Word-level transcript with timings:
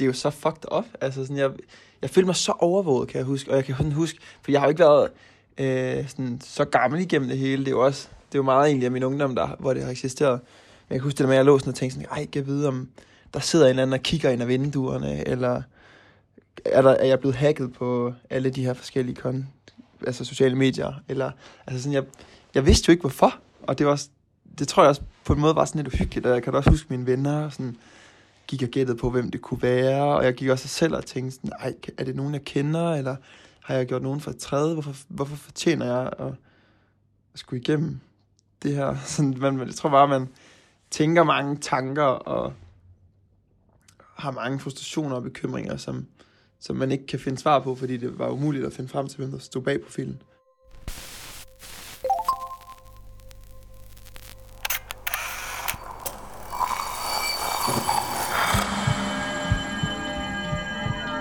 det 0.00 0.04
er 0.04 0.08
jo 0.08 0.12
så 0.12 0.30
fucked 0.30 0.72
up. 0.78 0.84
Altså 1.00 1.22
sådan, 1.22 1.36
jeg, 1.36 1.50
jeg 2.02 2.10
følte 2.10 2.26
mig 2.26 2.36
så 2.36 2.52
overvåget, 2.58 3.08
kan 3.08 3.18
jeg 3.18 3.24
huske. 3.24 3.50
Og 3.50 3.56
jeg 3.56 3.64
kan 3.64 3.74
sådan 3.76 3.92
huske, 3.92 4.18
for 4.42 4.52
jeg 4.52 4.60
har 4.60 4.66
jo 4.66 4.70
ikke 4.70 4.80
været 4.80 5.10
øh, 5.58 6.08
sådan, 6.08 6.40
så 6.44 6.64
gammel 6.64 7.00
igennem 7.00 7.28
det 7.28 7.38
hele. 7.38 7.64
Det 7.64 7.66
er 7.66 7.76
jo 7.76 7.84
også, 7.84 8.08
det 8.10 8.34
er 8.34 8.38
jo 8.38 8.42
meget 8.42 8.66
egentlig 8.66 8.86
af 8.86 8.92
min 8.92 9.02
ungdom, 9.02 9.34
der, 9.34 9.56
hvor 9.58 9.74
det 9.74 9.82
har 9.82 9.90
eksisteret. 9.90 10.40
Men 10.88 10.94
jeg 10.94 11.00
kan 11.00 11.04
huske 11.04 11.18
det 11.18 11.24
der 11.24 11.26
med, 11.26 11.34
at 11.34 11.38
jeg 11.38 11.44
lå 11.44 11.58
sådan 11.58 11.70
og 11.70 11.74
tænkte 11.74 11.94
sådan, 11.94 12.08
ej, 12.10 12.26
jeg 12.34 12.46
vide, 12.46 12.68
om 12.68 12.88
der 13.34 13.40
sidder 13.40 13.66
en 13.66 13.70
eller 13.70 13.82
anden 13.82 13.94
og 13.94 14.00
kigger 14.00 14.30
ind 14.30 14.42
af 14.42 14.48
vinduerne, 14.48 15.28
eller 15.28 15.62
er, 16.64 16.82
der, 16.82 16.90
er 16.90 17.06
jeg 17.06 17.20
blevet 17.20 17.36
hacket 17.36 17.72
på 17.72 18.12
alle 18.30 18.50
de 18.50 18.64
her 18.64 18.74
forskellige 18.74 19.16
kon, 19.16 19.48
altså 20.06 20.24
sociale 20.24 20.56
medier, 20.56 20.92
eller, 21.08 21.30
altså 21.66 21.82
sådan, 21.82 21.94
jeg, 21.94 22.04
jeg 22.54 22.66
vidste 22.66 22.88
jo 22.88 22.90
ikke 22.90 23.00
hvorfor, 23.00 23.34
og 23.62 23.78
det 23.78 23.86
var 23.86 23.92
også, 23.92 24.08
det 24.58 24.68
tror 24.68 24.82
jeg 24.82 24.88
også 24.88 25.02
på 25.24 25.32
en 25.32 25.40
måde 25.40 25.54
var 25.54 25.64
sådan 25.64 25.82
lidt 25.82 25.94
uhyggeligt, 25.94 26.26
og 26.26 26.34
jeg 26.34 26.42
kan 26.42 26.52
da 26.52 26.56
også 26.58 26.70
huske 26.70 26.86
mine 26.90 27.06
venner, 27.06 27.44
og 27.44 27.52
sådan, 27.52 27.76
gik 28.50 28.62
og 28.62 28.68
gættede 28.68 28.98
på, 28.98 29.10
hvem 29.10 29.30
det 29.30 29.40
kunne 29.40 29.62
være, 29.62 30.02
og 30.02 30.24
jeg 30.24 30.34
gik 30.34 30.48
også 30.48 30.68
selv 30.68 30.94
og 30.94 31.06
tænkte 31.06 31.30
sådan, 31.36 31.52
ej, 31.60 31.74
er 31.98 32.04
det 32.04 32.16
nogen, 32.16 32.34
jeg 32.34 32.44
kender, 32.44 32.94
eller 32.94 33.16
har 33.60 33.74
jeg 33.74 33.86
gjort 33.86 34.02
nogen 34.02 34.20
for 34.20 34.32
træde, 34.32 34.72
hvorfor, 34.72 34.94
hvorfor 35.08 35.36
fortjener 35.36 35.86
jeg 35.86 36.12
at, 36.18 36.34
at 37.32 37.38
skulle 37.38 37.60
igennem 37.60 38.00
det 38.62 38.74
her, 38.74 38.96
sådan, 39.04 39.34
man, 39.38 39.58
jeg 39.58 39.74
tror 39.74 39.90
bare, 39.90 40.08
man 40.08 40.28
tænker 40.90 41.24
mange 41.24 41.56
tanker, 41.56 42.02
og 42.02 42.52
har 44.14 44.30
mange 44.30 44.60
frustrationer 44.60 45.16
og 45.16 45.22
bekymringer, 45.22 45.76
som, 45.76 46.06
som 46.60 46.76
man 46.76 46.92
ikke 46.92 47.06
kan 47.06 47.18
finde 47.18 47.38
svar 47.38 47.58
på, 47.58 47.74
fordi 47.74 47.96
det 47.96 48.18
var 48.18 48.28
umuligt 48.28 48.66
at 48.66 48.72
finde 48.72 48.88
frem 48.90 49.08
til, 49.08 49.16
hvem 49.18 49.30
der 49.30 49.38
stod 49.38 49.62
bag 49.62 49.82
profilen. 49.82 50.22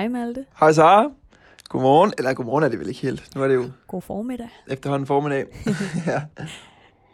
Hej 0.00 0.08
Malte. 0.08 0.44
Hej 0.60 0.72
Sara. 0.72 1.10
Godmorgen. 1.68 2.12
Eller 2.18 2.34
godmorgen 2.34 2.64
er 2.64 2.68
det 2.68 2.78
vel 2.78 2.88
ikke 2.88 3.00
helt. 3.00 3.34
Nu 3.36 3.42
er 3.42 3.48
det 3.48 3.54
jo 3.54 3.70
God 3.86 4.02
formiddag. 4.02 4.48
efterhånden 4.66 5.06
formiddag. 5.06 5.46
ja. 6.06 6.22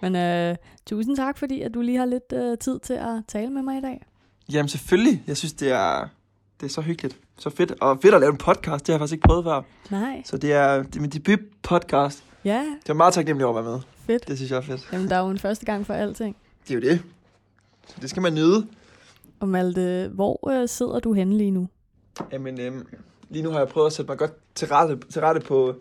Men 0.03 0.17
øh, 0.17 0.57
tusind 0.87 1.17
tak, 1.17 1.39
fordi 1.39 1.63
at 1.63 1.75
du 1.75 1.81
lige 1.81 1.99
har 1.99 2.05
lidt 2.05 2.33
øh, 2.33 2.59
tid 2.59 2.79
til 2.79 2.93
at 2.95 3.23
tale 3.29 3.51
med 3.51 3.63
mig 3.63 3.79
i 3.79 3.81
dag. 3.81 4.03
Jamen 4.53 4.69
selvfølgelig. 4.69 5.23
Jeg 5.27 5.37
synes, 5.37 5.53
det 5.53 5.71
er, 5.73 6.09
det 6.61 6.67
er 6.67 6.71
så 6.71 6.81
hyggeligt. 6.81 7.19
Så 7.39 7.51
fedt. 7.51 7.73
Og 7.81 7.99
fedt 8.03 8.15
at 8.15 8.21
lave 8.21 8.31
en 8.33 8.39
podcast. 8.39 8.87
Det 8.87 8.93
har 8.93 8.95
jeg 8.95 9.01
faktisk 9.01 9.13
ikke 9.13 9.27
prøvet 9.29 9.45
før. 9.45 9.63
Nej. 9.91 10.23
Så 10.25 10.37
det 10.37 10.53
er, 10.53 10.83
det 10.83 10.97
er 10.97 11.01
min 11.01 11.11
debut 11.11 11.41
podcast. 11.63 12.25
Ja, 12.45 12.65
Det 12.83 12.89
er 12.89 12.95
meget 12.95 13.15
taknemmelig 13.15 13.47
over 13.47 13.59
at 13.59 13.65
være 13.65 13.75
med. 13.75 13.81
fedt. 14.07 14.29
Det 14.29 14.37
synes 14.37 14.51
jeg 14.51 14.57
er 14.57 14.63
fedt. 14.63 14.89
Jamen, 14.93 15.09
der 15.09 15.17
er 15.17 15.21
jo 15.21 15.29
en 15.31 15.39
første 15.39 15.67
gang 15.67 15.87
for 15.87 15.95
alting. 15.95 16.37
Det 16.69 16.71
er 16.71 16.75
jo 16.75 16.81
det. 16.81 17.03
Så 17.89 17.95
det 18.01 18.11
skal 18.11 18.23
man 18.23 18.35
nyde. 18.35 18.67
Og 19.41 19.49
Malte, 19.49 20.11
hvor 20.15 20.51
øh, 20.51 20.69
sidder 20.69 21.01
du 21.01 21.13
henne 21.13 21.37
lige 21.39 21.51
nu? 21.51 21.69
Jamen, 22.33 22.61
øhm, 22.61 22.87
lige 23.29 23.43
nu 23.43 23.51
har 23.51 23.59
jeg 23.59 23.69
prøvet 23.69 23.87
at 23.87 23.93
sætte 23.93 24.11
mig 24.11 24.19
godt 24.19 24.33
til 24.55 24.69
rette, 24.69 24.99
til 25.11 25.21
rette 25.21 25.41
på 25.41 25.75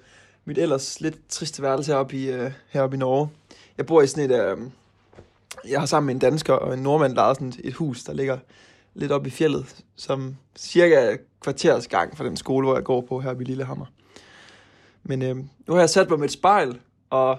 mit 0.46 0.58
ellers 0.58 1.02
lidt 1.02 1.30
triste 1.30 1.62
værelse 1.62 1.92
heroppe 1.92 2.18
i, 2.18 2.32
øh, 2.32 2.52
heroppe 2.70 2.96
i 2.96 3.00
Norge. 3.00 3.30
Jeg 3.78 3.86
bor 3.86 4.02
i 4.02 4.08
sådan 4.08 4.32
et... 4.32 4.40
Øh, 4.40 4.58
jeg 5.70 5.80
har 5.80 5.86
sammen 5.86 6.06
med 6.06 6.16
en 6.16 6.20
dansker 6.20 6.54
og 6.54 6.74
en 6.74 6.84
nordmand 6.84 7.14
lejet 7.14 7.38
sådan 7.38 7.54
et 7.64 7.74
hus, 7.74 8.04
der 8.04 8.14
ligger 8.14 8.38
lidt 8.94 9.12
oppe 9.12 9.28
i 9.28 9.32
fjellet, 9.32 9.84
som 9.96 10.36
cirka 10.56 11.18
kvarters 11.42 11.88
gang 11.88 12.18
fra 12.18 12.26
den 12.26 12.38
skole, 12.38 12.68
hvor 12.68 12.76
jeg 12.76 12.84
går 12.84 13.02
på 13.02 13.20
her 13.20 13.40
i 13.40 13.44
Lillehammer. 13.44 13.86
Men 15.04 15.22
øh, 15.22 15.36
nu 15.38 15.74
har 15.74 15.80
jeg 15.80 15.90
sat 15.90 16.10
mig 16.10 16.20
med 16.20 16.26
et 16.26 16.32
spejl, 16.32 16.80
og 17.10 17.38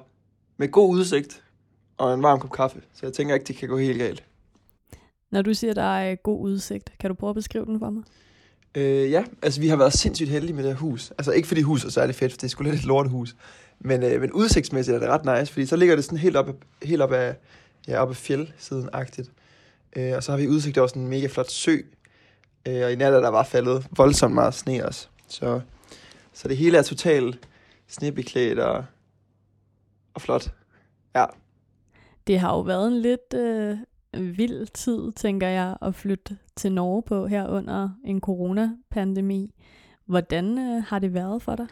med 0.57 0.71
god 0.71 0.91
udsigt, 0.91 1.43
og 1.97 2.15
en 2.15 2.23
varm 2.23 2.41
kop 2.41 2.53
kaffe. 2.53 2.83
Så 2.95 3.07
jeg 3.07 3.13
tænker 3.13 3.35
ikke, 3.35 3.45
det 3.45 3.57
kan 3.57 3.69
gå 3.69 3.79
helt 3.79 3.99
galt. 3.99 4.25
Når 5.31 5.43
du 5.43 5.55
siger, 5.55 5.75
der 5.75 5.83
er 5.83 6.11
øh, 6.11 6.17
god 6.23 6.41
udsigt, 6.41 6.93
kan 7.01 7.11
du 7.11 7.15
prøve 7.15 7.31
at 7.31 7.35
beskrive 7.35 7.65
den 7.65 7.79
for 7.79 7.91
mig? 7.91 8.05
Øh, 8.77 9.11
ja, 9.11 9.25
altså 9.43 9.61
vi 9.61 9.69
har 9.69 9.77
været 9.77 9.93
sindssygt 9.93 10.31
heldige 10.31 10.53
med 10.53 10.65
det 10.65 10.73
her 10.73 10.79
hus. 10.79 11.11
Altså 11.11 11.33
ikke 11.33 11.49
fordi 11.49 11.63
huset 11.63 11.87
er 11.87 11.93
særlig 11.93 12.15
fedt, 12.15 12.33
for 12.33 12.37
det 12.37 12.45
er 12.45 12.49
sgu 12.49 12.65
lidt 12.65 12.75
et 12.75 12.85
lortehus. 12.85 13.37
Men, 13.79 14.03
øh, 14.03 14.21
men 14.21 14.33
udsigtsmæssigt 14.33 14.95
er 14.95 14.99
det 14.99 15.09
ret 15.09 15.41
nice, 15.41 15.53
fordi 15.53 15.67
så 15.67 15.77
ligger 15.77 15.97
det 15.97 16.05
sådan 16.05 16.19
helt 16.19 16.37
op, 16.37 16.49
helt 16.83 17.03
op 17.03 17.13
af, 17.13 17.37
ja, 17.89 18.03
op 18.03 18.11
af 18.11 18.17
fjeldsiden-agtigt. 18.17 19.31
Øh, 19.97 20.13
og 20.17 20.23
så 20.23 20.33
har 20.33 20.39
vi 20.39 20.49
udsigt 20.49 20.79
over 20.79 20.87
sådan 20.89 21.03
en 21.03 21.09
mega 21.09 21.27
flot 21.27 21.51
sø. 21.51 21.77
Øh, 22.69 22.85
og 22.85 22.93
i 22.93 22.97
nat 22.97 23.13
er 23.13 23.21
der 23.21 23.31
bare 23.31 23.45
faldet 23.45 23.87
voldsomt 23.97 24.35
meget 24.35 24.55
sne 24.55 24.87
også. 24.87 25.09
Så, 25.29 25.61
så 26.33 26.49
det 26.49 26.57
hele 26.57 26.79
er 26.79 26.83
totalt 26.83 27.39
snebeklædt 27.89 28.59
og, 28.59 28.85
og 30.15 30.23
flot. 30.23 30.53
Ja, 31.15 31.25
Det 32.27 32.41
har 32.41 32.53
jo 32.53 32.61
været 32.61 32.87
en 32.87 33.01
lidt 33.01 33.35
øh, 33.35 33.79
vild 34.21 34.67
tid, 34.67 35.13
tænker 35.13 35.49
jeg, 35.49 35.77
at 35.83 35.95
flytte 35.95 36.37
til 36.57 36.73
Norge 36.73 37.03
på 37.03 37.27
her 37.27 37.49
under 37.49 37.91
en 38.05 38.21
coronapandemi. 38.21 39.55
Hvordan 40.07 40.59
øh, 40.59 40.85
har 40.85 40.99
det 40.99 41.15
været 41.15 41.43
for 41.43 41.57
dig? 41.57 41.67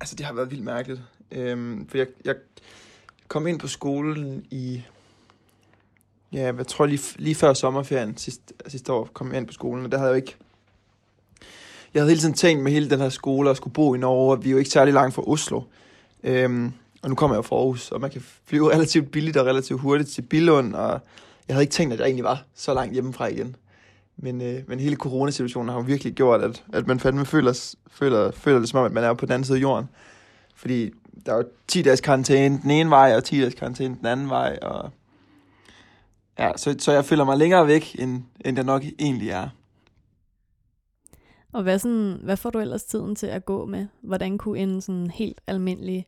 Altså, 0.00 0.14
det 0.14 0.26
har 0.26 0.34
været 0.34 0.50
vildt 0.50 0.64
mærkeligt. 0.64 1.00
Øhm, 1.32 1.88
for 1.88 1.98
jeg, 1.98 2.06
jeg 2.24 2.34
kom 3.28 3.46
ind 3.46 3.58
på 3.58 3.68
skolen 3.68 4.46
i... 4.50 4.82
Ja, 6.32 6.52
jeg 6.56 6.66
tror 6.66 6.86
lige, 6.86 7.00
lige 7.18 7.34
før 7.34 7.52
sommerferien 7.52 8.16
sidste, 8.16 8.54
sidste 8.66 8.92
år 8.92 9.08
kom 9.12 9.28
jeg 9.28 9.38
ind 9.38 9.46
på 9.46 9.52
skolen, 9.52 9.84
og 9.84 9.92
der 9.92 9.98
havde 9.98 10.08
jeg 10.08 10.14
jo 10.14 10.22
ikke... 10.22 10.36
Jeg 11.94 12.02
havde 12.02 12.10
hele 12.10 12.20
tiden 12.20 12.34
tænkt 12.34 12.62
med 12.62 12.72
hele 12.72 12.90
den 12.90 13.00
her 13.00 13.08
skole 13.08 13.50
og 13.50 13.56
skulle 13.56 13.74
bo 13.74 13.94
i 13.94 13.98
Norge, 13.98 14.36
og 14.36 14.44
vi 14.44 14.48
er 14.48 14.52
jo 14.52 14.58
ikke 14.58 14.70
særlig 14.70 14.94
langt 14.94 15.14
fra 15.14 15.28
Oslo. 15.28 15.62
Øhm, 16.22 16.72
og 17.02 17.08
nu 17.08 17.14
kommer 17.14 17.36
jeg 17.36 17.38
jo 17.38 17.42
fra 17.42 17.56
Aarhus, 17.56 17.92
og 17.92 18.00
man 18.00 18.10
kan 18.10 18.22
flyve 18.44 18.70
relativt 18.74 19.10
billigt 19.10 19.36
og 19.36 19.46
relativt 19.46 19.80
hurtigt 19.80 20.10
til 20.10 20.22
Billund, 20.22 20.74
og 20.74 21.00
jeg 21.48 21.54
havde 21.54 21.62
ikke 21.62 21.72
tænkt, 21.72 21.92
at 21.92 21.98
jeg 22.00 22.06
egentlig 22.06 22.24
var 22.24 22.44
så 22.54 22.74
langt 22.74 22.92
hjemmefra 22.92 23.26
igen. 23.26 23.56
Men, 24.16 24.42
øh, 24.42 24.62
men 24.68 24.80
hele 24.80 24.96
coronasituationen 24.96 25.68
har 25.68 25.76
jo 25.76 25.82
virkelig 25.82 26.12
gjort, 26.14 26.42
at, 26.42 26.64
at 26.72 26.86
man 26.86 27.00
fandme 27.00 27.26
føler, 27.26 27.74
føler, 27.88 28.30
føler 28.30 28.58
det 28.58 28.68
som 28.68 28.80
om, 28.80 28.86
at 28.86 28.92
man 28.92 29.04
er 29.04 29.14
på 29.14 29.26
den 29.26 29.32
anden 29.32 29.44
side 29.44 29.58
af 29.58 29.62
jorden. 29.62 29.88
Fordi 30.54 30.90
der 31.26 31.32
er 31.32 31.36
jo 31.36 31.44
10 31.68 31.82
dages 31.82 32.00
karantæne 32.00 32.60
den 32.62 32.70
ene 32.70 32.90
vej, 32.90 33.16
og 33.16 33.24
10 33.24 33.40
dages 33.40 33.54
karantæne 33.54 33.96
den 33.98 34.06
anden 34.06 34.28
vej. 34.28 34.58
Og 34.62 34.90
ja, 36.38 36.52
så, 36.56 36.76
så 36.78 36.92
jeg 36.92 37.04
føler 37.04 37.24
mig 37.24 37.38
længere 37.38 37.66
væk, 37.66 37.96
end, 37.98 38.22
end 38.44 38.56
jeg 38.56 38.64
nok 38.64 38.82
egentlig 38.98 39.30
er. 39.30 39.48
Og 41.52 41.62
hvad, 41.62 41.78
sådan, 41.78 42.20
hvad 42.22 42.36
får 42.36 42.50
du 42.50 42.58
ellers 42.58 42.84
tiden 42.84 43.16
til 43.16 43.26
at 43.26 43.44
gå 43.44 43.66
med? 43.66 43.86
Hvordan 44.00 44.38
kunne 44.38 44.58
en 44.58 44.80
sådan 44.80 45.10
helt 45.10 45.40
almindelig 45.46 46.06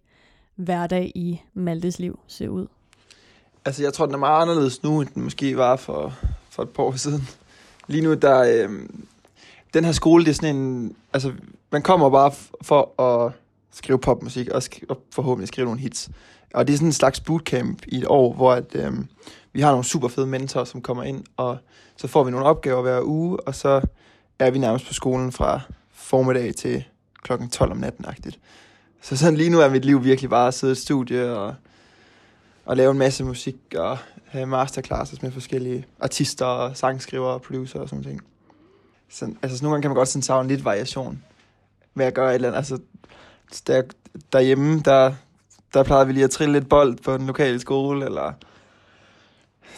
hverdag 0.55 1.13
i 1.15 1.41
Maltes 1.55 1.99
liv 1.99 2.19
se 2.27 2.51
ud? 2.51 2.67
Altså, 3.67 3.83
jeg 3.83 3.93
tror, 3.93 4.07
den 4.07 4.15
er 4.15 4.19
meget 4.19 4.43
anderledes 4.43 4.83
nu, 4.83 5.01
end 5.01 5.09
den 5.15 5.23
måske 5.23 5.57
var 5.57 5.77
for, 5.77 6.15
for 6.51 6.63
et 6.63 6.69
par 6.69 6.83
år 6.83 6.97
siden. 6.97 7.29
Lige 7.87 8.03
nu, 8.03 8.15
der... 8.15 8.41
Øh, 8.43 8.71
den 9.75 9.85
her 9.85 9.93
skole, 9.93 10.25
det 10.25 10.31
er 10.31 10.35
sådan 10.35 10.57
en... 10.57 10.97
Altså, 11.13 11.33
man 11.73 11.83
kommer 11.83 12.11
bare 12.11 12.33
for 12.63 13.03
at 13.03 13.33
skrive 13.73 13.99
popmusik, 13.99 14.49
og, 14.49 14.63
sk- 14.65 14.85
og 14.89 15.03
forhåbentlig 15.13 15.49
skrive 15.49 15.65
nogle 15.65 15.81
hits. 15.81 16.09
Og 16.55 16.67
det 16.67 16.73
er 16.73 16.77
sådan 16.77 16.89
en 16.89 16.93
slags 16.93 17.21
bootcamp 17.21 17.83
i 17.87 17.99
et 17.99 18.07
år, 18.07 18.33
hvor 18.33 18.53
at, 18.53 18.75
øh, 18.75 18.93
vi 19.53 19.61
har 19.61 19.71
nogle 19.71 19.85
super 19.85 20.09
fede 20.09 20.27
mentorer, 20.27 20.65
som 20.65 20.83
kommer 20.83 21.03
ind, 21.03 21.25
og 21.37 21.59
så 21.97 22.09
får 22.09 22.25
vi 22.25 22.31
nogle 22.31 22.47
opgaver 22.47 22.83
hver 22.83 23.01
uge, 23.03 23.41
og 23.41 23.55
så 23.55 23.81
er 24.39 24.51
vi 24.51 24.59
nærmest 24.59 24.87
på 24.87 24.95
skolen 24.95 25.33
fra 25.33 25.61
formiddag 25.93 26.55
til 26.55 26.85
klokken 27.23 27.51
12 27.51 27.71
om 27.71 27.77
natten-agtigt. 27.77 28.39
Så 29.03 29.17
sådan 29.17 29.37
lige 29.37 29.51
nu 29.51 29.61
er 29.61 29.71
mit 29.71 29.85
liv 29.85 30.05
virkelig 30.05 30.31
bare 30.31 30.49
at 30.49 30.55
sidde 30.55 30.71
i 30.71 30.73
et 30.73 30.79
studie 30.79 31.33
og, 31.37 31.55
og 32.67 32.77
lave 32.77 32.91
en 32.91 32.99
masse 32.99 33.25
musik 33.25 33.57
og 33.77 33.99
have 34.25 34.47
masterclasses 34.47 35.23
med 35.23 35.31
forskellige 35.31 35.87
artister 36.01 36.47
og 36.47 36.77
sangskrivere 36.77 37.35
og 37.35 37.43
producer 37.43 37.81
og 37.81 37.89
sådan 37.89 38.05
ting. 38.05 38.21
Så, 39.09 39.35
altså, 39.43 39.59
så 39.59 39.65
nogle 39.65 39.75
gange 39.75 39.83
kan 39.83 39.91
man 39.91 39.97
godt 39.97 40.09
sådan 40.09 40.23
savne 40.23 40.49
lidt 40.49 40.65
variation 40.65 41.25
med 41.95 42.07
at 42.07 42.15
gøre 42.15 42.31
et 42.31 42.35
eller 42.35 42.49
andet. 42.49 42.59
Altså, 42.59 42.79
der, 43.67 43.83
derhjemme, 44.33 44.81
der, 44.81 45.15
der 45.75 45.83
plejede 45.83 46.07
vi 46.07 46.13
lige 46.13 46.25
at 46.25 46.31
trille 46.31 46.53
lidt 46.53 46.69
bold 46.69 46.97
på 46.97 47.17
den 47.17 47.27
lokale 47.27 47.61
skole, 47.61 48.05
eller 48.05 48.33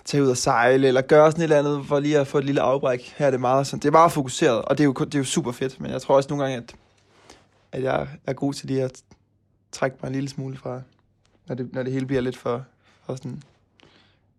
tage 0.05 0.23
ud 0.23 0.29
og 0.29 0.37
sejle, 0.37 0.89
eller 0.89 1.01
gøre 1.01 1.31
sådan 1.31 1.41
et 1.41 1.45
eller 1.45 1.59
andet, 1.59 1.87
for 1.87 2.01
lige 2.01 2.19
at 2.19 2.27
få 2.27 2.39
et 2.39 2.45
lille 2.45 2.61
afbræk. 2.61 3.15
Her 3.17 3.27
er 3.27 3.31
det 3.31 3.41
meget 3.41 3.67
sådan, 3.67 3.81
det 3.81 3.89
er 3.89 3.93
meget 3.93 4.13
fokuseret, 4.13 4.63
og 4.63 4.79
det 4.79 4.85
er 4.85 4.89
jo, 4.89 4.93
det 4.93 5.15
er 5.15 5.19
jo 5.19 5.25
super 5.25 5.53
fedt, 5.53 5.81
men 5.81 5.91
jeg 5.91 6.03
tror 6.03 6.17
også 6.17 6.29
nogle 6.29 6.45
gange, 6.45 6.57
at, 6.57 6.75
at 7.73 7.83
jeg 7.83 8.09
er 8.27 8.33
god 8.33 8.55
til 8.55 8.67
lige 8.67 8.83
at 8.83 9.03
trække 9.73 9.97
mig 10.03 10.09
en 10.09 10.15
lille 10.15 10.29
smule 10.29 10.57
fra, 10.57 10.81
når 11.47 11.55
det, 11.55 11.73
når 11.73 11.83
det 11.83 11.93
hele 11.93 12.07
bliver 12.07 12.23
lidt 12.23 12.37
for, 12.37 12.65
for 13.09 13.17
sådan... 13.17 13.43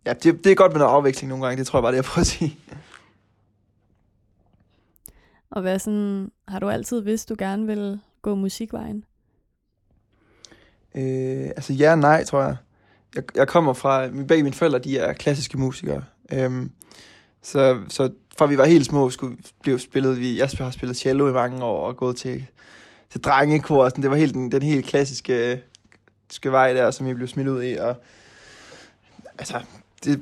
Ja, 0.06 0.14
det, 0.14 0.44
det 0.44 0.52
er 0.52 0.56
godt 0.56 0.72
med 0.72 0.80
noget 0.80 0.94
afveksling 0.94 1.30
nogle 1.30 1.46
gange, 1.46 1.60
det 1.60 1.68
tror 1.68 1.80
jeg 1.80 1.84
bare, 1.84 1.92
det 1.92 1.96
jeg 1.96 2.04
prøver 2.04 2.22
at 2.22 2.28
sige. 2.28 2.58
Og 5.50 5.62
hvad 5.62 5.80
sådan, 5.80 6.32
har 6.48 6.60
du 6.60 6.70
altid 6.70 7.02
vidst, 7.02 7.30
du 7.30 7.36
gerne 7.38 7.68
vil 7.68 8.00
gå 8.22 8.36
musikvejen? 8.36 9.04
Øh, 10.96 11.48
altså 11.48 11.74
ja 11.74 11.92
og 11.92 12.00
nej, 12.00 12.24
tror 12.24 12.42
jeg. 12.42 12.56
Jeg, 13.16 13.24
jeg 13.36 13.48
kommer 13.48 13.74
fra, 13.74 14.08
begge 14.08 14.44
mine 14.44 14.56
forældre, 14.56 14.80
de 14.80 14.98
er 14.98 15.14
klassiske 15.14 15.58
musikere. 15.58 16.04
Øhm, 16.32 16.72
så, 17.42 17.82
så 17.90 18.12
fra 18.38 18.46
vi 18.46 18.58
var 18.58 18.66
helt 18.66 18.86
små, 18.86 19.10
skulle 19.10 19.38
blive 19.62 19.80
spillet, 19.80 20.20
vi, 20.20 20.38
jeg 20.38 20.50
har 20.58 20.72
spillet 20.72 20.98
cello 20.98 21.30
i 21.30 21.34
mange 21.34 21.64
år, 21.64 21.88
og 21.88 21.98
gået 21.98 22.16
til, 22.16 22.46
til 23.10 23.22
drengekor, 23.22 23.90
sådan, 23.90 24.02
det 24.02 24.12
var 24.12 24.18
helt 24.18 24.34
den, 24.34 24.52
den 24.52 24.62
helt 24.62 24.86
klassiske 24.86 25.62
skal 26.32 26.52
vej 26.52 26.74
der, 26.74 26.92
som 26.92 27.08
vi 27.08 27.14
blev 27.14 27.28
smidt 27.28 27.48
ud 27.48 27.64
i, 27.64 27.76
og 27.76 27.96
altså, 29.40 29.62
det 30.04 30.22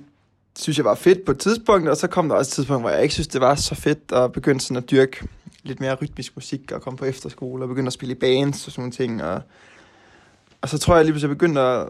synes 0.58 0.78
jeg 0.78 0.86
var 0.86 0.96
fedt 0.96 1.26
på 1.26 1.32
et 1.32 1.40
tidspunkt, 1.40 1.90
og 1.90 1.98
så 1.98 2.08
kom 2.08 2.30
der 2.30 2.36
også 2.36 2.50
et 2.50 2.54
tidspunkt, 2.54 2.84
hvor 2.84 2.90
jeg 2.90 3.02
ikke 3.02 3.14
synes, 3.14 3.28
det 3.28 3.42
var 3.42 3.56
så 3.56 3.76
fedt 3.76 4.12
at 4.12 4.32
begynde 4.32 4.62
sådan 4.62 4.78
at 4.78 4.92
dyrke 4.92 5.28
lidt 5.64 5.80
mere 5.80 5.96
rytmisk 5.96 6.36
musik, 6.36 6.72
og 6.72 6.82
komme 6.82 6.98
på 6.98 7.06
efterskole, 7.06 7.64
og 7.64 7.68
begynde 7.68 7.88
at 7.88 7.94
spille 7.94 8.16
i 8.16 8.20
bands 8.20 8.66
og 8.66 8.72
sådan 8.72 8.82
nogle 8.82 8.92
ting, 8.92 9.24
og 9.24 9.42
og 10.62 10.70
så 10.70 10.78
tror 10.78 10.96
jeg 10.96 11.06
lige 11.06 11.14
pludselig, 11.14 11.30
jeg 11.30 11.38
begyndte 11.38 11.62
at, 11.62 11.90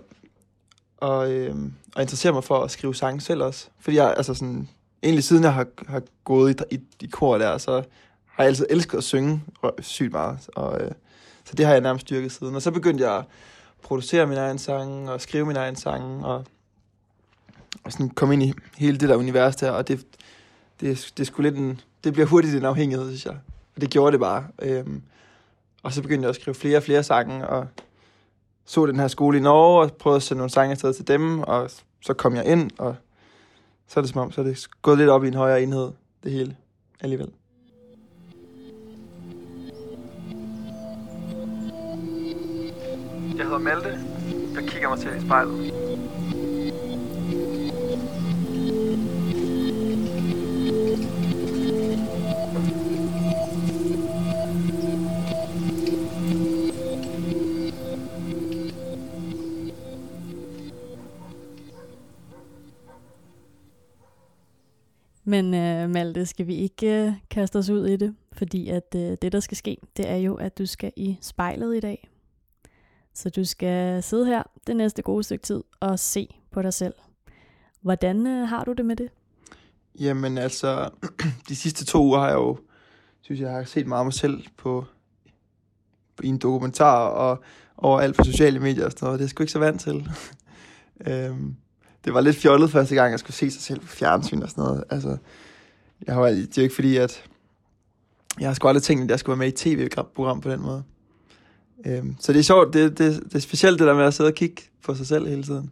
og, 0.98 1.32
øh, 1.32 1.56
at 1.96 2.02
interessere 2.02 2.34
mig 2.34 2.44
for 2.44 2.64
at 2.64 2.72
skrive 2.72 2.96
sange 2.96 3.22
selv 3.22 3.44
også. 3.44 3.68
Fordi 3.80 3.98
jeg, 3.98 4.14
altså 4.18 4.34
sådan, 4.34 4.70
egentlig 5.04 5.24
siden 5.24 5.44
jeg 5.44 5.54
har, 5.54 5.68
har 5.88 6.02
gået 6.24 6.62
i, 6.72 6.76
i, 6.76 6.80
i 7.02 7.08
kor 7.08 7.38
der, 7.38 7.58
så 7.58 7.72
har 8.26 8.44
jeg 8.44 8.48
altid 8.48 8.66
elsket 8.70 8.98
at 8.98 9.04
synge 9.04 9.44
sygt 9.80 10.12
meget. 10.12 10.50
Og, 10.56 10.82
øh, 10.82 10.92
så 11.46 11.56
det 11.56 11.66
har 11.66 11.74
jeg 11.74 11.82
nærmest 11.82 12.06
styrket 12.08 12.32
siden. 12.32 12.56
Og 12.56 12.62
så 12.62 12.72
begyndte 12.72 13.04
jeg 13.04 13.18
at 13.18 13.26
producere 13.84 14.28
min 14.28 14.38
egen 14.38 14.58
sang, 14.58 15.10
og 15.10 15.22
skrive 15.22 15.46
min 15.46 15.56
egen 15.56 15.76
sang, 15.76 16.26
og, 16.26 16.36
og 16.36 16.46
sådan 17.92 18.10
komme 18.10 18.34
ind 18.34 18.44
i 18.44 18.54
hele 18.78 18.98
det 18.98 19.10
der 19.10 19.16
univers 19.16 19.56
der. 19.56 19.72
Og 19.72 19.88
det, 19.88 20.06
det, 20.82 21.14
det, 21.18 21.28
skulle 21.28 21.50
lidt 21.50 21.60
en, 21.60 21.82
det 22.04 22.14
bliver 22.14 22.26
hurtigt 22.26 22.56
en 22.56 22.66
afhængighed, 22.66 23.08
synes 23.08 23.26
jeg. 23.26 23.36
Og 23.76 23.82
det 23.82 23.90
gjorde 23.90 24.12
det 24.12 24.20
bare. 24.20 24.48
Øhm, 24.62 25.02
og 25.84 25.94
så 25.94 26.02
begyndte 26.02 26.22
jeg 26.22 26.30
at 26.30 26.36
skrive 26.36 26.56
flere 26.56 26.78
og 26.78 26.84
flere 26.84 27.04
sange, 27.04 27.48
og 27.48 27.68
så 28.66 28.86
den 28.86 29.00
her 29.00 29.08
skole 29.08 29.38
i 29.38 29.42
Norge, 29.42 29.82
og 29.82 29.94
prøvede 29.94 30.16
at 30.16 30.24
sende 30.24 30.38
nogle 30.38 30.52
sange 30.52 30.72
afsted 30.72 30.94
til 30.94 31.08
dem, 31.08 31.40
og 31.40 31.72
så 32.02 32.14
kom 32.14 32.36
jeg 32.36 32.46
ind, 32.46 32.72
og 32.78 32.96
så 33.88 34.00
er 34.00 34.02
det 34.02 34.12
som 34.12 34.22
om, 34.22 34.32
så 34.32 34.42
er 34.42 34.46
det 34.46 34.68
gået 34.82 34.98
lidt 34.98 35.10
op 35.10 35.24
i 35.24 35.28
en 35.28 35.34
højere 35.34 35.64
enhed, 35.64 35.92
det 36.24 36.32
hele 36.32 36.56
alligevel. 37.02 37.32
Jeg 43.38 43.46
hedder 43.46 43.58
Malte. 43.58 44.00
Jeg 44.56 44.64
kigger 44.68 44.90
mig 44.90 45.00
til 45.00 45.10
i 45.18 45.22
spejlet. 45.22 45.87
Men 65.38 65.54
øh, 65.54 65.90
Malte, 65.90 66.26
skal 66.26 66.48
vi 66.48 66.56
ikke 66.56 67.06
øh, 67.06 67.14
kaste 67.30 67.58
os 67.58 67.70
ud 67.70 67.88
i 67.88 67.96
det? 67.96 68.16
Fordi 68.34 68.70
at 68.70 68.96
øh, 68.96 69.18
det, 69.22 69.32
der 69.32 69.40
skal 69.40 69.58
ske, 69.58 69.78
det 69.98 70.10
er 70.10 70.16
jo, 70.16 70.36
at 70.36 70.58
du 70.58 70.66
skal 70.66 70.92
i 70.96 71.18
spejlet 71.22 71.78
i 71.78 71.80
dag. 71.80 72.10
Så 73.14 73.30
du 73.30 73.46
skal 73.46 74.04
sidde 74.04 74.26
her 74.26 74.44
det 74.68 74.76
næste 74.76 75.02
gode 75.02 75.24
stykke 75.24 75.44
tid 75.44 75.64
og 75.80 76.00
se 76.00 76.28
på 76.52 76.62
dig 76.62 76.74
selv. 76.74 76.94
Hvordan 77.82 78.28
øh, 78.28 78.48
har 78.48 78.64
du 78.64 78.74
det 78.74 78.86
med 78.86 78.96
det? 78.96 79.10
Jamen 80.00 80.38
altså, 80.38 80.90
de 81.50 81.56
sidste 81.56 81.86
to 81.86 82.04
uger 82.04 82.20
har 82.20 82.28
jeg 82.28 82.36
jo, 82.36 82.58
synes 83.22 83.42
jeg, 83.42 83.52
har 83.52 83.64
set 83.64 83.88
meget 83.88 84.00
af 84.00 84.06
mig 84.06 84.14
selv 84.14 84.44
på, 84.58 84.86
på 86.16 86.24
en 86.24 86.38
dokumentar 86.38 87.08
og 87.08 87.44
overalt 87.78 88.16
på 88.16 88.24
sociale 88.24 88.60
medier 88.60 88.86
og 88.86 88.92
sådan 88.92 89.06
noget. 89.06 89.20
Det 89.20 89.26
er 89.26 89.30
sgu 89.30 89.44
ikke 89.44 89.54
så 89.54 89.60
vant 89.60 89.82
til. 89.82 90.10
øhm, 91.08 91.56
det 92.08 92.14
var 92.14 92.22
lidt 92.22 92.38
fjollet 92.38 92.72
første 92.72 92.96
gang, 92.96 93.12
jeg 93.12 93.20
skulle 93.20 93.36
se 93.36 93.52
sig 93.52 93.62
selv 93.62 93.80
på 93.80 93.88
fjernsyn 93.88 94.42
og 94.42 94.50
sådan 94.50 94.64
noget. 94.64 94.84
Altså, 94.90 95.18
jeg 96.06 96.16
har, 96.16 96.22
det 96.24 96.42
er 96.42 96.48
jo 96.58 96.62
ikke 96.62 96.76
fordi, 96.76 96.98
at 96.98 97.24
jeg 98.40 98.50
har 98.50 98.54
sgu 98.54 98.68
aldrig 98.68 98.84
tænkt, 98.84 99.04
at 99.04 99.10
jeg 99.10 99.20
skulle 99.20 99.40
være 99.40 99.48
med 99.48 99.54
i 99.54 99.76
tv-program 99.76 100.42
på 100.42 100.50
den 100.50 100.62
måde. 100.62 100.84
Øhm, 101.86 102.16
så 102.20 102.34
det 102.34 102.40
er 102.40 102.44
sjovt, 102.44 102.74
det, 102.74 102.98
det, 102.98 103.24
det 103.24 103.36
er 103.36 103.40
specielt 103.40 103.80
det 103.80 103.88
der 103.88 103.94
med 103.94 104.04
at 104.04 104.14
sidde 104.14 104.28
og 104.28 104.34
kigge 104.34 104.62
på 104.84 104.96
sig 104.96 105.08
selv 105.08 105.28
hele 105.28 105.44
tiden. 105.44 105.72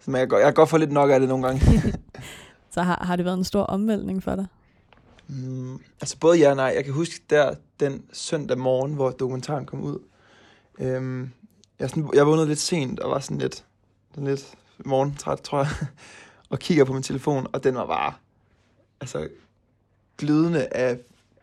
Så 0.00 0.10
jeg, 0.10 0.32
jeg 0.32 0.42
kan 0.42 0.54
godt 0.54 0.68
få 0.68 0.76
lidt 0.76 0.92
nok 0.92 1.10
af 1.10 1.20
det 1.20 1.28
nogle 1.28 1.46
gange. 1.46 1.62
så 2.74 2.82
har, 2.82 3.04
har 3.04 3.16
det 3.16 3.24
været 3.24 3.38
en 3.38 3.44
stor 3.44 3.62
omvæltning 3.62 4.22
for 4.22 4.34
dig? 4.34 4.46
Mm, 5.28 5.78
altså 6.00 6.18
både 6.18 6.38
ja 6.38 6.50
og 6.50 6.56
nej. 6.56 6.72
Jeg 6.76 6.84
kan 6.84 6.92
huske 6.92 7.20
der 7.30 7.54
den 7.80 8.02
søndag 8.12 8.58
morgen, 8.58 8.94
hvor 8.94 9.10
dokumentaren 9.10 9.66
kom 9.66 9.80
ud. 9.80 9.98
Øhm, 10.78 11.30
jeg, 11.78 11.90
sådan, 11.90 12.10
jeg 12.14 12.26
vågnede 12.26 12.48
lidt 12.48 12.58
sent 12.58 13.00
og 13.00 13.10
var 13.10 13.20
sådan 13.20 13.38
lidt, 13.38 13.64
sådan 14.14 14.28
lidt 14.28 14.54
morgentræt, 14.84 15.40
tror 15.40 15.58
jeg, 15.58 15.68
og 16.50 16.58
kigger 16.58 16.84
på 16.84 16.92
min 16.92 17.02
telefon, 17.02 17.46
og 17.52 17.64
den 17.64 17.74
var 17.74 17.86
bare 17.86 18.12
altså, 19.00 19.28
glødende 20.18 20.66
af 20.66 20.98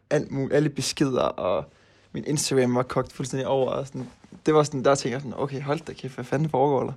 alt 0.09 0.31
muligt, 0.31 0.53
alle 0.53 0.69
beskeder, 0.69 1.21
og 1.21 1.65
min 2.11 2.23
Instagram 2.27 2.75
var 2.75 2.83
kogt 2.83 3.13
fuldstændig 3.13 3.47
over. 3.47 3.71
Og 3.71 3.87
sådan, 3.87 4.09
det 4.45 4.53
var 4.53 4.63
sådan, 4.63 4.85
der 4.85 4.95
tænkte 4.95 5.13
jeg 5.13 5.21
sådan, 5.21 5.33
okay, 5.37 5.61
hold 5.61 5.79
da 5.79 5.93
kæft, 5.93 6.15
hvad 6.15 6.25
fanden 6.25 6.49
foregår 6.49 6.83
der? 6.83 6.93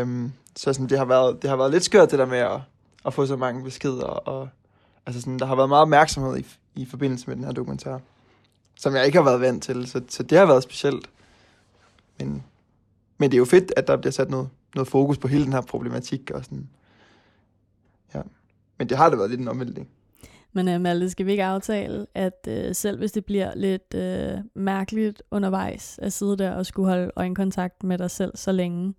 Øhm, 0.00 0.32
så 0.56 0.72
sådan, 0.72 0.88
det, 0.88 0.98
har 0.98 1.04
været, 1.04 1.42
det 1.42 1.50
har 1.50 1.56
været 1.56 1.70
lidt 1.70 1.84
skørt, 1.84 2.10
det 2.10 2.18
der 2.18 2.26
med 2.26 2.38
at, 2.38 2.60
at 3.06 3.14
få 3.14 3.26
så 3.26 3.36
mange 3.36 3.64
beskeder, 3.64 4.04
og 4.04 4.48
altså 5.06 5.20
sådan, 5.20 5.38
der 5.38 5.46
har 5.46 5.56
været 5.56 5.68
meget 5.68 5.82
opmærksomhed 5.82 6.38
i, 6.38 6.46
i 6.74 6.86
forbindelse 6.86 7.26
med 7.26 7.36
den 7.36 7.44
her 7.44 7.52
dokumentar, 7.52 8.00
som 8.76 8.94
jeg 8.94 9.06
ikke 9.06 9.18
har 9.18 9.24
været 9.24 9.40
vant 9.40 9.62
til, 9.62 9.88
så, 9.88 10.02
så 10.08 10.22
det 10.22 10.38
har 10.38 10.46
været 10.46 10.62
specielt. 10.62 11.10
Men, 12.18 12.44
men 13.18 13.30
det 13.30 13.36
er 13.36 13.38
jo 13.38 13.44
fedt, 13.44 13.72
at 13.76 13.86
der 13.86 13.96
bliver 13.96 14.12
sat 14.12 14.30
noget, 14.30 14.48
noget 14.76 14.88
fokus 14.88 15.18
på 15.18 15.28
hele 15.28 15.44
den 15.44 15.52
her 15.52 15.60
problematik. 15.60 16.30
Og 16.30 16.44
sådan. 16.44 16.68
Ja. 18.14 18.22
Men 18.78 18.88
det 18.88 18.96
har 18.96 19.08
det 19.08 19.18
været 19.18 19.30
lidt 19.30 19.40
en 19.40 19.48
omvæltning. 19.48 19.88
Men 20.52 20.68
uh, 20.68 20.80
Malte, 20.80 21.10
skal 21.10 21.26
vi 21.26 21.30
ikke 21.30 21.44
aftale, 21.44 22.06
at 22.14 22.48
uh, 22.48 22.54
selv 22.72 22.98
hvis 22.98 23.12
det 23.12 23.24
bliver 23.24 23.54
lidt 23.54 23.94
uh, 23.94 24.62
mærkeligt 24.62 25.22
undervejs 25.30 25.98
at 26.02 26.12
sidde 26.12 26.36
der 26.36 26.50
og 26.50 26.66
skulle 26.66 26.88
holde 26.88 27.10
øjenkontakt 27.16 27.82
med 27.82 27.98
dig 27.98 28.10
selv 28.10 28.36
så 28.36 28.52
længe, 28.52 28.94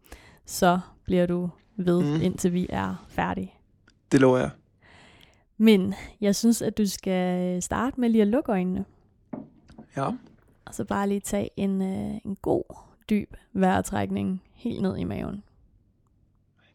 så 0.45 0.79
bliver 1.03 1.25
du 1.25 1.49
ved, 1.77 2.03
mm. 2.03 2.21
indtil 2.21 2.53
vi 2.53 2.67
er 2.69 3.05
færdige. 3.09 3.53
Det 4.11 4.21
lover 4.21 4.37
jeg. 4.37 4.49
Men 5.57 5.93
jeg 6.21 6.35
synes, 6.35 6.61
at 6.61 6.77
du 6.77 6.85
skal 6.85 7.61
starte 7.61 7.99
med 7.99 8.09
lige 8.09 8.21
at 8.21 8.27
lukke 8.27 8.51
øjnene. 8.51 8.85
Ja. 9.97 10.05
Og 10.65 10.73
så 10.73 10.85
bare 10.85 11.07
lige 11.07 11.19
tage 11.19 11.49
en, 11.55 11.81
uh, 11.81 12.15
en 12.25 12.37
god, 12.41 12.63
dyb 13.09 13.33
vejrtrækning 13.53 14.43
helt 14.53 14.81
ned 14.81 14.97
i 14.97 15.03
maven. 15.03 15.43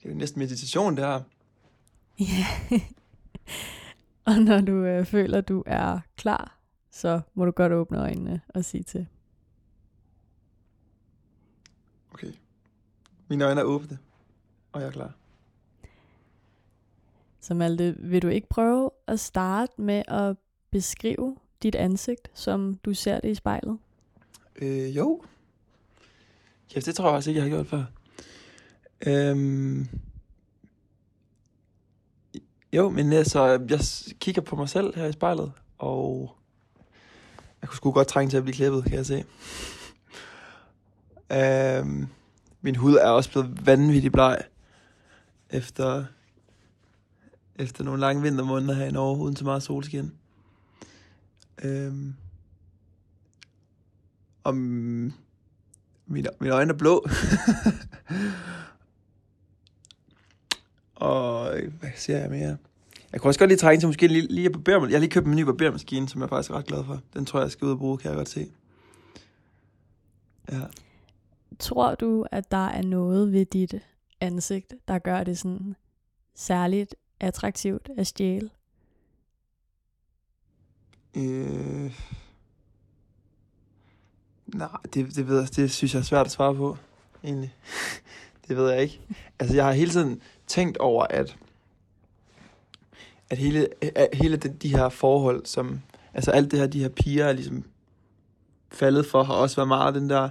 Det 0.03 0.09
er 0.09 0.13
jo 0.13 0.19
næsten 0.19 0.39
meditation, 0.39 0.97
det 0.97 1.05
her. 1.05 1.21
Ja. 2.21 2.47
og 4.33 4.35
når 4.35 4.61
du 4.61 4.85
øh, 4.85 5.07
føler, 5.07 5.41
du 5.41 5.63
er 5.67 6.01
klar, 6.17 6.59
så 6.91 7.21
må 7.35 7.45
du 7.45 7.51
godt 7.51 7.73
åbne 7.73 7.99
øjnene 7.99 8.41
og 8.49 8.65
sige 8.65 8.83
til. 8.83 9.07
Okay. 12.13 12.33
Mine 13.29 13.45
øjne 13.45 13.61
er 13.61 13.65
åbne, 13.65 13.99
og 14.73 14.81
jeg 14.81 14.87
er 14.87 14.93
klar. 14.93 15.13
Så 17.41 17.55
Malte, 17.55 17.97
vil 17.99 18.23
du 18.23 18.29
ikke 18.29 18.49
prøve 18.49 18.91
at 19.07 19.21
starte 19.21 19.73
med 19.81 20.03
at 20.09 20.37
beskrive 20.71 21.37
dit 21.63 21.75
ansigt, 21.75 22.31
som 22.35 22.75
du 22.75 22.95
ser 22.95 23.21
det 23.21 23.29
i 23.31 23.35
spejlet? 23.35 23.79
Øh, 24.57 24.97
jo. 24.97 25.23
Ja, 26.75 26.81
det 26.81 26.95
tror 26.95 27.09
jeg 27.09 27.17
også 27.17 27.31
ikke, 27.31 27.39
jeg 27.39 27.51
har 27.51 27.57
gjort 27.57 27.67
før. 27.67 27.85
Øhm, 29.07 29.89
jo, 32.73 32.91
men 32.91 33.13
altså, 33.13 33.45
jeg 33.45 33.81
kigger 34.21 34.43
på 34.43 34.57
mig 34.57 34.69
selv 34.69 34.97
her 34.97 35.07
i 35.07 35.13
spejlet, 35.13 35.53
og 35.79 36.37
jeg 37.61 37.69
kunne 37.69 37.77
sgu 37.77 37.93
godt 37.93 38.09
trænge 38.09 38.31
til 38.31 38.37
at 38.37 38.43
blive 38.43 38.55
klippet, 38.55 38.85
kan 38.85 38.95
jeg 38.95 39.07
se. 39.07 39.25
øhm, 41.33 42.07
min 42.61 42.77
hud 42.77 42.95
er 42.95 43.09
også 43.09 43.31
blevet 43.31 43.67
vanvittigt 43.67 44.13
bleg, 44.13 44.39
efter, 45.51 46.05
efter 47.57 47.85
nogle 47.85 48.01
lange 48.01 48.23
vintermåneder 48.23 48.75
her 48.75 48.87
i 48.87 48.91
Norge, 48.91 49.19
uden 49.19 49.37
så 49.37 49.45
meget 49.45 49.63
solskin. 49.63 50.13
Øhm, 51.65 52.15
og 54.45 54.55
mine, 54.57 55.13
mine 56.41 56.55
øjne 56.55 56.73
er 56.73 56.77
blå. 56.79 57.07
Og 61.03 61.59
øh, 61.59 61.73
hvad 61.81 61.91
ser 61.97 62.19
jeg 62.19 62.31
mere? 62.31 62.57
Jeg 63.13 63.21
kunne 63.21 63.29
også 63.29 63.39
godt 63.39 63.51
lige 63.51 63.59
trænge 63.59 63.81
til 63.81 63.87
måske 63.87 64.07
lige, 64.07 64.27
lige 64.27 64.47
at 64.47 64.53
barbere 64.53 64.81
mig. 64.81 64.91
Jeg 64.91 64.97
har 64.97 65.01
lige 65.01 65.11
købt 65.11 65.27
en 65.27 65.37
ny 65.37 65.43
barbermaskine, 65.43 66.09
som 66.09 66.21
jeg 66.21 66.29
faktisk 66.29 66.51
er 66.51 66.55
ret 66.55 66.67
glad 66.67 66.85
for. 66.85 67.01
Den 67.15 67.27
tror 67.27 67.39
jeg, 67.39 67.45
jeg 67.45 67.53
skal 67.53 67.67
ud 67.67 67.71
og 67.71 67.79
bruge, 67.79 67.99
kan 67.99 68.09
jeg 68.09 68.17
godt 68.17 68.29
se. 68.29 68.51
Ja. 70.53 70.61
Tror 71.59 71.95
du, 71.95 72.27
at 72.33 72.51
der 72.51 72.67
er 72.67 72.83
noget 72.83 73.33
ved 73.33 73.47
dit 73.47 73.75
ansigt, 74.21 74.75
der 74.89 74.99
gør 74.99 75.25
det 75.25 75.39
sådan 75.39 75.77
særligt 76.35 76.95
attraktivt 77.21 77.91
at 77.97 78.07
stjæle? 78.07 78.51
Øh... 81.17 81.99
Nej, 84.47 84.69
det, 84.95 85.17
det, 85.17 85.29
ved 85.29 85.39
jeg, 85.41 85.57
det 85.57 85.71
synes 85.71 85.95
jeg 85.95 86.01
er 86.01 86.05
svært 86.05 86.27
at 86.27 86.33
svare 86.33 86.55
på, 86.55 86.77
egentlig 87.25 87.55
det 88.53 88.61
ved 88.61 88.71
jeg 88.71 88.83
ikke. 88.83 89.01
Altså, 89.39 89.57
jeg 89.57 89.65
har 89.65 89.73
hele 89.73 89.91
tiden 89.91 90.23
tænkt 90.47 90.79
over, 90.79 91.07
at, 91.11 91.37
at 93.31 93.39
hele, 93.39 93.69
at 93.83 94.09
hele 94.13 94.37
de, 94.37 94.49
de 94.49 94.77
her 94.77 94.89
forhold, 94.89 95.47
som... 95.47 95.81
Altså, 96.15 96.31
alt 96.31 96.51
det 96.51 96.59
her, 96.59 96.67
de 96.67 96.81
her 96.81 96.89
piger 96.89 97.27
er 97.27 97.33
ligesom 97.33 97.65
faldet 98.71 99.07
for, 99.07 99.23
har 99.23 99.35
også 99.35 99.57
været 99.57 99.69
meget 99.69 99.95
den 99.95 100.11
der 100.11 100.29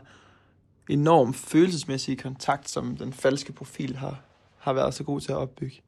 enorm 0.89 1.33
følelsesmæssige 1.33 2.17
kontakt, 2.17 2.69
som 2.69 2.97
den 2.97 3.13
falske 3.13 3.53
profil 3.53 3.95
har, 3.95 4.21
har 4.57 4.73
været 4.73 4.93
så 4.93 5.03
god 5.03 5.21
til 5.21 5.31
at 5.31 5.37
opbygge. 5.37 5.81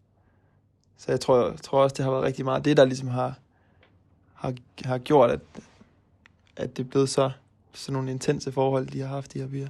Så 0.98 1.12
jeg 1.12 1.20
tror, 1.20 1.50
jeg 1.50 1.62
tror 1.62 1.84
også, 1.84 1.94
det 1.94 2.06
har 2.06 2.12
været 2.12 2.24
rigtig 2.24 2.46
meget 2.46 2.66
det, 2.66 2.78
der 2.78 2.86
ligesom 2.86 3.08
har, 3.08 3.34
har, 4.34 4.54
har 4.86 4.98
gjort, 4.98 5.32
at, 5.32 5.40
at 6.56 6.78
det 6.78 6.86
er 6.86 6.90
blevet 6.90 7.10
så, 7.10 7.32
så 7.74 7.92
nogle 7.92 8.12
intense 8.12 8.52
forhold, 8.52 8.88
de 8.88 9.00
har 9.00 9.08
haft, 9.08 9.34
de 9.34 9.40
her 9.40 9.48
piger. 9.48 9.68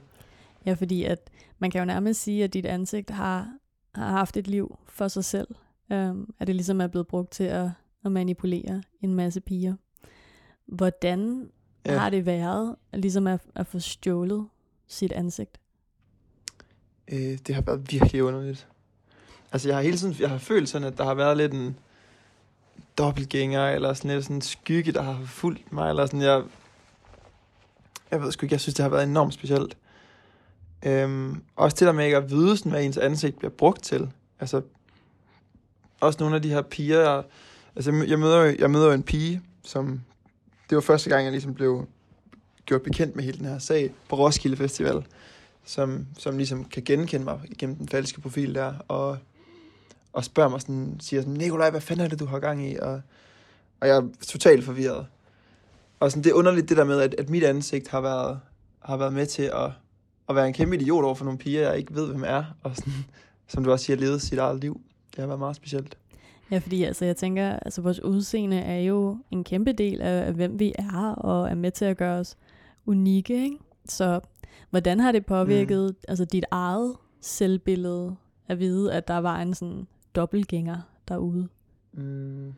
Ja, 0.65 0.73
fordi 0.73 1.03
at 1.03 1.19
man 1.59 1.71
kan 1.71 1.79
jo 1.79 1.85
nærmest 1.85 2.21
sige, 2.21 2.43
at 2.43 2.53
dit 2.53 2.65
ansigt 2.65 3.09
har, 3.09 3.57
har 3.95 4.09
haft 4.09 4.37
et 4.37 4.47
liv 4.47 4.77
for 4.87 5.07
sig 5.07 5.25
selv. 5.25 5.47
Um, 5.89 6.33
at 6.39 6.47
det 6.47 6.55
ligesom 6.55 6.81
er 6.81 6.87
blevet 6.87 7.07
brugt 7.07 7.31
til 7.31 7.43
at, 7.43 7.69
at 8.05 8.11
manipulere 8.11 8.83
en 9.01 9.13
masse 9.13 9.41
piger. 9.41 9.75
Hvordan 10.65 11.49
ja. 11.85 11.97
har 11.97 12.09
det 12.09 12.25
været 12.25 12.75
ligesom 12.93 13.27
at, 13.27 13.41
at 13.55 13.67
få 13.67 13.79
stjålet 13.79 14.47
sit 14.87 15.11
ansigt? 15.11 15.59
Øh, 17.07 17.37
det 17.47 17.55
har 17.55 17.61
været 17.61 17.91
virkelig 17.91 18.23
underligt. 18.23 18.67
Altså 19.51 19.69
jeg 19.69 19.77
har 19.77 19.83
hele 19.83 19.97
tiden 19.97 20.15
jeg 20.19 20.29
har 20.29 20.37
følt 20.37 20.69
sådan, 20.69 20.87
at 20.87 20.97
der 20.97 21.03
har 21.03 21.13
været 21.13 21.37
lidt 21.37 21.53
en 21.53 21.77
dobbeltgænger, 22.97 23.69
eller 23.69 23.93
sådan 23.93 24.11
lidt 24.11 24.23
sådan 24.23 24.35
en 24.35 24.41
skygge, 24.41 24.91
der 24.91 25.01
har 25.01 25.25
fulgt 25.25 25.71
mig, 25.71 25.89
eller 25.89 26.05
sådan, 26.05 26.21
jeg, 26.21 26.43
jeg 28.11 28.21
ved 28.21 28.31
sgu 28.31 28.45
ikke, 28.45 28.53
jeg 28.53 28.61
synes, 28.61 28.75
det 28.75 28.83
har 28.83 28.89
været 28.89 29.03
enormt 29.03 29.33
specielt. 29.33 29.77
Øhm, 30.85 31.41
også 31.55 31.77
til 31.77 31.87
der 31.87 31.93
med 31.93 32.05
ikke 32.05 32.17
at 32.17 32.29
vide, 32.31 32.57
sådan, 32.57 32.71
hvad 32.71 32.83
ens 32.83 32.97
ansigt 32.97 33.37
bliver 33.37 33.51
brugt 33.51 33.83
til. 33.83 34.09
Altså, 34.39 34.61
også 35.99 36.19
nogle 36.19 36.35
af 36.35 36.41
de 36.41 36.49
her 36.49 36.61
piger, 36.61 36.99
jeg, 36.99 37.23
altså 37.75 38.05
jeg 38.07 38.19
møder, 38.19 38.41
jo, 38.41 38.55
jeg 38.59 38.71
møder 38.71 38.85
jo 38.85 38.91
en 38.91 39.03
pige, 39.03 39.41
som, 39.63 40.01
det 40.69 40.75
var 40.75 40.81
første 40.81 41.09
gang, 41.09 41.23
jeg 41.23 41.31
ligesom 41.31 41.53
blev 41.53 41.87
gjort 42.65 42.81
bekendt 42.81 43.15
med 43.15 43.23
hele 43.23 43.37
den 43.37 43.45
her 43.45 43.59
sag 43.59 43.93
på 44.09 44.15
Roskilde 44.15 44.57
Festival, 44.57 45.05
som, 45.65 46.07
som 46.17 46.37
ligesom 46.37 46.65
kan 46.65 46.83
genkende 46.83 47.25
mig 47.25 47.39
igennem 47.45 47.75
den 47.75 47.89
falske 47.89 48.21
profil 48.21 48.55
der, 48.55 48.73
og, 48.87 49.17
og 50.13 50.25
spørger 50.25 50.49
mig 50.49 50.61
sådan, 50.61 50.97
siger 50.99 51.21
sådan, 51.21 51.33
Nikolaj, 51.33 51.69
hvad 51.69 51.81
fanden 51.81 52.05
er 52.05 52.09
det, 52.09 52.19
du 52.19 52.25
har 52.25 52.39
gang 52.39 52.71
i? 52.71 52.75
Og, 52.75 53.01
og 53.79 53.87
jeg 53.87 53.97
er 53.97 54.07
totalt 54.27 54.63
forvirret. 54.63 55.05
Og 55.99 56.11
sådan, 56.11 56.23
det 56.23 56.29
er 56.29 56.33
underligt 56.33 56.69
det 56.69 56.77
der 56.77 56.83
med, 56.83 57.01
at, 57.01 57.15
at 57.17 57.29
mit 57.29 57.43
ansigt 57.43 57.87
har 57.87 58.01
været, 58.01 58.39
har 58.79 58.97
været 58.97 59.13
med 59.13 59.25
til 59.25 59.43
at, 59.43 59.71
at 60.29 60.35
være 60.35 60.47
en 60.47 60.53
kæmpe 60.53 60.75
idiot 60.75 61.03
over 61.03 61.15
for 61.15 61.25
nogle 61.25 61.39
piger, 61.39 61.69
jeg 61.69 61.77
ikke 61.77 61.95
ved, 61.95 62.07
hvem 62.07 62.23
er, 62.27 62.43
og 62.63 62.75
sådan, 62.75 62.93
som 63.47 63.63
du 63.63 63.71
også 63.71 63.85
siger, 63.85 63.97
levet 63.97 64.21
sit 64.21 64.39
eget 64.39 64.61
liv. 64.61 64.81
Det 65.11 65.19
har 65.19 65.27
været 65.27 65.39
meget 65.39 65.55
specielt. 65.55 65.97
Ja, 66.51 66.57
fordi 66.57 66.83
altså, 66.83 67.05
jeg 67.05 67.17
tænker, 67.17 67.59
altså 67.59 67.81
vores 67.81 67.99
udseende 67.99 68.57
er 68.57 68.79
jo 68.79 69.17
en 69.31 69.43
kæmpe 69.43 69.73
del 69.73 70.01
af, 70.01 70.27
af 70.27 70.33
hvem 70.33 70.59
vi 70.59 70.73
er, 70.79 71.15
og 71.15 71.49
er 71.49 71.55
med 71.55 71.71
til 71.71 71.85
at 71.85 71.97
gøre 71.97 72.19
os 72.19 72.37
unikke. 72.85 73.43
Ikke? 73.43 73.57
Så 73.85 74.19
hvordan 74.69 74.99
har 74.99 75.11
det 75.11 75.25
påvirket 75.25 75.89
mm. 75.89 76.05
altså 76.07 76.25
dit 76.25 76.45
eget 76.51 76.95
selvbillede 77.21 78.15
at 78.47 78.59
vide, 78.59 78.93
at 78.93 79.07
der 79.07 79.17
var 79.17 79.41
en 79.41 79.53
sådan 79.53 79.87
dobbeltgænger 80.15 80.77
derude? 81.07 81.47
Mm. 81.93 82.53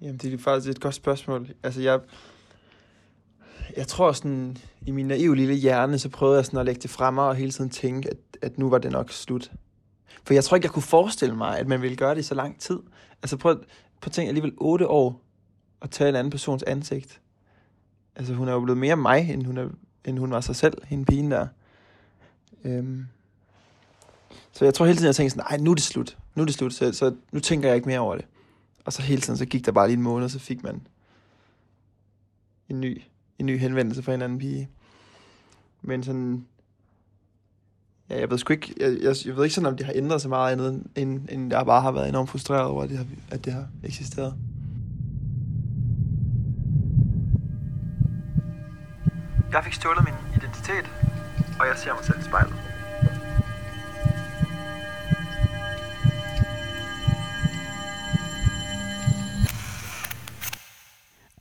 Jamen, 0.00 0.16
det 0.16 0.34
er 0.34 0.38
faktisk 0.38 0.70
et 0.70 0.80
godt 0.80 0.94
spørgsmål. 0.94 1.48
Altså, 1.62 1.82
jeg, 1.82 2.00
jeg 3.76 3.86
tror 3.86 4.12
sådan, 4.12 4.56
i 4.86 4.90
min 4.90 5.06
naive 5.06 5.36
lille 5.36 5.54
hjerne, 5.54 5.98
så 5.98 6.08
prøvede 6.08 6.36
jeg 6.36 6.44
sådan 6.46 6.58
at 6.58 6.66
lægge 6.66 6.80
det 6.80 6.90
frem 6.90 7.18
og 7.18 7.34
hele 7.34 7.52
tiden 7.52 7.70
tænke, 7.70 8.10
at, 8.10 8.16
at 8.42 8.58
nu 8.58 8.70
var 8.70 8.78
det 8.78 8.92
nok 8.92 9.10
slut. 9.10 9.52
For 10.24 10.34
jeg 10.34 10.44
tror 10.44 10.54
ikke, 10.54 10.64
jeg 10.64 10.72
kunne 10.72 10.82
forestille 10.82 11.36
mig, 11.36 11.58
at 11.58 11.68
man 11.68 11.82
ville 11.82 11.96
gøre 11.96 12.14
det 12.14 12.20
i 12.20 12.22
så 12.22 12.34
lang 12.34 12.60
tid. 12.60 12.78
Altså 13.22 13.36
prøv, 13.36 13.56
prøv 13.56 13.64
at 14.06 14.12
tænke 14.12 14.28
alligevel 14.28 14.52
otte 14.56 14.88
år 14.88 15.20
at 15.82 15.90
tage 15.90 16.08
en 16.08 16.16
anden 16.16 16.30
persons 16.30 16.62
ansigt. 16.62 17.20
Altså 18.16 18.34
hun 18.34 18.48
er 18.48 18.52
jo 18.52 18.60
blevet 18.60 18.78
mere 18.78 18.96
mig, 18.96 19.30
end 19.30 19.46
hun, 19.46 19.58
er, 19.58 19.68
end 20.04 20.18
hun 20.18 20.30
var 20.30 20.40
sig 20.40 20.56
selv, 20.56 20.86
hende 20.86 21.04
pigen 21.04 21.30
der. 21.30 21.46
Øhm. 22.64 23.06
Så 24.52 24.64
jeg 24.64 24.74
tror 24.74 24.86
hele 24.86 24.96
tiden, 24.96 25.06
jeg 25.06 25.14
tænkte 25.14 25.30
sådan, 25.30 25.46
nej, 25.50 25.64
nu 25.64 25.70
er 25.70 25.74
det 25.74 25.84
slut. 25.84 26.18
Nu 26.34 26.42
er 26.42 26.46
det 26.46 26.54
slut, 26.54 26.74
så, 26.74 26.92
så 26.92 27.14
nu 27.32 27.40
tænker 27.40 27.68
jeg 27.68 27.76
ikke 27.76 27.88
mere 27.88 27.98
over 27.98 28.16
det. 28.16 28.24
Og 28.84 28.92
så 28.92 29.02
hele 29.02 29.20
tiden, 29.20 29.36
så 29.36 29.46
gik 29.46 29.66
der 29.66 29.72
bare 29.72 29.88
lige 29.88 29.96
en 29.96 30.02
måned, 30.02 30.28
så 30.28 30.38
fik 30.38 30.62
man 30.62 30.86
en 32.68 32.80
ny, 32.80 33.02
en 33.38 33.46
ny 33.46 33.58
henvendelse 33.58 34.02
fra 34.02 34.14
en 34.14 34.22
anden 34.22 34.38
pige. 34.38 34.70
Men 35.82 36.02
sådan, 36.02 36.46
ja, 38.10 38.20
jeg 38.20 38.30
ved 38.30 38.38
sgu 38.38 38.52
ikke, 38.52 38.74
jeg, 38.80 38.98
jeg, 39.02 39.14
jeg 39.26 39.36
ved 39.36 39.44
ikke 39.44 39.54
sådan, 39.54 39.68
om 39.68 39.76
det 39.76 39.86
har 39.86 39.92
ændret 39.96 40.20
sig 40.20 40.28
meget 40.30 40.52
andet, 40.52 40.82
end, 40.94 41.28
end 41.28 41.52
jeg 41.52 41.66
bare 41.66 41.82
har 41.82 41.92
været 41.92 42.08
enormt 42.08 42.30
frustreret 42.30 42.64
over, 42.64 42.82
at 42.82 42.88
det 42.88 42.98
har, 42.98 43.06
at 43.30 43.44
det 43.44 43.52
har 43.52 43.68
eksisteret. 43.82 44.34
Jeg 49.52 49.64
fik 49.64 49.72
stjålet 49.72 50.04
min 50.04 50.14
identitet, 50.36 50.90
og 51.60 51.66
jeg 51.66 51.76
ser 51.76 51.94
mig 51.94 52.04
selv 52.04 52.18
i 52.20 52.22
spejlet. 52.22 52.73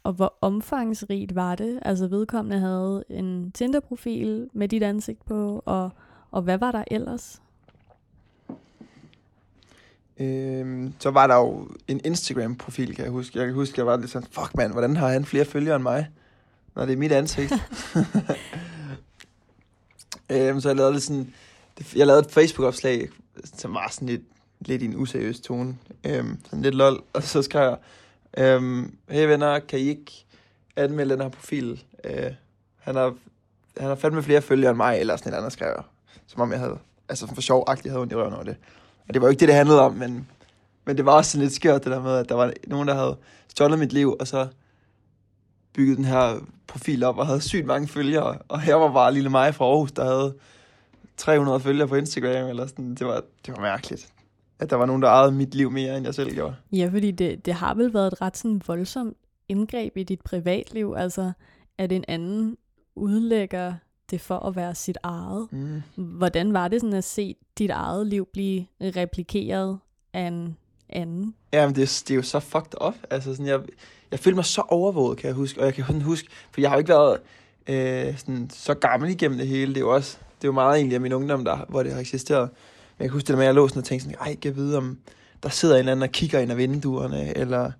Og 0.03 0.13
hvor 0.13 0.37
omfangsrigt 0.41 1.35
var 1.35 1.55
det? 1.55 1.79
Altså 1.81 2.07
vedkommende 2.07 2.59
havde 2.59 3.03
en 3.09 3.51
Tinder-profil 3.51 4.49
med 4.53 4.67
dit 4.67 4.83
ansigt 4.83 5.25
på, 5.25 5.63
og, 5.65 5.89
og 6.31 6.41
hvad 6.41 6.57
var 6.57 6.71
der 6.71 6.83
ellers? 6.91 7.41
Øhm, 10.17 10.93
så 10.99 11.11
var 11.11 11.27
der 11.27 11.35
jo 11.35 11.67
en 11.87 12.01
Instagram-profil, 12.05 12.95
kan 12.95 13.03
jeg 13.03 13.11
huske. 13.11 13.39
Jeg 13.39 13.47
kan 13.47 13.55
huske, 13.55 13.73
jeg 13.77 13.85
var 13.85 13.97
lidt 13.97 14.11
sådan, 14.11 14.27
fuck 14.31 14.57
mand, 14.57 14.71
hvordan 14.71 14.95
har 14.95 15.07
han 15.07 15.25
flere 15.25 15.45
følgere 15.45 15.75
end 15.75 15.83
mig? 15.83 16.09
Når 16.75 16.85
det 16.85 16.93
er 16.93 16.97
mit 16.97 17.11
ansigt. 17.11 17.53
øhm, 20.31 20.61
så 20.61 20.69
jeg 20.69 20.75
lavede 20.75 20.93
lidt 20.93 21.03
sådan, 21.03 21.33
jeg 21.95 22.07
lavede 22.07 22.25
et 22.25 22.31
Facebook-opslag, 22.31 23.09
som 23.43 23.73
var 23.73 23.87
sådan 23.91 24.07
lidt, 24.07 24.21
lidt 24.59 24.81
i 24.81 24.85
en 24.85 24.95
useriøs 24.95 25.39
tone. 25.39 25.77
Øhm, 26.03 26.37
sådan 26.45 26.61
lidt 26.61 26.75
lol. 26.75 27.03
Og 27.13 27.23
så 27.23 27.41
skrev 27.41 27.69
jeg, 27.69 27.77
øhm, 28.37 28.97
hey 29.09 29.27
venner, 29.27 29.59
kan 29.59 29.79
I 29.79 29.81
ikke 29.81 30.25
anmelde 30.75 31.13
den 31.13 31.21
her 31.21 31.29
profil? 31.29 31.83
Øh, 32.03 32.31
han 32.79 32.95
har, 32.95 33.15
han 33.77 33.87
har 33.87 33.95
fandme 33.95 34.23
flere 34.23 34.41
følgere 34.41 34.69
end 34.69 34.77
mig, 34.77 34.99
eller 34.99 35.15
sådan 35.15 35.33
et 35.33 35.37
andet 35.37 35.53
skrev. 35.53 35.83
Som 36.27 36.41
om 36.41 36.51
jeg 36.51 36.59
havde, 36.59 36.77
altså 37.09 37.27
for 37.27 37.41
sjov 37.41 37.63
agtigt 37.67 37.91
havde 37.91 38.01
ondt 38.01 38.13
i 38.13 38.15
røven 38.15 38.33
over 38.33 38.43
det. 38.43 38.55
Og 39.07 39.13
det 39.13 39.21
var 39.21 39.27
jo 39.27 39.29
ikke 39.29 39.39
det, 39.39 39.47
det 39.47 39.55
handlede 39.55 39.81
om, 39.81 39.93
men, 39.93 40.27
men 40.85 40.97
det 40.97 41.05
var 41.05 41.11
også 41.11 41.31
sådan 41.31 41.43
lidt 41.43 41.53
skørt, 41.53 41.83
det 41.83 41.91
der 41.91 42.01
med, 42.01 42.17
at 42.17 42.29
der 42.29 42.35
var 42.35 42.53
nogen, 42.67 42.87
der 42.87 42.93
havde 42.93 43.17
stjålet 43.47 43.79
mit 43.79 43.93
liv, 43.93 44.15
og 44.19 44.27
så 44.27 44.47
bygget 45.73 45.97
den 45.97 46.05
her 46.05 46.39
profil 46.67 47.03
op 47.03 47.17
og 47.17 47.27
havde 47.27 47.41
sygt 47.41 47.65
mange 47.65 47.87
følgere. 47.87 48.37
Og 48.47 48.61
her 48.61 48.75
var 48.75 48.93
bare 48.93 49.13
lille 49.13 49.29
mig 49.29 49.55
fra 49.55 49.65
Aarhus, 49.65 49.91
der 49.91 50.05
havde 50.05 50.33
300 51.17 51.59
følgere 51.59 51.87
på 51.87 51.95
Instagram. 51.95 52.49
Eller 52.49 52.67
sådan. 52.67 52.95
Det, 52.95 53.07
var, 53.07 53.21
det 53.45 53.53
var 53.53 53.61
mærkeligt, 53.61 54.12
at 54.63 54.69
der 54.69 54.75
var 54.75 54.85
nogen, 54.85 55.01
der 55.01 55.07
ejede 55.07 55.31
mit 55.31 55.55
liv 55.55 55.71
mere, 55.71 55.97
end 55.97 56.05
jeg 56.05 56.15
selv 56.15 56.33
gjorde. 56.33 56.55
Ja, 56.71 56.89
fordi 56.91 57.11
det, 57.11 57.45
det 57.45 57.53
har 57.53 57.73
vel 57.73 57.93
været 57.93 58.07
et 58.07 58.21
ret 58.21 58.37
sådan 58.37 58.61
voldsomt 58.67 59.17
indgreb 59.49 59.97
i 59.97 60.03
dit 60.03 60.21
privatliv. 60.21 60.93
Altså, 60.97 61.31
at 61.77 61.91
en 61.91 62.05
anden 62.07 62.57
udlægger 62.95 63.73
det 64.11 64.21
for 64.21 64.39
at 64.39 64.55
være 64.55 64.75
sit 64.75 64.97
eget. 65.03 65.47
Mm. 65.51 65.81
Hvordan 65.95 66.53
var 66.53 66.67
det 66.67 66.81
sådan 66.81 66.95
at 66.95 67.03
se 67.03 67.35
dit 67.57 67.69
eget 67.69 68.07
liv 68.07 68.27
blive 68.33 68.65
replikeret 68.81 69.79
af 70.13 70.21
en 70.21 70.57
anden? 70.89 71.35
Jamen, 71.53 71.75
det, 71.75 72.03
det 72.07 72.13
er 72.13 72.15
jo 72.15 72.21
så 72.21 72.39
fucked 72.39 72.87
up. 72.87 72.95
Altså, 73.09 73.31
sådan, 73.31 73.45
jeg, 73.45 73.59
jeg 74.11 74.19
følte 74.19 74.35
mig 74.35 74.45
så 74.45 74.61
overvåget, 74.67 75.17
kan 75.17 75.27
jeg 75.27 75.35
huske. 75.35 75.59
Og 75.59 75.65
jeg 75.65 75.73
kan 75.73 76.01
huske, 76.01 76.29
for 76.51 76.61
jeg 76.61 76.69
har 76.69 76.75
jo 76.75 76.79
ikke 76.79 76.89
været 76.89 77.19
øh, 77.67 78.17
sådan, 78.17 78.49
så 78.49 78.73
gammel 78.73 79.09
igennem 79.09 79.37
det 79.37 79.47
hele. 79.47 79.73
Det 79.73 79.77
er 79.77 79.85
jo 79.85 79.93
også, 79.93 80.17
det 80.35 80.43
er 80.43 80.47
jo 80.47 80.51
meget 80.51 80.77
egentlig 80.77 80.95
af 80.95 81.01
min 81.01 81.13
ungdom, 81.13 81.45
der, 81.45 81.65
hvor 81.69 81.83
det 81.83 81.93
har 81.93 81.99
eksisteret. 81.99 82.49
Jeg 82.99 83.07
kan 83.07 83.13
huske 83.13 83.27
det 83.27 83.35
med, 83.35 83.43
at 83.43 83.47
jeg 83.47 83.55
lå 83.55 83.67
sådan 83.67 83.79
og 83.79 83.85
tænkte 83.85 84.03
sådan, 84.03 84.19
ej, 84.19 84.37
jeg 84.43 84.55
vide, 84.55 84.77
om 84.77 84.97
der 85.43 85.49
sidder 85.49 85.75
en 85.75 85.79
eller 85.79 85.91
anden 85.91 86.03
og 86.03 86.09
kigger 86.09 86.39
ind 86.39 86.51
ad 86.51 86.55
vinduerne, 86.55 87.37
eller 87.37 87.71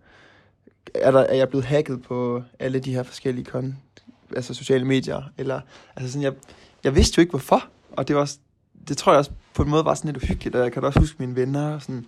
er, 0.93 1.11
der, 1.11 1.19
er 1.19 1.35
jeg 1.35 1.49
blevet 1.49 1.65
hacket 1.65 2.01
på 2.01 2.43
alle 2.59 2.79
de 2.79 2.93
her 2.93 3.03
forskellige 3.03 3.45
kon, 3.45 3.77
altså 4.35 4.53
sociale 4.53 4.85
medier, 4.85 5.21
eller, 5.37 5.61
altså 5.95 6.11
sådan, 6.11 6.23
jeg, 6.23 6.33
jeg 6.83 6.95
vidste 6.95 7.17
jo 7.17 7.21
ikke 7.21 7.31
hvorfor, 7.31 7.67
og 7.91 8.07
det 8.07 8.15
var, 8.15 8.31
det 8.87 8.97
tror 8.97 9.11
jeg 9.11 9.19
også 9.19 9.31
på 9.53 9.63
en 9.63 9.69
måde 9.69 9.85
var 9.85 9.93
sådan 9.93 10.13
lidt 10.13 10.23
uhyggeligt, 10.23 10.55
og 10.55 10.63
jeg 10.63 10.71
kan 10.71 10.81
da 10.81 10.87
også 10.87 10.99
huske 10.99 11.15
mine 11.19 11.35
venner, 11.35 11.79
sådan, 11.79 12.05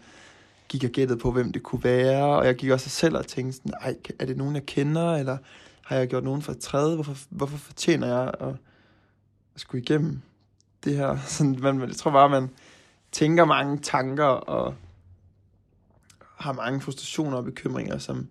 gik 0.67 0.83
og 0.83 0.89
gættede 0.89 1.19
på, 1.19 1.31
hvem 1.31 1.51
det 1.51 1.63
kunne 1.63 1.83
være, 1.83 2.25
og 2.25 2.45
jeg 2.45 2.55
gik 2.55 2.69
også 2.69 2.89
selv 2.89 3.17
og 3.17 3.27
tænkte 3.27 3.57
sådan, 3.57 3.73
ej, 3.81 3.95
er 4.19 4.25
det 4.25 4.37
nogen, 4.37 4.55
jeg 4.55 4.65
kender, 4.65 5.15
eller 5.15 5.37
har 5.81 5.95
jeg 5.95 6.07
gjort 6.07 6.23
nogen 6.23 6.41
for 6.41 6.53
træde? 6.53 6.95
Hvorfor, 6.95 7.17
hvorfor 7.29 7.57
fortjener 7.57 8.07
jeg 8.07 8.31
at, 8.39 8.55
at 9.55 9.61
skulle 9.61 9.81
igennem 9.81 10.21
det 10.83 10.95
her? 10.95 11.17
Sådan, 11.27 11.57
man, 11.61 11.81
jeg 11.81 11.95
tror 11.95 12.11
bare, 12.11 12.29
man 12.29 12.49
tænker 13.15 13.45
mange 13.45 13.77
tanker, 13.77 14.23
og 14.23 14.75
har 16.19 16.53
mange 16.53 16.81
frustrationer 16.81 17.37
og 17.37 17.43
bekymringer, 17.43 17.97
som, 17.97 18.27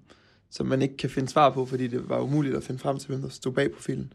som 0.50 0.66
man 0.66 0.82
ikke 0.82 0.96
kan 0.96 1.10
finde 1.10 1.28
svar 1.28 1.50
på, 1.50 1.66
fordi 1.66 1.86
det 1.86 2.08
var 2.08 2.20
umuligt 2.20 2.56
at 2.56 2.62
finde 2.62 2.80
frem 2.80 2.98
til, 2.98 3.08
hvem 3.08 3.22
der 3.22 3.28
stod 3.28 3.52
bag 3.52 3.72
profilen. 3.72 4.12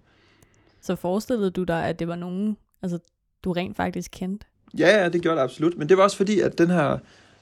Så 0.82 0.96
forestillede 0.96 1.52
du 1.52 1.64
dig, 1.64 1.86
at 1.86 2.00
det 2.00 2.08
var 2.08 2.16
nogen, 2.16 2.58
altså, 2.82 3.00
du 3.44 3.52
rent 3.52 3.78
faktisk 3.78 4.12
kendte? 4.14 4.46
Ja, 4.78 5.04
ja, 5.04 5.10
det 5.10 5.22
gjorde 5.22 5.38
det 5.38 5.44
absolut. 5.44 5.78
Men 5.78 5.90
det 5.90 5.98
var 5.98 6.04
også 6.04 6.18
fordi, 6.18 6.40
at 6.40 6.58
den 6.58 6.70
her 6.70 6.98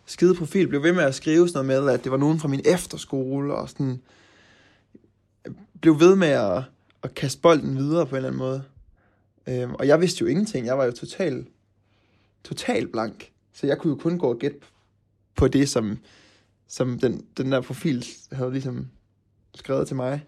skide 0.05 0.35
profil 0.35 0.67
blev 0.67 0.83
ved 0.83 0.93
med 0.93 1.03
at 1.03 1.15
skrive 1.15 1.49
sådan 1.49 1.65
noget 1.65 1.83
med, 1.83 1.93
at 1.93 2.03
det 2.03 2.11
var 2.11 2.17
nogen 2.17 2.39
fra 2.39 2.47
min 2.47 2.61
efterskole, 2.65 3.53
og 3.53 3.69
sådan 3.69 4.01
blev 5.81 5.99
ved 5.99 6.15
med 6.15 6.27
at, 6.27 6.63
at 7.03 7.13
kaste 7.15 7.41
bolden 7.41 7.77
videre 7.77 8.05
på 8.05 8.09
en 8.09 8.15
eller 8.15 8.29
anden 8.29 8.39
måde. 8.39 8.63
Øhm, 9.47 9.73
og 9.73 9.87
jeg 9.87 10.01
vidste 10.01 10.21
jo 10.21 10.27
ingenting. 10.27 10.65
Jeg 10.65 10.77
var 10.77 10.85
jo 10.85 10.91
total, 10.91 11.45
total 12.43 12.87
blank. 12.87 13.31
Så 13.53 13.67
jeg 13.67 13.77
kunne 13.77 13.93
jo 13.93 13.99
kun 13.99 14.17
gå 14.17 14.29
og 14.29 14.39
gætte 14.39 14.59
på 15.35 15.47
det, 15.47 15.69
som, 15.69 15.97
som 16.67 16.99
den, 16.99 17.25
den 17.37 17.51
der 17.51 17.61
profil 17.61 18.05
havde 18.31 18.51
ligesom 18.51 18.87
skrevet 19.55 19.87
til 19.87 19.95
mig. 19.95 20.25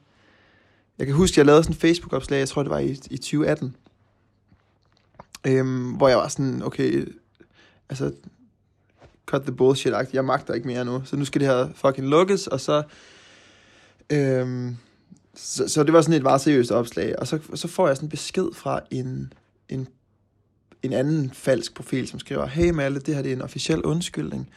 Jeg 0.97 1.07
kan 1.07 1.15
huske, 1.15 1.33
at 1.33 1.37
jeg 1.37 1.45
lavede 1.45 1.63
sådan 1.63 1.75
en 1.75 1.79
Facebook-opslag, 1.79 2.39
jeg 2.39 2.47
tror 2.47 2.63
det 2.63 2.69
var 2.69 2.79
i, 2.79 2.91
i 2.91 3.17
2018, 3.17 3.75
øhm, 5.47 5.91
hvor 5.91 6.07
jeg 6.07 6.17
var 6.17 6.27
sådan, 6.27 6.63
okay, 6.63 7.13
altså, 7.89 8.13
cut 9.25 9.41
the 9.41 9.51
bullshit 9.51 9.93
-agt. 9.93 10.09
jeg 10.13 10.25
magter 10.25 10.53
ikke 10.53 10.67
mere 10.67 10.85
nu, 10.85 11.01
så 11.05 11.15
nu 11.15 11.25
skal 11.25 11.41
det 11.41 11.47
her 11.47 11.69
fucking 11.75 12.07
lukkes, 12.07 12.47
og 12.47 12.59
så, 12.59 12.83
øhm, 14.09 14.77
så, 15.35 15.67
så 15.67 15.83
det 15.83 15.93
var 15.93 16.01
sådan 16.01 16.15
et 16.15 16.23
meget 16.23 16.41
seriøst 16.41 16.71
opslag, 16.71 17.19
og 17.19 17.27
så, 17.27 17.39
så 17.53 17.67
får 17.67 17.87
jeg 17.87 17.97
sådan 17.97 18.05
en 18.05 18.09
besked 18.09 18.53
fra 18.53 18.81
en, 18.91 19.33
en, 19.69 19.87
en 20.83 20.93
anden 20.93 21.31
falsk 21.31 21.75
profil, 21.75 22.07
som 22.07 22.19
skriver, 22.19 22.45
hey 22.45 22.69
Malle, 22.69 22.99
det 22.99 23.15
her 23.15 23.21
det 23.21 23.31
er 23.31 23.35
en 23.35 23.41
officiel 23.41 23.81
undskyldning, 23.81 24.49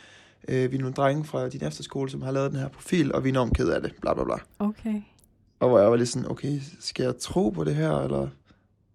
øh, 0.49 0.71
vi 0.71 0.77
er 0.77 0.81
nogle 0.81 0.95
drenge 0.95 1.25
fra 1.25 1.49
din 1.49 1.65
efterskole, 1.65 2.11
som 2.11 2.23
har 2.23 2.31
lavet 2.31 2.51
den 2.51 2.61
her 2.61 2.69
profil, 2.69 3.15
og 3.15 3.25
vi 3.25 3.29
er 3.29 3.33
enormt 3.33 3.57
ked 3.57 3.69
af 3.69 3.83
det, 3.83 3.93
bla 4.01 4.15
bla 4.15 4.25
bla. 4.25 4.37
Okay. 4.59 5.03
Og 5.61 5.69
hvor 5.69 5.79
jeg 5.79 5.91
var 5.91 5.97
lidt 5.97 6.09
sådan, 6.09 6.31
okay, 6.31 6.61
skal 6.81 7.03
jeg 7.05 7.19
tro 7.19 7.51
på 7.51 7.65
det 7.65 7.75
her, 7.75 7.99
eller 7.99 8.29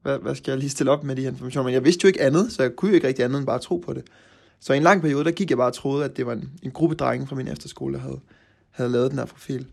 hvad, 0.01 0.19
hvad 0.19 0.35
skal 0.35 0.51
jeg 0.51 0.59
lige 0.59 0.69
stille 0.69 0.91
op 0.91 1.03
med 1.03 1.15
de 1.15 1.21
her 1.21 1.29
informationer? 1.29 1.63
Men 1.63 1.73
jeg 1.73 1.83
vidste 1.83 2.03
jo 2.03 2.07
ikke 2.07 2.21
andet, 2.21 2.51
så 2.51 2.63
jeg 2.63 2.75
kunne 2.75 2.89
jo 2.89 2.95
ikke 2.95 3.07
rigtig 3.07 3.25
andet 3.25 3.37
end 3.37 3.45
bare 3.45 3.59
tro 3.59 3.77
på 3.77 3.93
det. 3.93 4.03
Så 4.59 4.73
i 4.73 4.77
en 4.77 4.83
lang 4.83 5.01
periode, 5.01 5.23
der 5.23 5.31
gik 5.31 5.49
jeg 5.49 5.57
bare 5.57 5.67
og 5.67 5.73
troede, 5.73 6.05
at 6.05 6.17
det 6.17 6.25
var 6.25 6.33
en, 6.33 6.51
en 6.63 6.71
gruppe 6.71 6.95
drenge 6.95 7.27
fra 7.27 7.35
min 7.35 7.47
efterskole, 7.47 7.93
der 7.93 7.99
havde, 7.99 8.19
havde 8.71 8.89
lavet 8.89 9.11
den 9.11 9.19
her 9.19 9.25
profil. 9.25 9.67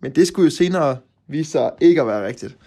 Men 0.00 0.14
det 0.14 0.26
skulle 0.26 0.44
jo 0.44 0.50
senere 0.50 0.98
vise 1.26 1.50
sig 1.50 1.70
ikke 1.80 2.00
at 2.00 2.06
være 2.06 2.26
rigtigt. 2.26 2.58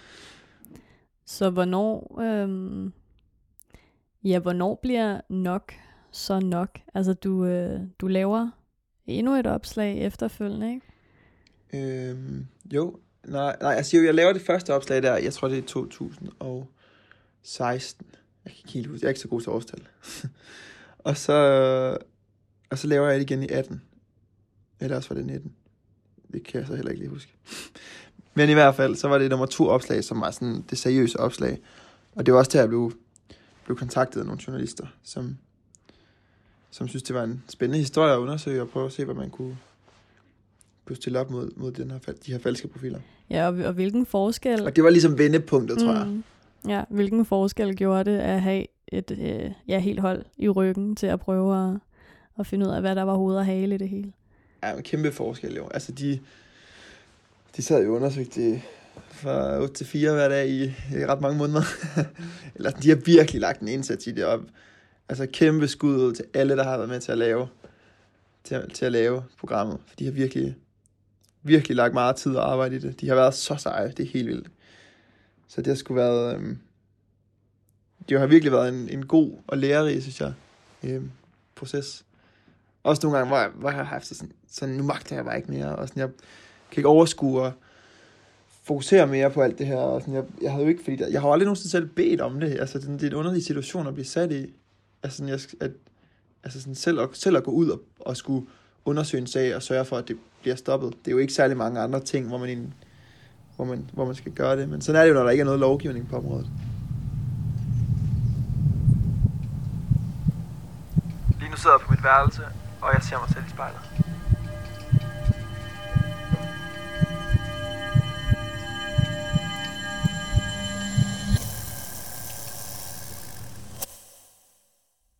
Så 1.26 1.50
hvornår, 1.50 2.20
øhm, 2.22 2.92
ja, 4.26 4.38
hvornår 4.38 4.78
bliver 4.82 5.20
nok 5.28 5.72
så 6.10 6.40
nok? 6.40 6.78
Altså, 6.94 7.14
du, 7.14 7.44
øh, 7.44 7.80
du 7.98 8.06
laver 8.06 8.50
endnu 9.06 9.34
et 9.34 9.46
opslag 9.46 9.98
efterfølgende, 9.98 10.74
ikke? 10.74 10.86
Øhm, 11.74 12.46
jo, 12.72 12.98
nej, 13.26 13.56
nej, 13.60 13.70
jeg 13.70 13.86
siger 13.86 14.00
jo, 14.00 14.06
jeg 14.06 14.14
laver 14.14 14.32
det 14.32 14.42
første 14.42 14.74
opslag 14.74 15.02
der, 15.02 15.16
jeg 15.16 15.32
tror 15.32 15.48
det 15.48 15.58
er 15.58 15.62
2016. 15.62 18.06
Jeg 18.44 18.52
kan 18.52 18.58
ikke 18.58 18.72
helt 18.72 18.86
huske, 18.86 19.04
jeg 19.04 19.08
er 19.08 19.10
ikke 19.10 19.20
så 19.20 19.28
god 19.28 19.40
til 19.40 19.50
årstal. 19.50 19.82
og 21.08 21.16
så, 21.16 21.32
og 22.70 22.78
så 22.78 22.86
laver 22.86 23.08
jeg 23.08 23.20
det 23.20 23.30
igen 23.30 23.42
i 23.42 23.48
18. 23.48 23.82
Eller 24.80 24.96
også 24.96 25.08
var 25.08 25.16
det 25.16 25.26
19. 25.26 25.52
Det 26.32 26.44
kan 26.44 26.60
jeg 26.60 26.66
så 26.66 26.74
heller 26.74 26.90
ikke 26.90 27.02
lige 27.02 27.10
huske. 27.10 27.32
Men 28.34 28.50
i 28.50 28.52
hvert 28.52 28.74
fald, 28.74 28.96
så 28.96 29.08
var 29.08 29.18
det 29.18 29.30
nummer 29.30 29.46
to 29.46 29.68
opslag, 29.68 30.04
som 30.04 30.20
var 30.20 30.30
sådan 30.30 30.64
det 30.70 30.78
seriøse 30.78 31.20
opslag. 31.20 31.58
Og 32.14 32.26
det 32.26 32.34
var 32.34 32.38
også 32.38 32.50
der, 32.52 32.60
jeg 32.60 32.68
blev, 32.68 32.92
blev 33.66 33.78
kontaktet 33.78 34.20
af 34.20 34.26
nogle 34.26 34.40
journalister, 34.46 34.86
som, 35.02 35.36
som 36.70 36.88
synes, 36.88 37.02
det 37.02 37.14
var 37.14 37.24
en 37.24 37.42
spændende 37.48 37.78
historie 37.78 38.12
at 38.12 38.18
undersøge 38.18 38.62
og 38.62 38.68
prøve 38.68 38.86
at 38.86 38.92
se, 38.92 39.04
hvad 39.04 39.14
man 39.14 39.30
kunne, 39.30 39.58
kunne 40.84 40.96
stille 40.96 41.20
op 41.20 41.30
mod, 41.30 41.50
mod 41.56 41.72
den 41.72 41.90
her, 41.90 41.98
de 42.26 42.32
her 42.32 42.38
falske 42.38 42.68
profiler. 42.68 43.00
Ja, 43.30 43.46
og, 43.46 43.54
og 43.54 43.72
hvilken 43.72 44.06
forskel... 44.06 44.66
Og 44.66 44.76
det 44.76 44.84
var 44.84 44.90
ligesom 44.90 45.18
vendepunktet, 45.18 45.78
tror 45.78 45.92
jeg. 45.92 46.06
Mm. 46.06 46.24
Ja, 46.68 46.84
hvilken 46.90 47.24
forskel 47.24 47.76
gjorde 47.76 48.10
det 48.10 48.18
at 48.18 48.42
have 48.42 48.66
et 48.88 49.10
øh, 49.10 49.50
ja, 49.68 49.78
helt 49.78 50.00
hold 50.00 50.24
i 50.36 50.48
ryggen 50.48 50.96
til 50.96 51.06
at 51.06 51.20
prøve 51.20 51.70
at, 51.70 51.78
at 52.38 52.46
finde 52.46 52.66
ud 52.66 52.70
af, 52.70 52.80
hvad 52.80 52.96
der 52.96 53.02
var 53.02 53.14
hoved 53.14 53.36
og 53.36 53.46
hale 53.46 53.74
i 53.74 53.78
det 53.78 53.88
hele? 53.88 54.12
Ja, 54.62 54.76
en 54.76 54.82
kæmpe 54.82 55.12
forskel 55.12 55.54
jo. 55.54 55.68
Altså, 55.68 55.92
de, 55.92 56.20
de 57.56 57.62
sad 57.62 57.84
jo 57.84 57.96
undersøgt 57.96 58.34
det 58.34 58.62
fra 59.16 59.58
8 59.60 59.74
til 59.74 59.86
4 59.86 60.12
hver 60.12 60.28
dag 60.28 60.48
i, 60.48 60.64
i 60.64 61.06
ret 61.06 61.20
mange 61.20 61.38
måneder. 61.38 61.62
Eller 62.54 62.70
de 62.70 62.88
har 62.88 62.96
virkelig 62.96 63.40
lagt 63.40 63.60
en 63.60 63.68
indsats 63.68 64.06
i 64.06 64.12
det 64.12 64.24
op. 64.24 64.40
Altså 65.08 65.26
kæmpe 65.32 65.68
skud 65.68 66.14
til 66.14 66.24
alle, 66.34 66.56
der 66.56 66.64
har 66.64 66.76
været 66.76 66.88
med 66.88 67.00
til 67.00 67.12
at 67.12 67.18
lave, 67.18 67.48
til, 68.44 68.70
til 68.74 68.84
at 68.84 68.92
lave 68.92 69.24
programmet. 69.38 69.78
For 69.86 69.96
de 69.96 70.04
har 70.04 70.12
virkelig, 70.12 70.56
virkelig 71.42 71.76
lagt 71.76 71.94
meget 71.94 72.16
tid 72.16 72.36
og 72.36 72.52
arbejde 72.52 72.76
i 72.76 72.78
det. 72.78 73.00
De 73.00 73.08
har 73.08 73.14
været 73.14 73.34
så 73.34 73.56
seje, 73.56 73.92
det 73.96 74.00
er 74.00 74.10
helt 74.10 74.28
vildt. 74.28 74.48
Så 75.48 75.60
det 75.60 75.66
har 75.66 75.74
sgu 75.74 75.94
været, 75.94 76.34
øhm, 76.34 76.58
det 78.08 78.20
har 78.20 78.26
virkelig 78.26 78.52
været 78.52 78.68
en, 78.68 78.88
en 78.88 79.06
god 79.06 79.32
og 79.46 79.58
lærerig, 79.58 80.02
synes 80.02 80.20
jeg, 80.20 80.32
øhm, 80.82 81.10
proces. 81.54 82.04
Også 82.82 83.06
nogle 83.06 83.18
gange, 83.18 83.28
hvor 83.28 83.38
jeg, 83.38 83.50
hvor 83.54 83.68
jeg 83.68 83.76
har 83.76 83.84
haft 83.84 84.06
sådan, 84.06 84.32
sådan, 84.50 84.74
nu 84.74 84.82
magter 84.82 85.16
jeg 85.16 85.24
bare 85.24 85.36
ikke 85.36 85.50
mere, 85.50 85.76
og 85.76 85.88
sådan, 85.88 86.00
jeg 86.00 86.08
kan 86.70 86.80
ikke 86.80 86.88
overskue 86.88 87.42
og 87.42 87.52
fokusere 88.66 89.06
mere 89.06 89.30
på 89.30 89.42
alt 89.42 89.58
det 89.58 89.66
her, 89.66 89.76
og 89.76 90.00
sådan, 90.00 90.14
jeg, 90.14 90.24
jeg 90.42 90.50
havde 90.50 90.64
jo 90.64 90.68
ikke, 90.68 90.84
fordi 90.84 90.96
der, 90.96 91.08
jeg 91.08 91.20
har 91.20 91.28
aldrig 91.28 91.46
nogensinde 91.46 91.70
selv 91.70 91.86
bedt 91.86 92.20
om 92.20 92.40
det, 92.40 92.60
altså, 92.60 92.78
det, 92.78 92.88
det 92.88 93.02
er 93.02 93.06
en 93.06 93.14
underlig 93.14 93.44
situation 93.44 93.86
at 93.86 93.94
blive 93.94 94.06
sat 94.06 94.32
i, 94.32 94.54
altså, 95.02 95.16
sådan, 95.16 95.28
jeg, 95.28 95.40
at, 95.60 95.70
altså 96.44 96.60
sådan, 96.60 96.74
selv, 96.74 97.00
at, 97.00 97.08
selv 97.12 97.36
at 97.36 97.44
gå 97.44 97.50
ud 97.50 97.68
og, 97.68 97.80
og 98.00 98.16
skulle 98.16 98.46
undersøge 98.84 99.20
en 99.20 99.26
sag 99.26 99.56
og 99.56 99.62
sørge 99.62 99.84
for, 99.84 99.96
at 99.96 100.08
det 100.08 100.16
bliver 100.40 100.56
stoppet. 100.56 100.94
Det 101.04 101.10
er 101.10 101.12
jo 101.12 101.18
ikke 101.18 101.32
særlig 101.32 101.56
mange 101.56 101.80
andre 101.80 102.00
ting, 102.00 102.28
hvor 102.28 102.38
man, 102.38 102.74
hvor 103.56 103.64
man, 103.64 103.90
hvor 103.92 104.04
man 104.04 104.14
skal 104.14 104.32
gøre 104.32 104.56
det, 104.56 104.68
men 104.68 104.80
sådan 104.80 105.00
er 105.00 105.04
det 105.04 105.10
jo, 105.10 105.14
når 105.14 105.22
der 105.22 105.30
ikke 105.30 105.40
er 105.40 105.44
noget 105.44 105.60
lovgivning 105.60 106.08
på 106.08 106.16
området. 106.16 106.46
Lige 111.40 111.50
nu 111.50 111.56
sidder 111.56 111.76
jeg 111.76 111.86
på 111.86 111.90
mit 111.90 112.04
værelse, 112.04 112.42
og 112.80 112.88
jeg 112.94 113.02
ser 113.02 113.18
mig 113.18 113.28
selv 113.28 113.44
i 113.46 113.50
spejlet. 113.50 114.05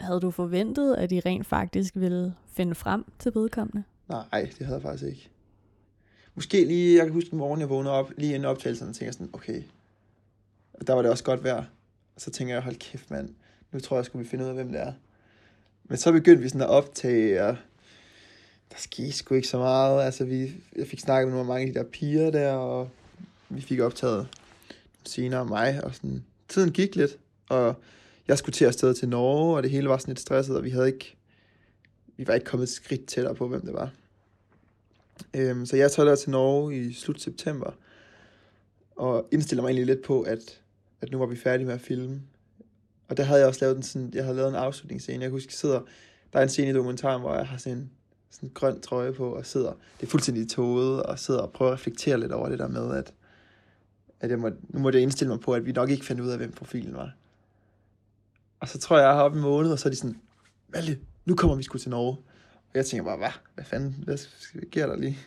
Havde 0.07 0.21
du 0.21 0.31
forventet, 0.31 0.95
at 0.95 1.11
de 1.11 1.21
rent 1.27 1.47
faktisk 1.47 1.97
ville 1.97 2.35
finde 2.53 2.75
frem 2.75 3.05
til 3.19 3.33
vedkommende? 3.35 3.85
Nej, 4.09 4.51
det 4.59 4.67
havde 4.67 4.75
jeg 4.75 4.83
faktisk 4.83 5.05
ikke. 5.05 5.29
Måske 6.35 6.65
lige, 6.65 6.97
jeg 6.97 7.07
kan 7.07 7.13
huske 7.13 7.33
en 7.33 7.39
morgen, 7.39 7.61
jeg 7.61 7.69
vågnede 7.69 7.95
op, 7.95 8.13
lige 8.17 8.35
inden 8.35 8.49
optagelsen, 8.49 8.89
og 8.89 8.95
tænkte 8.95 9.13
sådan, 9.13 9.31
okay, 9.33 9.63
der 10.87 10.93
var 10.93 11.03
det 11.03 11.11
også 11.11 11.25
godt 11.25 11.45
vejr. 11.45 11.65
Og 12.15 12.21
så 12.21 12.31
tænker 12.31 12.55
jeg, 12.55 12.63
hold 12.63 12.77
kæft 12.77 13.11
mand, 13.11 13.35
nu 13.73 13.81
tror 13.81 13.97
jeg, 13.97 14.05
skulle 14.05 14.23
vi 14.25 14.29
finde 14.29 14.45
ud 14.45 14.49
af, 14.49 14.55
hvem 14.55 14.69
det 14.73 14.81
er. 14.81 14.93
Men 15.85 15.99
så 15.99 16.13
begyndte 16.13 16.43
vi 16.43 16.49
sådan 16.49 16.61
at 16.61 16.69
optage, 16.69 17.45
og 17.45 17.57
der 18.71 18.77
skete 18.77 19.13
sgu 19.13 19.35
ikke 19.35 19.49
så 19.49 19.59
meget. 19.59 20.03
Altså, 20.03 20.25
vi, 20.25 20.53
jeg 20.77 20.87
fik 20.87 21.01
snakket 21.01 21.29
med 21.29 21.35
nogle 21.35 21.49
mange 21.49 21.67
af 21.67 21.73
de 21.73 21.79
der 21.79 21.85
piger 21.85 22.31
der, 22.31 22.53
og 22.53 22.89
vi 23.49 23.61
fik 23.61 23.81
optaget 23.81 24.29
senere 25.05 25.45
mig, 25.45 25.85
og 25.85 25.95
sådan, 25.95 26.25
tiden 26.49 26.73
gik 26.73 26.97
lidt, 26.97 27.19
og 27.49 27.75
jeg 28.29 28.39
skulle 28.39 28.53
til 28.53 28.65
at 28.65 28.69
afsted 28.69 28.95
til 28.95 29.09
Norge, 29.09 29.57
og 29.57 29.63
det 29.63 29.71
hele 29.71 29.89
var 29.89 29.99
sådan 29.99 30.13
lidt 30.13 30.21
stresset, 30.21 30.57
og 30.57 30.65
vi 30.65 30.71
havde 30.71 30.87
ikke, 30.87 31.17
vi 32.17 32.27
var 32.27 32.35
ikke 32.35 32.47
kommet 32.47 32.67
et 32.67 32.73
skridt 32.73 33.07
tættere 33.07 33.35
på, 33.35 33.49
hvem 33.49 33.61
det 33.61 33.75
var. 33.75 33.91
Øhm, 35.35 35.67
så 35.67 35.77
jeg 35.77 35.93
tager 35.93 36.09
der 36.09 36.17
til 36.17 36.31
Norge 36.31 36.77
i 36.77 36.93
slut 36.93 37.21
september, 37.21 37.71
og 38.97 39.29
indstiller 39.33 39.63
mig 39.63 39.69
egentlig 39.69 39.87
lidt 39.87 40.05
på, 40.05 40.23
at, 40.23 40.61
at 41.01 41.11
nu 41.11 41.19
var 41.19 41.27
vi 41.27 41.37
færdige 41.37 41.67
med 41.67 41.75
at 41.75 41.81
filme. 41.81 42.23
Og 43.09 43.17
der 43.17 43.23
havde 43.23 43.41
jeg 43.41 43.49
også 43.49 43.61
lavet 43.65 43.77
en, 43.77 43.83
sådan, 43.83 44.11
jeg 44.15 44.25
havde 44.25 44.37
lavet 44.37 44.49
en 44.49 44.55
afslutningsscene. 44.55 45.23
Jeg 45.23 45.31
husker, 45.31 45.49
jeg 45.51 45.57
sidder, 45.57 45.81
der 46.33 46.39
er 46.39 46.43
en 46.43 46.49
scene 46.49 46.71
i 46.71 46.73
dokumentaren, 46.73 47.21
hvor 47.21 47.35
jeg 47.35 47.47
har 47.47 47.59
sådan 47.59 47.79
en, 47.79 47.91
sådan 48.31 48.49
en 48.49 48.53
grøn 48.55 48.81
trøje 48.81 49.13
på, 49.13 49.35
og 49.35 49.47
sidder, 49.47 49.73
det 50.01 50.07
er 50.07 50.11
fuldstændig 50.11 50.49
tåget, 50.49 51.03
og 51.03 51.19
sidder 51.19 51.41
og 51.41 51.53
prøver 51.53 51.73
at 51.73 51.75
reflektere 51.75 52.21
lidt 52.21 52.33
over 52.33 52.49
det 52.49 52.59
der 52.59 52.69
med, 52.69 52.97
at, 52.97 53.13
at 54.21 54.31
jeg 54.31 54.39
må, 54.39 54.51
nu 54.69 54.81
måtte 54.81 54.97
jeg 54.97 55.03
indstille 55.03 55.29
mig 55.29 55.41
på, 55.41 55.53
at 55.53 55.67
vi 55.67 55.73
nok 55.73 55.91
ikke 55.91 56.05
fandt 56.05 56.21
ud 56.21 56.29
af, 56.29 56.37
hvem 56.37 56.53
profilen 56.53 56.95
var. 56.95 57.13
Og 58.61 58.69
så 58.69 58.79
tror 58.79 58.97
jeg, 58.97 59.07
jeg 59.07 59.15
har 59.15 59.23
op 59.23 59.35
en 59.35 59.41
måned, 59.41 59.73
og 59.73 59.79
så 59.79 59.89
er 59.89 59.91
de 59.91 59.97
sådan, 59.97 60.21
Malte, 60.69 60.99
nu 61.25 61.37
kommer 61.37 61.57
vi 61.57 61.63
sgu 61.63 61.79
til 61.79 61.91
Norge. 61.91 62.17
Og 62.69 62.75
jeg 62.75 62.87
tænker 62.87 63.05
bare, 63.05 63.17
hvad? 63.17 63.31
Hvad 63.55 63.65
fanden? 63.65 64.05
Hvad 64.05 64.17
sker 64.17 64.87
der 64.87 64.97
lige? 64.97 65.19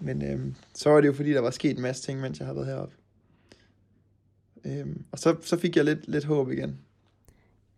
Men 0.00 0.22
øhm, 0.22 0.54
så 0.74 0.90
var 0.90 1.00
det 1.00 1.08
jo 1.08 1.12
fordi, 1.12 1.32
der 1.32 1.40
var 1.40 1.50
sket 1.50 1.76
en 1.76 1.82
masse 1.82 2.02
ting, 2.02 2.20
mens 2.20 2.38
jeg 2.38 2.46
havde 2.46 2.56
været 2.56 2.68
heroppe. 2.68 2.94
Øhm, 4.64 5.04
og 5.12 5.18
så, 5.18 5.36
så 5.42 5.56
fik 5.56 5.76
jeg 5.76 5.84
lidt, 5.84 6.08
lidt 6.08 6.24
håb 6.24 6.50
igen. 6.50 6.80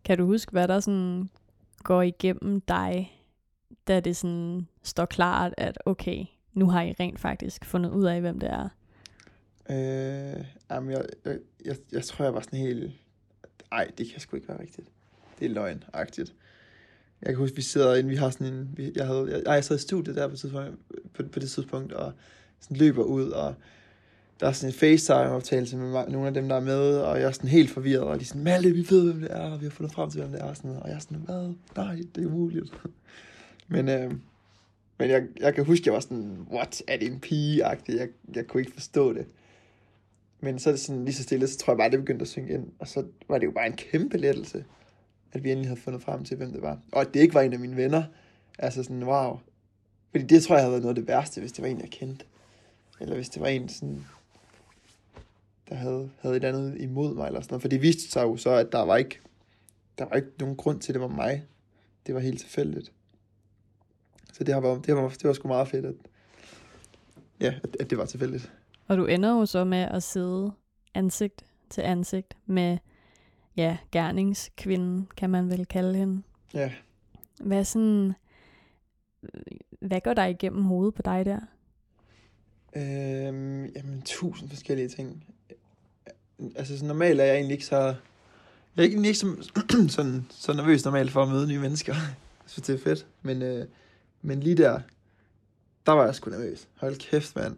Kan 0.04 0.18
du 0.18 0.26
huske, 0.26 0.52
hvad 0.52 0.68
der 0.68 0.80
sådan 0.80 1.30
går 1.82 2.02
igennem 2.02 2.61
dig, 2.61 3.22
da 3.88 4.00
det 4.00 4.16
sådan 4.16 4.68
står 4.82 5.04
klart, 5.04 5.54
at 5.56 5.78
okay, 5.87 6.24
nu 6.52 6.70
har 6.70 6.82
I 6.82 6.94
rent 7.00 7.20
faktisk 7.20 7.64
fundet 7.64 7.90
ud 7.90 8.04
af, 8.04 8.20
hvem 8.20 8.40
det 8.40 8.50
er? 8.50 8.68
Øh, 9.70 10.44
jamen, 10.70 10.90
jeg, 10.90 11.04
jeg, 11.24 11.38
jeg, 11.64 11.76
jeg 11.92 12.04
tror, 12.04 12.24
jeg 12.24 12.34
var 12.34 12.40
sådan 12.40 12.58
helt... 12.58 12.92
Ej, 13.72 13.90
det 13.98 14.11
kan 14.11 14.20
sgu 14.20 14.37
ikke 14.37 14.48
være 14.48 14.61
rigtigt. 14.61 14.88
Det 15.38 15.44
er 15.44 15.50
løgnagtigt. 15.50 16.35
Jeg 17.22 17.28
kan 17.28 17.37
huske, 17.37 17.57
vi 17.57 17.62
sidder 17.62 17.94
inde, 17.94 18.11
vi 18.11 18.16
har 18.16 18.31
sådan 18.31 18.46
en... 18.46 18.70
Vi, 18.76 18.92
jeg, 18.96 19.07
havde, 19.07 19.26
jeg, 19.31 19.42
jeg 19.46 19.64
sad 19.64 19.76
i 19.76 19.81
studiet 19.81 20.16
der 20.16 20.28
på, 20.28 20.37
tidspunkt, 20.37 20.78
på, 21.14 21.22
på 21.22 21.38
det 21.38 21.50
tidspunkt, 21.50 21.92
og 21.92 22.12
sådan 22.61 22.76
løber 22.76 23.02
ud, 23.02 23.31
og 23.31 23.54
der 24.40 24.46
er 24.46 24.52
sådan 24.52 24.74
en 24.74 24.78
FaceTime-optagelse 24.78 25.76
med 25.76 26.04
nogle 26.09 26.26
af 26.26 26.35
dem, 26.35 26.48
der 26.48 26.57
er 26.57 26.61
med, 26.61 26.96
og 26.98 27.20
jeg 27.20 27.26
er 27.26 27.33
sådan 27.33 27.50
helt 27.50 27.70
forvirret, 27.70 28.02
og 28.04 28.16
de 28.16 28.20
er 28.20 28.26
sådan, 28.26 28.44
Malte, 28.44 28.70
vi 28.70 28.87
ved, 28.90 29.04
hvem 29.04 29.20
det 29.20 29.33
er, 29.33 29.50
og 29.50 29.61
vi 29.61 29.66
har 29.66 29.70
fundet 29.70 29.94
frem 29.94 30.11
til, 30.11 30.20
hvem 30.20 30.33
det 30.33 30.40
er, 30.40 30.44
og, 30.44 30.57
sådan, 30.57 30.76
og 30.76 30.88
jeg 30.88 30.94
er 30.94 30.98
sådan, 30.98 31.18
hvad? 31.18 31.54
Nej, 31.76 31.94
det 32.14 32.22
er 32.22 32.26
umuligt. 32.26 32.72
men 33.68 33.88
øh, 33.88 34.12
men 34.98 35.11
jeg, 35.11 35.26
jeg 35.40 35.54
kan 35.54 35.64
huske, 35.64 35.83
jeg 35.87 35.94
var 35.94 36.00
sådan, 36.00 36.46
what, 36.50 36.83
er 36.87 36.96
det 36.96 37.12
en 37.12 37.20
pige-agtig? 37.20 37.96
Jeg, 37.96 38.09
jeg 38.35 38.46
kunne 38.46 38.61
ikke 38.61 38.72
forstå 38.72 39.12
det. 39.12 39.26
Men 40.40 40.59
så 40.59 40.70
er 40.70 40.72
det 40.72 40.81
sådan 40.81 41.05
lige 41.05 41.14
så 41.14 41.22
stille, 41.22 41.48
så 41.48 41.59
tror 41.59 41.72
jeg 41.72 41.79
bare, 41.79 41.90
det 41.90 41.98
begyndte 41.98 42.22
at 42.22 42.29
synge 42.29 42.53
ind. 42.53 42.72
Og 42.79 42.88
så 42.88 43.07
var 43.29 43.38
det 43.38 43.46
jo 43.46 43.51
bare 43.51 43.66
en 43.66 43.77
kæmpe 43.77 44.18
lettelse, 44.18 44.64
at 45.33 45.44
vi 45.44 45.51
endelig 45.51 45.68
havde 45.68 45.81
fundet 45.81 46.03
frem 46.03 46.24
til, 46.24 46.37
hvem 46.37 46.53
det 46.53 46.62
var. 46.62 46.79
Og 46.92 47.01
at 47.01 47.14
det 47.14 47.20
ikke 47.20 47.35
var 47.35 47.40
en 47.40 47.53
af 47.53 47.59
mine 47.59 47.77
venner. 47.77 48.05
Altså 48.59 48.83
sådan, 48.83 49.05
wow. 49.05 49.38
Fordi 50.11 50.24
det 50.24 50.42
tror 50.42 50.55
jeg 50.55 50.62
havde 50.62 50.72
været 50.72 50.83
noget 50.83 50.96
af 50.96 51.03
det 51.03 51.09
værste, 51.09 51.40
hvis 51.40 51.53
det 51.53 51.62
var 51.62 51.68
en, 51.68 51.81
jeg 51.81 51.90
kendte. 51.90 52.24
Eller 53.01 53.14
hvis 53.14 53.29
det 53.29 53.42
var 53.42 53.48
en, 53.48 53.68
sådan, 53.68 54.05
der 55.68 55.74
havde, 55.74 56.11
havde 56.20 56.37
et 56.37 56.44
andet 56.44 56.81
imod 56.81 57.14
mig. 57.14 57.27
Eller 57.27 57.40
sådan 57.40 57.53
noget. 57.53 57.62
For 57.62 57.68
det 57.68 57.83
viste 57.83 58.11
sig 58.11 58.22
jo 58.22 58.37
så, 58.37 58.51
at 58.51 58.72
der 58.72 58.83
var 58.83 58.96
ikke, 58.96 59.20
der 59.98 60.05
var 60.05 60.16
ikke 60.16 60.29
nogen 60.38 60.57
grund 60.57 60.81
til, 60.81 60.92
at 60.92 60.94
det 60.94 61.03
var 61.03 61.09
mig. 61.09 61.44
Det 62.07 62.14
var 62.14 62.20
helt 62.20 62.40
tilfældigt. 62.40 62.92
Så 64.33 64.44
det, 64.44 64.55
har 64.55 64.61
været, 64.61 64.87
det, 64.87 64.96
var, 64.96 65.09
det 65.09 65.24
var 65.24 65.33
sgu 65.33 65.48
meget 65.48 65.68
fedt, 65.68 65.87
at, 65.87 65.94
ja, 67.40 67.55
at, 67.62 67.77
at 67.81 67.90
det 67.90 67.98
var 67.98 68.05
tilfældigt. 68.05 68.53
Og 68.88 68.96
du 68.96 69.07
ender 69.07 69.31
jo 69.31 69.46
så 69.46 69.64
med 69.64 69.79
at 69.79 70.03
sidde 70.03 70.53
ansigt 70.94 71.44
til 71.70 71.83
ansigt 71.83 72.37
med, 72.46 72.79
ja, 73.57 73.77
gerningskvinden, 73.92 75.09
kan 75.16 75.31
man 75.31 75.51
vel 75.51 75.66
kalde 75.66 75.94
hende. 75.94 76.22
Ja. 76.55 76.72
Hvad 77.40 77.64
sådan, 77.64 78.12
hvad 79.81 80.01
går 80.01 80.14
der 80.14 80.24
igennem 80.24 80.62
hovedet 80.62 80.94
på 80.94 81.03
dig 81.03 81.24
der? 81.24 81.40
Øhm, 82.77 83.64
jamen, 83.64 84.03
tusind 84.05 84.48
forskellige 84.48 84.88
ting. 84.88 85.24
Altså, 86.57 86.79
så 86.79 86.85
normalt 86.85 87.20
er 87.20 87.24
jeg 87.24 87.35
egentlig 87.35 87.53
ikke 87.53 87.66
så... 87.66 87.94
Jeg 88.77 88.85
er 88.85 88.88
egentlig 88.88 89.09
ikke 89.09 89.18
så, 89.18 89.53
sådan, 89.96 90.27
så 90.31 90.53
nervøs 90.53 90.85
normalt 90.85 91.11
for 91.11 91.22
at 91.22 91.29
møde 91.29 91.48
nye 91.48 91.59
mennesker. 91.59 91.94
Jeg 92.44 92.51
synes, 92.51 92.66
det 92.66 92.74
er 92.74 92.85
fedt. 92.85 93.07
Men, 93.22 93.42
øh, 93.42 93.66
men 94.22 94.40
lige 94.40 94.57
der, 94.57 94.81
der 95.87 95.92
var 95.92 96.05
jeg 96.05 96.14
sgu 96.14 96.31
nervøs. 96.31 96.68
Hold 96.74 96.96
kæft, 96.96 97.37
mand. 97.37 97.57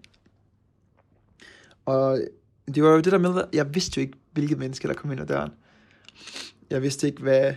Og 1.85 2.21
det 2.75 2.83
var 2.83 2.91
jo 2.91 3.01
det 3.01 3.13
der 3.13 3.19
med, 3.19 3.43
at 3.43 3.49
jeg 3.53 3.75
vidste 3.75 3.99
jo 3.99 4.01
ikke, 4.01 4.19
hvilket 4.33 4.59
menneske, 4.59 4.89
der 4.89 4.95
kom 4.95 5.13
ind 5.13 5.21
ad 5.21 5.27
døren. 5.27 5.51
Jeg 6.71 6.83
vidste 6.83 7.07
ikke, 7.07 7.23
hvad, 7.23 7.55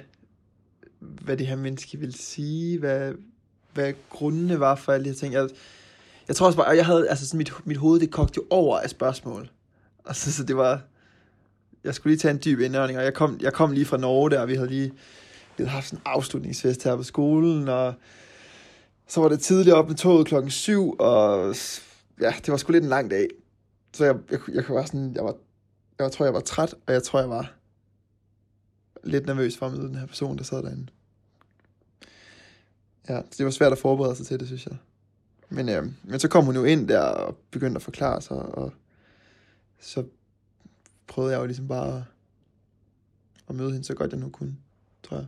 hvad 1.00 1.38
det 1.38 1.48
her 1.48 1.56
menneske 1.56 1.98
ville 1.98 2.18
sige, 2.18 2.80
hvad, 2.80 3.14
hvad 3.74 3.94
grundene 4.10 4.60
var 4.60 4.76
for 4.76 4.92
alle 4.92 5.04
de 5.04 5.10
her 5.10 5.18
ting. 5.18 5.34
Jeg, 5.34 5.50
jeg 6.28 6.36
tror 6.36 6.46
også 6.46 6.58
bare, 6.58 6.70
jeg 6.70 6.86
havde, 6.86 7.10
altså 7.10 7.28
sådan 7.28 7.38
mit, 7.38 7.54
mit 7.66 7.78
hoved, 7.78 8.00
det 8.00 8.12
kogte 8.12 8.38
jo 8.38 8.44
over 8.50 8.80
af 8.80 8.90
spørgsmål. 8.90 9.50
Og 10.04 10.16
så, 10.16 10.32
så 10.32 10.44
det 10.44 10.58
var, 10.58 10.82
jeg 11.84 11.96
skulle 11.96 12.12
lige 12.12 12.20
tage 12.20 12.32
en 12.32 12.42
dyb 12.46 12.60
indånding, 12.60 13.00
og 13.00 13.06
jeg 13.06 13.14
kom, 13.14 13.38
jeg 13.42 13.54
kom 13.54 13.72
lige 13.72 13.86
fra 13.86 13.98
Norge 13.98 14.30
der, 14.30 14.40
og 14.40 14.48
vi 14.48 14.56
havde 14.56 14.70
lige 14.70 14.92
vi 15.58 15.64
havde 15.64 15.70
haft 15.70 15.86
sådan 15.86 16.00
en 16.00 16.04
afslutningsfest 16.06 16.84
her 16.84 16.96
på 16.96 17.04
skolen, 17.04 17.68
og 17.68 17.94
så 19.08 19.22
var 19.22 19.30
det 19.30 19.40
tidligt 19.40 19.76
op 19.76 19.88
med 19.88 19.96
toget 19.96 20.28
klokken 20.28 20.52
syv, 20.52 20.96
og 21.00 21.56
ja, 22.22 22.34
det 22.46 22.52
var 22.52 22.58
sgu 22.58 22.72
lidt 22.72 22.84
en 22.84 22.90
lang 22.90 23.12
dag. 23.12 23.28
Så 23.94 24.06
jeg, 24.06 24.16
jeg, 24.32 24.40
jeg, 24.48 24.56
jeg 24.56 24.76
var 24.76 24.86
sådan, 24.86 25.14
jeg 25.16 25.24
var, 25.24 25.36
jeg 26.00 26.12
tror, 26.12 26.26
jeg 26.26 26.34
var 26.34 26.40
træt, 26.40 26.76
og 26.88 26.94
jeg 26.94 27.04
tror, 27.04 27.20
jeg 27.20 27.30
var 27.30 27.54
lidt 29.04 29.26
nervøs 29.26 29.58
for 29.58 29.66
at 29.66 29.72
møde 29.72 29.88
den 29.88 29.96
her 29.96 30.06
person, 30.06 30.38
der 30.38 30.44
sad 30.44 30.64
derinde. 30.64 30.88
Ja, 33.10 33.22
så 33.22 33.36
det 33.38 33.46
var 33.46 33.52
svært 33.52 33.72
at 33.72 33.78
forberede 33.78 34.16
sig 34.16 34.26
til 34.26 34.40
det, 34.40 34.48
synes 34.48 34.66
jeg. 34.66 34.78
Men, 35.50 35.70
øh, 35.70 35.84
men 36.04 36.20
så 36.20 36.28
kom 36.28 36.46
hun 36.46 36.56
jo 36.56 36.64
ind 36.64 36.88
der 36.88 37.00
og 37.00 37.38
begyndte 37.52 37.78
at 37.78 37.82
forklare 37.82 38.22
sig, 38.22 38.38
og 38.38 38.74
så 39.80 40.04
prøvede 41.08 41.34
jeg 41.34 41.40
jo 41.42 41.46
ligesom 41.46 41.68
bare 41.68 41.98
at, 41.98 42.04
at 43.50 43.56
møde 43.56 43.72
hende 43.72 43.86
så 43.86 43.94
godt 43.94 44.12
jeg 44.12 44.20
nu 44.20 44.30
kunne, 44.30 44.58
tror 45.04 45.18
jeg. 45.18 45.28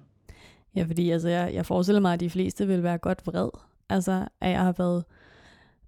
Ja, 0.75 0.84
fordi 0.84 1.10
altså, 1.10 1.30
jeg, 1.30 1.54
jeg 1.54 1.65
forestiller 1.65 2.01
mig, 2.01 2.13
at 2.13 2.19
de 2.19 2.30
fleste 2.30 2.67
vil 2.67 2.84
være 2.84 2.97
godt 2.97 3.28
vred. 3.28 3.49
Altså, 3.89 4.28
at 4.41 4.49
jeg 4.49 4.60
har 4.60 4.71
været 4.78 5.04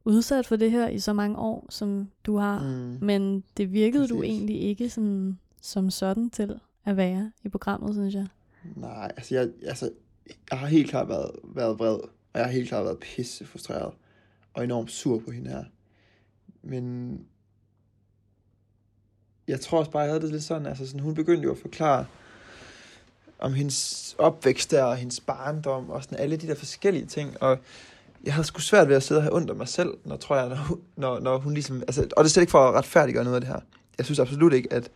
udsat 0.07 0.47
for 0.47 0.55
det 0.55 0.71
her 0.71 0.89
i 0.89 0.99
så 0.99 1.13
mange 1.13 1.37
år, 1.37 1.65
som 1.69 2.09
du 2.23 2.37
har. 2.37 2.59
Mm. 2.59 2.97
Men 3.01 3.43
det 3.57 3.71
virkede 3.71 4.03
Præcis. 4.03 4.17
du 4.17 4.23
egentlig 4.23 4.61
ikke 4.61 4.89
sådan, 4.89 5.39
som 5.61 5.89
sådan 5.89 6.29
til 6.29 6.59
at 6.85 6.97
være 6.97 7.31
i 7.43 7.49
programmet, 7.49 7.95
synes 7.95 8.13
jeg. 8.15 8.27
Nej, 8.75 9.11
altså 9.17 9.35
jeg, 9.35 9.49
altså, 9.65 9.91
jeg 10.51 10.59
har 10.59 10.67
helt 10.67 10.89
klart 10.89 11.09
været, 11.09 11.31
været 11.43 11.79
vred, 11.79 11.95
og 12.33 12.33
jeg 12.33 12.45
har 12.45 12.51
helt 12.51 12.69
klart 12.69 12.85
været 12.85 12.99
pisse 12.99 13.45
frustreret, 13.45 13.93
og 14.53 14.63
enormt 14.63 14.91
sur 14.91 15.19
på 15.19 15.31
hende 15.31 15.49
her. 15.49 15.63
Men 16.61 17.19
jeg 19.47 19.59
tror 19.59 19.79
også 19.79 19.91
bare, 19.91 20.01
jeg 20.01 20.11
havde 20.11 20.21
det 20.21 20.31
lidt 20.31 20.43
sådan, 20.43 20.65
altså 20.65 20.87
sådan, 20.87 20.99
hun 20.99 21.13
begyndte 21.13 21.43
jo 21.43 21.51
at 21.51 21.57
forklare 21.57 22.05
om 23.39 23.53
hendes 23.53 24.15
opvækst 24.17 24.71
der, 24.71 24.83
og 24.83 24.97
hendes 24.97 25.19
barndom, 25.19 25.89
og 25.89 26.03
sådan 26.03 26.17
alle 26.17 26.37
de 26.37 26.47
der 26.47 26.55
forskellige 26.55 27.05
ting, 27.05 27.41
og 27.41 27.59
jeg 28.23 28.33
havde 28.33 28.47
sgu 28.47 28.61
svært 28.61 28.89
ved 28.89 28.95
at 28.95 29.03
sidde 29.03 29.21
her 29.21 29.29
af 29.29 29.55
mig 29.55 29.67
selv, 29.67 29.93
når, 30.05 30.17
tror 30.17 30.35
jeg, 30.35 30.49
når, 30.49 30.55
hun, 30.55 30.81
når, 30.95 31.19
når 31.19 31.37
hun 31.37 31.53
ligesom, 31.53 31.81
altså, 31.81 32.01
og 32.01 32.23
det 32.23 32.29
er 32.29 32.33
slet 32.33 32.43
ikke 32.43 32.51
for 32.51 32.67
at 32.67 32.73
retfærdiggøre 32.73 33.23
noget 33.23 33.35
af 33.35 33.41
det 33.41 33.49
her. 33.49 33.59
Jeg 33.97 34.05
synes 34.05 34.19
absolut 34.19 34.53
ikke, 34.53 34.73
at, 34.73 34.89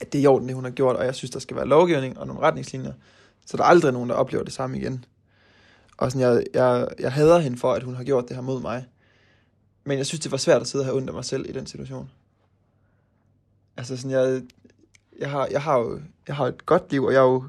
at 0.00 0.12
det 0.12 0.18
er 0.18 0.22
i 0.22 0.26
orden, 0.26 0.48
det 0.48 0.54
hun 0.54 0.64
har 0.64 0.70
gjort, 0.70 0.96
og 0.96 1.04
jeg 1.04 1.14
synes, 1.14 1.30
der 1.30 1.40
skal 1.40 1.56
være 1.56 1.66
lovgivning 1.66 2.18
og 2.18 2.26
nogle 2.26 2.42
retningslinjer, 2.42 2.92
så 3.46 3.56
der 3.56 3.62
er 3.62 3.66
aldrig 3.66 3.92
nogen, 3.92 4.08
der 4.08 4.14
oplever 4.14 4.44
det 4.44 4.52
samme 4.52 4.78
igen. 4.78 5.04
Og 5.96 6.12
sådan, 6.12 6.20
jeg, 6.20 6.44
jeg, 6.54 6.88
jeg 6.98 7.12
hader 7.12 7.38
hende 7.38 7.58
for, 7.58 7.72
at 7.72 7.82
hun 7.82 7.94
har 7.94 8.04
gjort 8.04 8.28
det 8.28 8.36
her 8.36 8.42
mod 8.42 8.60
mig. 8.60 8.86
Men 9.84 9.98
jeg 9.98 10.06
synes, 10.06 10.20
det 10.20 10.32
var 10.32 10.38
svært 10.38 10.60
at 10.60 10.68
sidde 10.68 10.84
her 10.84 10.92
af 10.92 11.02
mig 11.02 11.24
selv 11.24 11.48
i 11.48 11.52
den 11.52 11.66
situation. 11.66 12.10
Altså 13.76 13.96
sådan, 13.96 14.10
jeg, 14.10 14.42
jeg, 15.18 15.30
har, 15.30 15.46
jeg, 15.50 15.62
har 15.62 15.78
jo, 15.78 16.00
jeg 16.28 16.36
har 16.36 16.46
et 16.46 16.66
godt 16.66 16.90
liv, 16.90 17.04
og 17.04 17.12
jeg 17.12 17.18
er 17.18 17.24
jo 17.24 17.44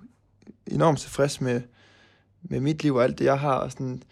enormt 0.68 1.00
tilfreds 1.00 1.42
med, 1.42 1.62
med 2.44 2.60
mit 2.60 2.84
liv 2.84 2.96
og 2.96 3.04
alt 3.04 3.20
det, 3.20 3.26
jeg 3.26 3.40
har. 3.40 3.56
Og 3.56 3.72
sådan, 3.72 4.04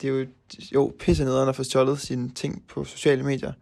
det 0.00 0.08
er 0.08 0.12
jo, 0.12 0.26
jo 0.74 0.92
pisse 0.98 1.24
nederen 1.24 1.48
at 1.48 1.56
få 1.56 1.62
stjålet 1.62 2.00
sine 2.00 2.30
ting 2.30 2.64
på 2.68 2.84
sociale 2.84 3.22
medier. 3.22 3.52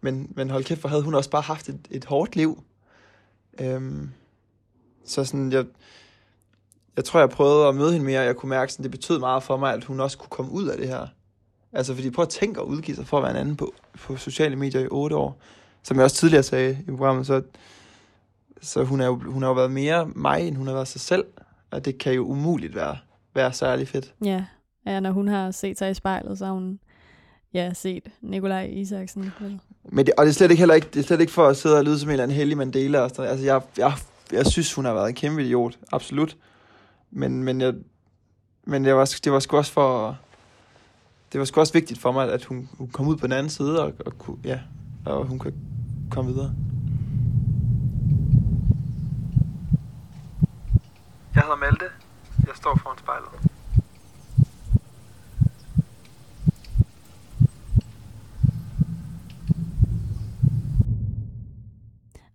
Men, 0.00 0.32
men 0.36 0.50
hold 0.50 0.64
kæft, 0.64 0.80
for 0.80 0.88
havde 0.88 1.02
hun 1.02 1.14
også 1.14 1.30
bare 1.30 1.42
haft 1.42 1.68
et, 1.68 1.88
et 1.90 2.04
hårdt 2.04 2.36
liv. 2.36 2.62
Øhm, 3.60 4.10
så 5.04 5.24
sådan, 5.24 5.52
jeg, 5.52 5.64
jeg 6.96 7.04
tror, 7.04 7.20
jeg 7.20 7.30
prøvede 7.30 7.66
at 7.66 7.74
møde 7.74 7.92
hende 7.92 8.06
mere, 8.06 8.20
og 8.20 8.26
jeg 8.26 8.36
kunne 8.36 8.50
mærke, 8.50 8.74
at 8.78 8.82
det 8.82 8.90
betød 8.90 9.18
meget 9.18 9.42
for 9.42 9.56
mig, 9.56 9.74
at 9.74 9.84
hun 9.84 10.00
også 10.00 10.18
kunne 10.18 10.30
komme 10.30 10.52
ud 10.52 10.68
af 10.68 10.78
det 10.78 10.88
her. 10.88 11.06
Altså, 11.72 11.94
fordi 11.94 12.10
prøv 12.10 12.22
at 12.22 12.28
tænke 12.28 12.60
at 12.60 12.64
udgive 12.64 12.96
sig 12.96 13.06
for 13.06 13.16
at 13.16 13.22
være 13.22 13.32
en 13.32 13.36
anden 13.36 13.56
på, 13.56 13.74
på 13.94 14.16
sociale 14.16 14.56
medier 14.56 14.80
i 14.80 14.88
otte 14.90 15.16
år. 15.16 15.40
Som 15.82 15.96
jeg 15.96 16.04
også 16.04 16.16
tidligere 16.16 16.42
sagde 16.42 16.78
i 16.88 16.90
programmet, 16.90 17.26
så, 17.26 17.42
så 18.62 18.84
hun, 18.84 19.00
er 19.00 19.06
jo, 19.06 19.18
hun 19.18 19.42
har 19.42 19.48
jo 19.48 19.54
været 19.54 19.70
mere 19.70 20.06
mig, 20.06 20.48
end 20.48 20.56
hun 20.56 20.66
har 20.66 20.74
været 20.74 20.88
sig 20.88 21.00
selv. 21.00 21.24
Og 21.70 21.84
det 21.84 21.98
kan 21.98 22.12
jo 22.12 22.24
umuligt 22.24 22.74
være, 22.74 22.96
være 23.34 23.52
særlig 23.52 23.88
fedt. 23.88 24.14
Ja. 24.24 24.44
ja, 24.86 25.00
når 25.00 25.10
hun 25.10 25.28
har 25.28 25.50
set 25.50 25.78
sig 25.78 25.90
i 25.90 25.94
spejlet, 25.94 26.38
så 26.38 26.44
har 26.44 26.52
hun 26.52 26.78
ja, 27.54 27.74
set 27.74 28.08
Nikolaj 28.20 28.70
Isaksen. 28.72 29.32
Men 29.84 30.06
det, 30.06 30.14
og 30.18 30.24
det 30.24 30.30
er 30.30 30.34
slet 30.34 30.50
ikke 30.50 30.60
heller 30.60 30.74
ikke, 30.74 30.88
det 30.94 31.00
er 31.00 31.04
slet 31.04 31.20
ikke 31.20 31.32
for 31.32 31.46
at 31.46 31.56
sidde 31.56 31.78
og 31.78 31.84
lyde 31.84 31.98
som 31.98 32.08
en 32.08 32.12
eller 32.12 32.22
anden 32.22 32.36
heldig 32.36 32.56
Mandela. 32.56 32.98
Og 32.98 33.10
sådan. 33.10 33.30
Altså, 33.30 33.44
jeg, 33.44 33.60
jeg, 33.78 33.92
jeg 34.32 34.46
synes, 34.46 34.74
hun 34.74 34.84
har 34.84 34.94
været 34.94 35.08
en 35.08 35.14
kæmpe 35.14 35.44
idiot. 35.44 35.78
Absolut. 35.92 36.36
Men, 37.10 37.44
men, 37.44 37.60
jeg, 37.60 37.74
men 38.66 38.84
det, 38.84 38.94
var, 38.94 39.16
det 39.24 39.32
var 39.32 39.40
sgu 39.40 39.56
også 39.56 39.72
for... 39.72 40.18
Det 41.32 41.38
var 41.38 41.44
sgu 41.44 41.60
også 41.60 41.72
vigtigt 41.72 42.00
for 42.00 42.12
mig, 42.12 42.32
at 42.32 42.44
hun, 42.44 42.68
hun 42.72 42.88
kom 42.88 43.08
ud 43.08 43.16
på 43.16 43.26
den 43.26 43.32
anden 43.32 43.50
side, 43.50 43.82
og, 43.82 43.92
og, 44.06 44.18
kunne, 44.18 44.36
ja, 44.44 44.58
og 45.06 45.26
hun 45.26 45.38
kan 45.38 45.54
komme 46.10 46.32
videre. 46.32 46.54
Jeg 51.38 51.44
hedder 51.46 51.56
Malte. 51.56 51.84
Jeg 52.46 52.56
står 52.56 52.80
foran 52.82 52.98
spejlet. 52.98 53.28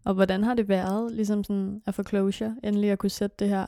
Og 0.03 0.13
hvordan 0.13 0.43
har 0.43 0.53
det 0.53 0.69
været, 0.69 1.11
ligesom 1.11 1.43
sådan 1.43 1.81
at 1.85 1.95
få 1.95 2.03
closure, 2.03 2.55
endelig 2.63 2.91
at 2.91 2.99
kunne 2.99 3.09
sætte 3.09 3.35
det 3.39 3.49
her 3.49 3.65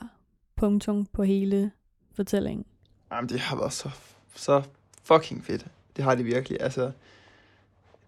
punktum 0.56 1.06
på 1.06 1.22
hele 1.22 1.70
fortællingen? 2.14 2.66
Jamen, 3.12 3.28
det 3.28 3.40
har 3.40 3.56
været 3.56 3.72
så, 3.72 3.90
så 4.34 4.62
fucking 5.02 5.44
fedt. 5.44 5.66
Det 5.96 6.04
har 6.04 6.14
det 6.14 6.24
virkelig. 6.24 6.60
Altså, 6.60 6.92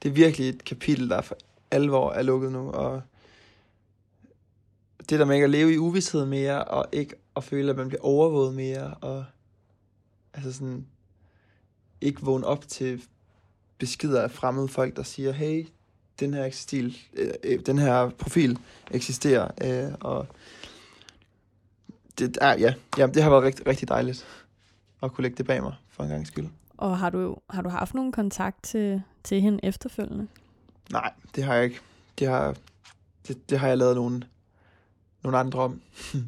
det 0.02 0.08
er 0.08 0.12
virkelig 0.12 0.48
et 0.48 0.64
kapitel, 0.64 1.10
der 1.10 1.20
for 1.20 1.36
alvor 1.70 2.12
er 2.12 2.22
lukket 2.22 2.52
nu, 2.52 2.70
og 2.70 3.02
det 5.08 5.18
der 5.18 5.24
med 5.24 5.34
ikke 5.34 5.44
at 5.44 5.50
leve 5.50 5.74
i 5.74 5.78
uvidshed 5.78 6.26
mere, 6.26 6.64
og 6.64 6.86
ikke 6.92 7.14
at 7.36 7.44
føle, 7.44 7.70
at 7.70 7.76
man 7.76 7.88
bliver 7.88 8.02
overvåget 8.02 8.54
mere, 8.54 8.94
og 8.94 9.24
altså 10.34 10.52
sådan, 10.52 10.86
ikke 12.00 12.22
vågne 12.22 12.46
op 12.46 12.68
til 12.68 13.02
beskeder 13.78 14.22
af 14.22 14.30
fremmede 14.30 14.68
folk, 14.68 14.96
der 14.96 15.02
siger, 15.02 15.32
hey, 15.32 15.68
den 16.20 16.34
her, 16.34 16.50
stil, 16.50 16.96
øh, 17.14 17.30
øh, 17.44 17.66
den 17.66 17.78
her 17.78 18.10
profil 18.10 18.58
eksisterer, 18.90 19.48
øh, 19.64 19.94
og 20.00 20.26
det, 22.18 22.38
er, 22.40 22.58
ja, 22.58 22.74
ja, 22.98 23.06
det 23.06 23.22
har 23.22 23.30
været 23.30 23.42
rigtig, 23.42 23.66
rigtig 23.66 23.88
dejligt 23.88 24.26
at 25.02 25.12
kunne 25.12 25.22
lægge 25.22 25.36
det 25.36 25.46
bag 25.46 25.62
mig 25.62 25.74
for 25.88 26.02
en 26.02 26.10
gang 26.10 26.26
skyld. 26.26 26.46
Og 26.76 26.98
har 26.98 27.10
du, 27.10 27.36
har 27.50 27.62
du 27.62 27.68
haft 27.68 27.94
nogen 27.94 28.12
kontakt 28.12 28.62
til, 28.62 29.02
til 29.24 29.40
hende 29.40 29.60
efterfølgende? 29.62 30.26
Nej, 30.92 31.12
det 31.34 31.44
har 31.44 31.54
jeg 31.54 31.64
ikke. 31.64 31.80
Det 32.18 32.28
har, 32.28 32.56
det, 33.28 33.50
det 33.50 33.58
har 33.58 33.68
jeg 33.68 33.78
lavet 33.78 33.96
nogen, 33.96 34.24
nogle 35.22 35.38
andre 35.38 35.58
om. 35.58 35.80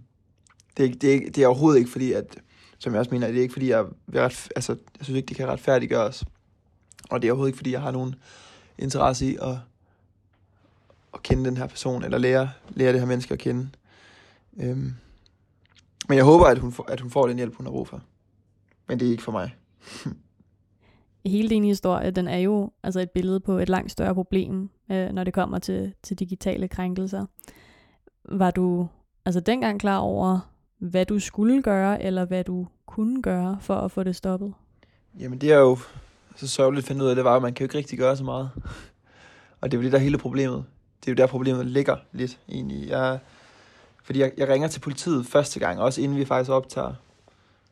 det, 0.76 0.85
er, 0.85 0.94
det, 0.94 1.14
er, 1.14 1.31
det 1.31 1.38
er 1.38 1.46
overhovedet 1.46 1.79
ikke 1.79 1.90
fordi, 1.90 2.12
at, 2.12 2.38
som 2.79 2.92
jeg 2.92 3.00
også 3.00 3.11
mener, 3.11 3.26
det 3.26 3.37
er 3.37 3.42
ikke 3.42 3.53
fordi, 3.53 3.68
jeg, 3.68 3.85
ret, 4.14 4.48
altså, 4.57 4.72
jeg 4.72 5.05
synes 5.05 5.16
ikke, 5.16 5.29
det 5.29 5.37
kan 5.37 5.48
retfærdiggøres. 5.48 6.24
Og 7.11 7.22
det 7.22 7.29
er 7.29 7.33
overhovedet 7.33 7.48
ikke 7.48 7.59
fordi, 7.59 7.72
jeg 7.72 7.81
har 7.81 7.90
nogen 7.90 8.14
interesse 8.79 9.26
i 9.26 9.37
at, 9.42 9.57
at 11.14 11.22
kende 11.22 11.44
den 11.44 11.57
her 11.57 11.66
person, 11.66 12.05
eller 12.05 12.18
lære, 12.18 12.50
lære 12.68 12.92
det 12.92 13.00
her 13.00 13.07
menneske 13.07 13.35
at 13.35 13.40
kende. 13.40 13.68
Øhm, 14.57 14.94
men 16.09 16.16
jeg 16.16 16.24
håber, 16.24 16.46
at 16.46 16.59
hun, 16.59 16.72
får, 16.72 16.90
at 16.90 17.00
hun 17.00 17.11
får 17.11 17.26
den 17.26 17.37
hjælp, 17.37 17.55
hun 17.55 17.66
har 17.66 17.70
brug 17.70 17.88
for. 17.88 18.03
Men 18.88 19.00
det 19.00 19.07
er 19.07 19.11
ikke 19.11 19.22
for 19.22 19.33
mig. 19.33 19.55
Hele 21.26 21.48
din 21.48 21.64
historie, 21.64 22.11
den 22.11 22.29
er 22.29 22.38
jo 22.38 22.70
altså 22.83 23.00
et 23.00 23.11
billede 23.11 23.40
på 23.40 23.59
et 23.59 23.68
langt 23.68 23.92
større 23.92 24.14
problem, 24.14 24.70
øh, 24.90 25.09
når 25.12 25.24
det 25.24 25.35
kommer 25.35 25.59
til, 25.59 25.94
til 26.03 26.18
digitale 26.18 26.68
krænkelser. 26.68 27.26
Var 28.24 28.50
du 28.50 28.88
altså 29.24 29.40
dengang 29.40 29.80
klar 29.80 29.98
over, 29.98 30.50
hvad 30.78 31.06
du 31.06 31.18
skulle 31.18 31.62
gøre, 31.62 32.02
eller 32.02 32.24
hvad 32.24 32.44
du 32.44 32.66
kunne 32.87 33.22
gøre 33.22 33.59
for 33.61 33.76
at 33.76 33.90
få 33.90 34.02
det 34.02 34.16
stoppet? 34.16 34.54
Jamen 35.18 35.38
det 35.38 35.52
er 35.52 35.59
jo 35.59 35.78
så 36.37 36.48
sørgeligt 36.48 36.85
at 36.85 36.88
finde 36.88 37.04
ud 37.04 37.09
af, 37.09 37.14
det 37.14 37.24
var, 37.24 37.37
at 37.37 37.42
man 37.42 37.54
kan 37.54 37.64
jo 37.64 37.66
ikke 37.66 37.78
rigtig 37.78 37.98
gøre 37.98 38.16
så 38.16 38.24
meget. 38.24 38.50
Og 39.61 39.70
det 39.70 39.76
er 39.76 39.80
jo 39.80 39.85
det, 39.85 39.92
der 39.92 39.98
er 39.98 40.02
hele 40.02 40.18
problemet. 40.18 40.64
Det 41.00 41.09
er 41.09 41.12
jo 41.12 41.16
der, 41.16 41.26
problemet 41.26 41.66
ligger 41.66 41.96
lidt 42.12 42.38
egentlig. 42.48 42.88
Jeg, 42.88 43.18
fordi 44.02 44.20
jeg, 44.20 44.33
jeg 44.37 44.48
ringer 44.48 44.68
til 44.68 44.80
politiet 44.80 45.26
første 45.26 45.61
gang, 45.61 45.80
også 45.80 46.00
inden 46.00 46.18
vi 46.18 46.24
faktisk 46.24 46.50
optager, 46.50 46.94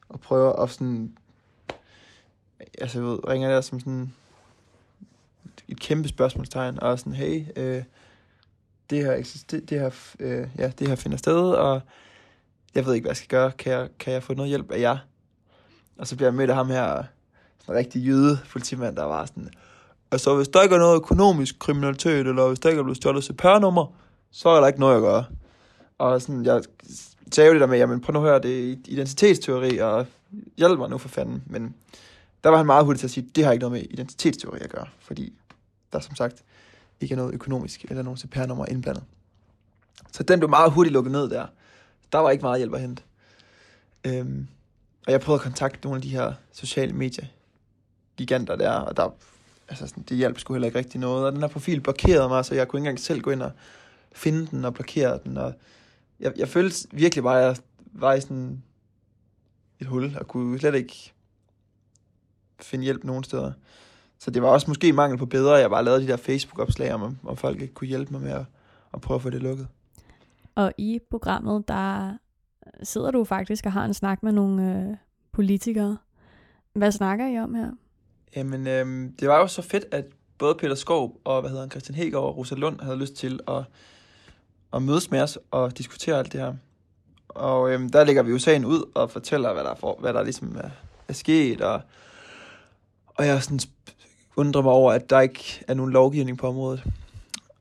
og 0.08 0.20
prøver 0.20 0.52
at 0.52 0.70
sådan, 0.70 1.16
altså 2.78 2.98
jeg 2.98 3.06
ved, 3.06 3.28
ringer 3.28 3.48
der 3.48 3.60
som 3.60 3.80
sådan 3.80 4.12
et 5.68 5.80
kæmpe 5.80 6.08
spørgsmålstegn, 6.08 6.82
og 6.82 6.98
sådan, 6.98 7.12
hey, 7.12 7.44
øh, 7.56 7.82
det 8.90 9.04
her, 9.04 9.14
eksister, 9.14 9.60
det 9.60 9.80
her, 9.80 9.90
øh, 10.20 10.48
ja, 10.58 10.70
det 10.78 10.88
her 10.88 10.96
finder 10.96 11.18
sted, 11.18 11.50
og 11.50 11.80
jeg 12.74 12.86
ved 12.86 12.94
ikke, 12.94 13.04
hvad 13.04 13.10
jeg 13.10 13.16
skal 13.16 13.28
gøre. 13.28 13.52
Kan 13.52 13.72
jeg, 13.72 13.88
kan 13.98 14.12
jeg 14.12 14.22
få 14.22 14.34
noget 14.34 14.48
hjælp 14.48 14.70
af 14.70 14.80
jer? 14.80 14.98
Og 15.98 16.06
så 16.06 16.16
bliver 16.16 16.28
jeg 16.28 16.34
mødt 16.34 16.50
af 16.50 16.56
ham 16.56 16.68
her, 16.68 17.02
sådan 17.60 17.74
en 17.74 17.78
rigtig 17.78 18.06
jøde 18.06 18.38
politimand, 18.52 18.96
der 18.96 19.04
var 19.04 19.26
sådan, 19.26 19.50
og 20.10 20.20
så 20.20 20.36
hvis 20.36 20.48
der 20.48 20.62
ikke 20.62 20.74
er 20.74 20.78
noget 20.78 20.96
økonomisk 20.96 21.58
kriminalitet, 21.58 22.26
eller 22.26 22.48
hvis 22.48 22.58
der 22.58 22.68
ikke 22.68 22.78
er 22.78 22.82
blevet 22.82 22.96
stjålet 22.96 23.24
CPR-nummer, 23.24 23.86
så 24.30 24.48
er 24.48 24.60
der 24.60 24.66
ikke 24.66 24.80
noget 24.80 24.96
at 24.96 25.02
gøre. 25.02 25.24
Og 25.98 26.22
sådan, 26.22 26.44
jeg 26.44 26.62
sagde 27.32 27.48
jo 27.48 27.54
det 27.54 27.60
der 27.60 27.66
med, 27.66 27.78
jamen 27.78 28.00
prøv 28.00 28.12
nu 28.12 28.18
at 28.18 28.24
høre, 28.24 28.38
det 28.38 28.70
er 28.70 28.76
identitetsteori, 28.86 29.78
og 29.78 30.06
hjælp 30.56 30.78
mig 30.78 30.90
nu 30.90 30.98
for 30.98 31.08
fanden. 31.08 31.42
Men 31.46 31.74
der 32.44 32.50
var 32.50 32.56
han 32.56 32.66
meget 32.66 32.84
hurtigt 32.84 33.00
til 33.00 33.06
at 33.06 33.10
sige, 33.10 33.30
det 33.36 33.44
har 33.44 33.52
ikke 33.52 33.62
noget 33.62 33.72
med 33.72 33.90
identitetsteori 33.90 34.58
at 34.60 34.70
gøre, 34.70 34.86
fordi 34.98 35.32
der 35.92 36.00
som 36.00 36.14
sagt 36.14 36.44
ikke 37.00 37.12
er 37.12 37.16
noget 37.16 37.34
økonomisk 37.34 37.84
eller 37.84 38.02
nogen 38.02 38.18
CPR-nummer 38.18 38.66
indblandet. 38.66 39.04
Så 40.12 40.22
den 40.22 40.38
blev 40.38 40.50
meget 40.50 40.72
hurtigt 40.72 40.92
lukket 40.92 41.12
ned 41.12 41.30
der. 41.30 41.46
Der 42.12 42.18
var 42.18 42.30
ikke 42.30 42.42
meget 42.42 42.58
hjælp 42.58 42.74
at 42.74 42.80
hente. 42.80 43.02
Øhm, 44.04 44.46
og 45.06 45.12
jeg 45.12 45.20
prøvede 45.20 45.40
at 45.40 45.44
kontakte 45.44 45.86
nogle 45.86 45.96
af 45.96 46.02
de 46.02 46.08
her 46.08 46.32
sociale 46.52 46.92
medier 46.92 47.26
giganter 48.16 48.56
der, 48.56 48.70
og 48.70 48.96
der, 48.96 49.14
altså 49.68 49.86
sådan, 49.86 50.02
det 50.02 50.16
hjalp 50.16 50.38
sgu 50.38 50.54
heller 50.54 50.66
ikke 50.66 50.78
rigtig 50.78 51.00
noget. 51.00 51.26
Og 51.26 51.32
den 51.32 51.40
her 51.40 51.48
profil 51.48 51.80
blokerede 51.80 52.28
mig, 52.28 52.44
så 52.44 52.54
jeg 52.54 52.68
kunne 52.68 52.78
ikke 52.78 52.88
engang 52.88 53.00
selv 53.00 53.20
gå 53.20 53.30
ind 53.30 53.42
og 53.42 53.52
finde 54.12 54.46
den 54.46 54.64
og 54.64 54.74
blokere 54.74 55.18
den. 55.24 55.36
Og 55.36 55.54
jeg, 56.20 56.32
jeg 56.36 56.48
følte 56.48 56.88
virkelig 56.92 57.24
bare, 57.24 57.40
at 57.40 57.46
jeg 57.46 57.56
var 57.92 58.14
i 58.14 58.20
sådan 58.20 58.62
et 59.80 59.86
hul, 59.86 60.16
og 60.20 60.28
kunne 60.28 60.58
slet 60.58 60.74
ikke 60.74 61.12
finde 62.60 62.84
hjælp 62.84 63.04
nogen 63.04 63.24
steder. 63.24 63.52
Så 64.18 64.30
det 64.30 64.42
var 64.42 64.48
også 64.48 64.70
måske 64.70 64.92
mangel 64.92 65.18
på 65.18 65.26
bedre, 65.26 65.54
jeg 65.54 65.70
bare 65.70 65.84
lavede 65.84 66.02
de 66.02 66.08
der 66.08 66.16
Facebook-opslag 66.16 66.94
om, 66.94 67.18
om 67.24 67.36
folk 67.36 67.60
ikke 67.60 67.74
kunne 67.74 67.88
hjælpe 67.88 68.12
mig 68.12 68.20
med 68.20 68.30
at, 68.30 68.44
at 68.94 69.00
prøve 69.00 69.16
at 69.16 69.22
få 69.22 69.30
det 69.30 69.42
lukket. 69.42 69.68
Og 70.54 70.72
i 70.78 71.00
programmet, 71.10 71.68
der 71.68 72.16
sidder 72.82 73.10
du 73.10 73.24
faktisk 73.24 73.66
og 73.66 73.72
har 73.72 73.84
en 73.84 73.94
snak 73.94 74.22
med 74.22 74.32
nogle 74.32 74.74
øh, 74.74 74.96
politikere. 75.32 75.96
Hvad 76.72 76.92
snakker 76.92 77.26
I 77.26 77.38
om 77.38 77.54
her? 77.54 77.70
Jamen, 78.36 78.66
øhm, 78.66 79.12
det 79.20 79.28
var 79.28 79.38
jo 79.38 79.46
så 79.46 79.62
fedt, 79.62 79.84
at 79.92 80.04
både 80.38 80.54
Peter 80.54 80.74
Skov 80.74 81.20
og 81.24 81.40
hvad 81.40 81.50
hedder 81.50 81.62
han, 81.62 81.70
Christian 81.70 81.94
Heger 81.94 82.18
og 82.18 82.36
Rosa 82.36 82.54
Lund 82.54 82.80
havde 82.80 82.96
lyst 82.96 83.14
til 83.14 83.40
at, 83.48 83.64
at 84.72 84.82
mødes 84.82 85.10
med 85.10 85.20
os 85.20 85.38
og 85.50 85.78
diskutere 85.78 86.18
alt 86.18 86.32
det 86.32 86.40
her. 86.40 86.54
Og 87.28 87.72
øhm, 87.72 87.88
der 87.88 88.04
lægger 88.04 88.22
vi 88.22 88.30
jo 88.30 88.38
sagen 88.38 88.64
ud 88.64 88.90
og 88.94 89.10
fortæller, 89.10 89.52
hvad 89.52 89.64
der, 89.64 89.74
for, 89.74 89.96
hvad 90.00 90.12
der 90.14 90.22
ligesom 90.22 90.56
er, 90.56 90.70
er 91.08 91.12
sket. 91.12 91.60
Og, 91.60 91.80
og 93.06 93.26
jeg 93.26 93.42
sådan 93.42 93.60
undre 94.38 94.62
mig 94.62 94.72
over, 94.72 94.92
at 94.92 95.10
der 95.10 95.20
ikke 95.20 95.64
er 95.68 95.74
nogen 95.74 95.92
lovgivning 95.92 96.38
på 96.38 96.48
området. 96.48 96.84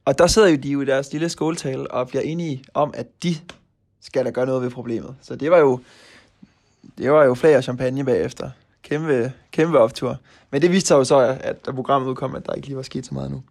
Og 0.06 0.18
der 0.18 0.28
sidder 0.28 0.48
jo 0.48 0.56
de 0.56 0.70
jo 0.70 0.82
i 0.82 0.86
deres 0.86 1.12
lille 1.12 1.30
skoletale 1.30 1.92
og 1.92 2.08
bliver 2.08 2.22
enige 2.22 2.64
om, 2.74 2.94
at 2.94 3.24
de 3.24 3.36
skal 4.02 4.26
da 4.26 4.30
gøre 4.30 4.46
noget 4.46 4.62
ved 4.62 4.70
problemet. 4.70 5.16
Så 5.22 5.36
det 5.36 5.52
var 5.52 5.58
jo, 5.58 5.80
det 6.98 7.12
var 7.12 7.24
jo 7.24 7.34
flag 7.34 7.58
og 7.58 7.64
champagne 7.64 8.06
bagefter. 8.06 8.50
Kæmpe, 8.82 9.34
kæmpe 9.52 9.80
optur. 9.80 10.18
Men 10.52 10.62
det 10.62 10.72
viste 10.72 10.88
sig 10.88 10.96
jo 10.96 11.04
så, 11.04 11.38
at 11.40 11.66
da 11.66 11.72
programmet 11.72 12.10
udkom, 12.10 12.36
at 12.36 12.46
der 12.46 12.54
ikke 12.54 12.68
lige 12.68 12.78
var 12.78 12.84
sket 12.84 13.06
så 13.06 13.14
meget 13.14 13.32
nu. 13.32 13.44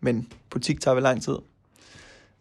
Men 0.00 0.32
politik 0.50 0.80
tager 0.80 0.94
vel 0.94 1.02
lang 1.02 1.22
tid. 1.22 1.36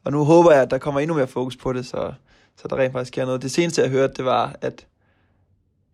Og 0.04 0.12
nu 0.12 0.24
håber 0.24 0.52
jeg, 0.52 0.62
at 0.62 0.72
der 0.72 0.78
kommer 0.78 1.00
endnu 1.00 1.16
mere 1.16 1.28
fokus 1.28 1.58
på 1.58 1.74
det, 1.74 1.86
så, 1.86 2.14
så 2.58 2.68
der 2.68 2.76
rent 2.76 2.92
faktisk 2.92 3.14
sker 3.14 3.26
noget. 3.26 3.42
Det 3.42 3.52
seneste, 3.52 3.82
jeg 3.82 3.90
hørte, 3.90 4.14
det 4.14 4.26
var, 4.26 4.56
at 4.62 4.86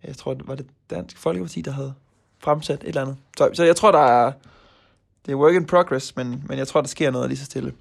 jeg 0.03 0.17
tror, 0.17 0.33
det 0.33 0.47
var 0.47 0.55
det 0.55 0.65
Dansk 0.89 1.17
Folkeparti, 1.17 1.61
der 1.61 1.71
havde 1.71 1.93
fremsat 2.39 2.81
et 2.81 2.87
eller 2.87 3.01
andet. 3.01 3.17
Så, 3.37 3.49
så 3.53 3.63
jeg 3.63 3.75
tror, 3.75 3.91
der 3.91 3.99
er, 3.99 4.31
det 5.25 5.31
er 5.31 5.35
work 5.35 5.55
in 5.55 5.65
progress, 5.65 6.15
men, 6.15 6.43
men 6.47 6.57
jeg 6.57 6.67
tror, 6.67 6.81
der 6.81 6.87
sker 6.87 7.11
noget 7.11 7.29
lige 7.29 7.39
så 7.39 7.45
stille. 7.45 7.73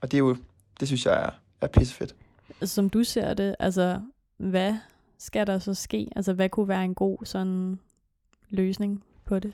Og 0.00 0.10
det 0.10 0.16
er 0.16 0.18
jo, 0.18 0.36
det 0.80 0.88
synes 0.88 1.06
jeg 1.06 1.22
er, 1.22 1.30
er 1.60 1.66
pissefedt. 1.66 2.14
Som 2.62 2.90
du 2.90 3.04
ser 3.04 3.34
det, 3.34 3.56
altså, 3.58 4.00
hvad 4.36 4.74
skal 5.18 5.46
der 5.46 5.58
så 5.58 5.74
ske? 5.74 6.08
Altså, 6.16 6.32
hvad 6.32 6.48
kunne 6.48 6.68
være 6.68 6.84
en 6.84 6.94
god 6.94 7.18
sådan 7.24 7.78
løsning 8.50 9.04
på 9.24 9.38
det? 9.38 9.52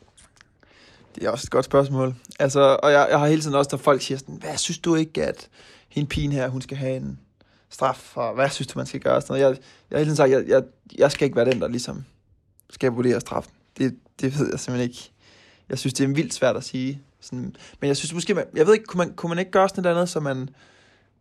Det 1.14 1.24
er 1.24 1.30
også 1.30 1.44
et 1.46 1.50
godt 1.50 1.64
spørgsmål. 1.64 2.14
Altså, 2.38 2.78
og 2.82 2.92
jeg, 2.92 3.06
jeg 3.10 3.18
har 3.18 3.26
hele 3.26 3.42
tiden 3.42 3.56
også, 3.56 3.68
der 3.70 3.76
folk 3.76 4.02
siger 4.02 4.18
sådan, 4.18 4.34
hvad 4.34 4.56
synes 4.56 4.78
du 4.78 4.94
ikke, 4.94 5.24
at 5.24 5.48
hende 5.88 6.08
pigen 6.08 6.32
her, 6.32 6.48
hun 6.48 6.62
skal 6.62 6.76
have 6.76 6.96
en 6.96 7.20
straf, 7.70 8.16
og 8.16 8.34
hvad 8.34 8.50
synes 8.50 8.68
du, 8.68 8.78
man 8.78 8.86
skal 8.86 9.00
gøre? 9.00 9.20
Sådan 9.20 9.40
noget. 9.40 9.42
Jeg, 9.42 9.58
jeg 9.90 9.96
har 9.96 9.98
hele 9.98 10.06
tiden 10.06 10.16
sagt, 10.16 10.30
jeg, 10.30 10.48
jeg, 10.48 10.62
jeg 10.98 11.12
skal 11.12 11.24
ikke 11.24 11.36
være 11.36 11.50
den, 11.50 11.60
der 11.60 11.68
ligesom 11.68 12.04
skal 12.70 12.92
vurdere 12.92 13.20
straffen. 13.20 13.52
Det, 13.78 13.96
det 14.22 14.38
ved 14.38 14.48
jeg 14.50 14.60
simpelthen 14.60 14.90
ikke. 14.90 15.10
Jeg 15.68 15.78
synes, 15.78 15.94
det 15.94 16.04
er 16.04 16.14
vildt 16.14 16.34
svært 16.34 16.56
at 16.56 16.64
sige. 16.64 17.02
Sådan, 17.20 17.54
men 17.80 17.88
jeg 17.88 17.96
synes 17.96 18.14
måske, 18.14 18.34
man, 18.34 18.44
jeg 18.56 18.66
ved 18.66 18.74
ikke, 18.74 18.84
kunne 18.84 18.98
man, 18.98 19.14
kunne 19.14 19.28
man 19.28 19.38
ikke 19.38 19.50
gøre 19.50 19.68
sådan 19.68 19.84
et 19.84 19.88
andet, 19.88 20.08
så 20.08 20.20
man, 20.20 20.48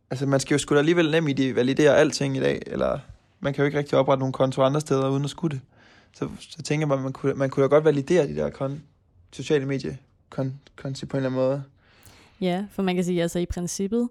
altså 0.10 0.26
man 0.26 0.40
skal 0.40 0.56
jo 0.56 0.60
sgu 0.60 0.76
da 0.76 0.80
alligevel 0.80 1.12
nemt 1.12 1.30
i 1.30 1.34
det 1.34 1.56
validere 1.56 1.98
alting 1.98 2.38
i 2.38 2.40
dag, 2.40 2.62
eller 2.68 3.00
man 3.40 3.54
kan 3.54 3.62
jo 3.62 3.66
ikke 3.66 3.78
rigtig 3.78 3.98
oprette 3.98 4.20
nogle 4.20 4.34
konto 4.34 4.62
andre 4.62 4.82
steder, 4.82 5.10
uden 5.10 5.24
at 5.24 5.30
skulle 5.30 5.56
det. 5.58 5.62
Så, 6.14 6.30
så 6.40 6.62
tænker 6.62 6.88
man, 6.88 7.00
man 7.00 7.14
kunne, 7.14 7.34
man 7.34 7.50
kunne 7.50 7.64
da 7.64 7.68
godt 7.68 7.86
validere 7.86 8.28
de 8.28 8.36
der 8.36 8.50
kon, 8.50 8.84
sociale 9.32 9.66
medier 9.66 9.96
kon, 10.30 10.60
konti 10.76 11.06
på 11.06 11.18
en 11.18 11.24
eller 11.24 11.30
anden 11.30 11.42
måde. 11.42 11.64
Ja, 12.42 12.66
for 12.72 12.84
man 12.84 12.96
kan 12.96 13.04
sige, 13.04 13.22
altså 13.22 13.40
i 13.40 13.46
princippet, 13.46 14.10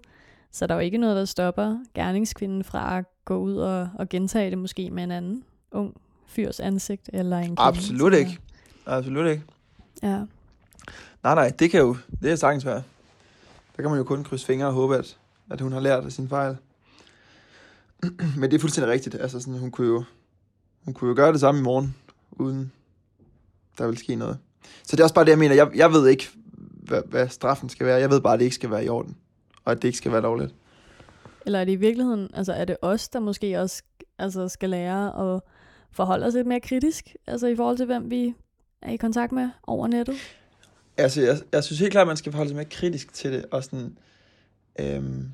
så 0.51 0.67
der 0.67 0.73
er 0.73 0.79
jo 0.79 0.85
ikke 0.85 0.97
noget, 0.97 1.15
der 1.15 1.25
stopper 1.25 1.77
gerningskvinden 1.95 2.63
fra 2.63 2.97
at 2.97 3.05
gå 3.25 3.37
ud 3.37 3.55
og, 3.55 3.89
og 3.95 4.09
gentage 4.09 4.49
det 4.49 4.57
måske 4.57 4.91
med 4.91 5.03
en 5.03 5.11
anden 5.11 5.43
ung 5.71 5.93
fyrs 6.27 6.59
ansigt, 6.59 7.09
eller 7.13 7.37
en 7.37 7.43
kvinde. 7.43 7.61
Absolut 7.61 8.13
ikke. 8.13 8.39
Absolut 8.85 9.27
ikke. 9.27 9.43
Ja. 10.03 10.17
Nej, 11.23 11.35
nej, 11.35 11.51
det 11.59 11.71
kan 11.71 11.79
jo, 11.79 11.97
det 12.21 12.31
er 12.31 12.35
sagtens 12.35 12.65
være. 12.65 12.83
Der 13.75 13.81
kan 13.81 13.89
man 13.89 13.97
jo 13.97 14.03
kun 14.03 14.23
krydse 14.23 14.45
fingre 14.45 14.67
og 14.67 14.73
håbe, 14.73 14.97
at, 14.97 15.17
at 15.49 15.61
hun 15.61 15.71
har 15.71 15.79
lært 15.79 16.05
af 16.05 16.11
sin 16.11 16.29
fejl. 16.29 16.57
Men 18.39 18.51
det 18.51 18.53
er 18.53 18.59
fuldstændig 18.59 18.93
rigtigt. 18.93 19.15
Altså, 19.15 19.39
sådan, 19.39 19.59
hun, 19.59 19.71
kunne 19.71 19.87
jo, 19.87 20.03
hun 20.85 20.93
kunne 20.93 21.09
jo 21.09 21.15
gøre 21.15 21.31
det 21.31 21.39
samme 21.39 21.59
i 21.59 21.63
morgen, 21.63 21.95
uden 22.31 22.71
der 23.77 23.87
vil 23.87 23.97
ske 23.97 24.15
noget. 24.15 24.37
Så 24.83 24.95
det 24.95 24.99
er 24.99 25.03
også 25.03 25.15
bare 25.15 25.25
det, 25.25 25.31
jeg 25.31 25.39
mener. 25.39 25.55
Jeg, 25.55 25.71
jeg 25.75 25.91
ved 25.91 26.07
ikke, 26.07 26.29
hvad, 26.83 27.01
hvad 27.05 27.29
straffen 27.29 27.69
skal 27.69 27.85
være. 27.85 27.99
Jeg 27.99 28.09
ved 28.09 28.21
bare, 28.21 28.33
at 28.33 28.39
det 28.39 28.45
ikke 28.45 28.55
skal 28.55 28.71
være 28.71 28.85
i 28.85 28.89
orden. 28.89 29.17
Og 29.65 29.71
at 29.71 29.81
det 29.81 29.87
ikke 29.87 29.97
skal 29.97 30.11
være 30.11 30.21
lovligt. 30.21 30.55
Eller 31.45 31.59
er 31.59 31.65
det 31.65 31.71
i 31.71 31.75
virkeligheden, 31.75 32.29
altså 32.33 32.53
er 32.53 32.65
det 32.65 32.77
os, 32.81 33.09
der 33.09 33.19
måske 33.19 33.61
også 33.61 33.83
altså, 34.19 34.47
skal 34.47 34.69
lære 34.69 35.33
at 35.33 35.41
forholde 35.91 36.25
os 36.25 36.33
lidt 36.33 36.47
mere 36.47 36.59
kritisk, 36.59 37.15
altså 37.27 37.47
i 37.47 37.55
forhold 37.55 37.77
til, 37.77 37.85
hvem 37.85 38.09
vi 38.09 38.35
er 38.81 38.91
i 38.91 38.95
kontakt 38.95 39.31
med 39.31 39.49
over 39.67 39.87
nettet? 39.87 40.15
Altså, 40.97 41.21
jeg, 41.21 41.37
jeg 41.51 41.63
synes 41.63 41.79
helt 41.79 41.91
klart, 41.91 42.01
at 42.01 42.07
man 42.07 42.17
skal 42.17 42.31
forholde 42.31 42.49
sig 42.49 42.55
mere 42.55 42.65
kritisk 42.65 43.13
til 43.13 43.33
det, 43.33 43.45
og 43.51 43.63
sådan, 43.63 43.97
øhm, 44.79 45.31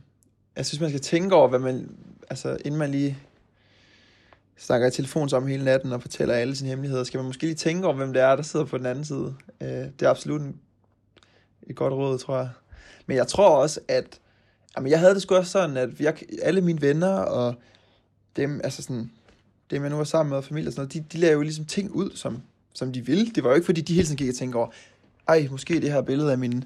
jeg 0.55 0.65
synes, 0.65 0.81
man 0.81 0.89
skal 0.89 1.01
tænke 1.01 1.35
over, 1.35 1.47
hvad 1.47 1.59
man, 1.59 1.97
altså 2.29 2.57
inden 2.65 2.79
man 2.79 2.91
lige 2.91 3.17
snakker 4.57 4.87
i 4.87 4.91
telefon 4.91 5.29
sammen 5.29 5.51
hele 5.51 5.63
natten 5.63 5.93
og 5.93 6.01
fortæller 6.01 6.35
alle 6.35 6.55
sine 6.55 6.69
hemmeligheder, 6.69 7.03
skal 7.03 7.17
man 7.17 7.25
måske 7.25 7.43
lige 7.43 7.55
tænke 7.55 7.87
over, 7.87 7.95
hvem 7.95 8.13
det 8.13 8.21
er, 8.21 8.35
der 8.35 8.43
sidder 8.43 8.65
på 8.65 8.77
den 8.77 8.85
anden 8.85 9.05
side. 9.05 9.35
Øh, 9.61 9.67
det 9.69 10.01
er 10.01 10.09
absolut 10.09 10.41
en, 10.41 10.59
et 11.67 11.75
godt 11.75 11.93
råd, 11.93 12.17
tror 12.17 12.37
jeg. 12.37 12.49
Men 13.05 13.17
jeg 13.17 13.27
tror 13.27 13.49
også, 13.49 13.79
at 13.87 14.19
jamen, 14.77 14.91
jeg 14.91 14.99
havde 14.99 15.13
det 15.13 15.21
sgu 15.21 15.35
også 15.35 15.51
sådan, 15.51 15.77
at 15.77 15.99
jeg, 15.99 16.17
alle 16.41 16.61
mine 16.61 16.81
venner 16.81 17.13
og 17.13 17.55
dem, 18.35 18.61
altså 18.63 18.81
sådan, 18.81 19.11
dem 19.71 19.81
jeg 19.81 19.89
nu 19.89 19.97
var 19.97 20.03
sammen 20.03 20.29
med, 20.29 20.37
og 20.37 20.43
familie 20.43 20.69
og 20.69 20.73
sådan 20.73 20.81
noget, 20.81 20.93
de, 20.93 21.17
de 21.17 21.21
lavede 21.21 21.33
jo 21.33 21.41
ligesom 21.41 21.65
ting 21.65 21.91
ud, 21.91 22.11
som, 22.15 22.41
som 22.77 22.93
de 22.93 23.05
ville. 23.05 23.25
Det 23.35 23.43
var 23.43 23.49
jo 23.49 23.55
ikke, 23.55 23.65
fordi 23.65 23.81
de 23.81 23.93
hele 23.93 24.05
tiden 24.05 24.17
gik 24.17 24.29
og 24.29 24.35
tænkte 24.35 24.55
over, 24.55 24.67
ej, 25.27 25.47
måske 25.51 25.81
det 25.81 25.91
her 25.91 26.01
billede 26.01 26.31
af 26.31 26.37
min, 26.37 26.63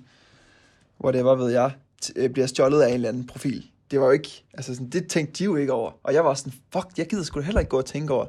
hvor 0.97 1.12
det 1.12 1.26
var, 1.26 1.36
ved 1.36 1.52
jeg, 1.52 1.71
øh, 2.15 2.30
bliver 2.30 2.47
stjålet 2.47 2.82
af 2.82 2.88
en 2.88 2.93
eller 2.93 3.10
anden 3.10 3.28
profil. 3.28 3.65
Det 3.91 4.00
var 4.00 4.06
jo 4.06 4.12
ikke, 4.12 4.43
altså 4.54 4.74
sådan, 4.74 4.89
det 4.89 5.08
tænkte 5.08 5.34
de 5.34 5.43
jo 5.43 5.56
ikke 5.56 5.74
over. 5.74 5.91
Og 6.04 6.13
jeg 6.13 6.26
var 6.26 6.34
sådan, 6.34 6.54
fuck, 6.74 6.88
jeg 6.97 7.08
gider 7.08 7.24
sgu 7.24 7.39
da 7.39 7.45
heller 7.45 7.60
ikke 7.60 7.69
gå 7.69 7.78
og 7.78 7.86
tænke 7.86 8.13
over, 8.13 8.26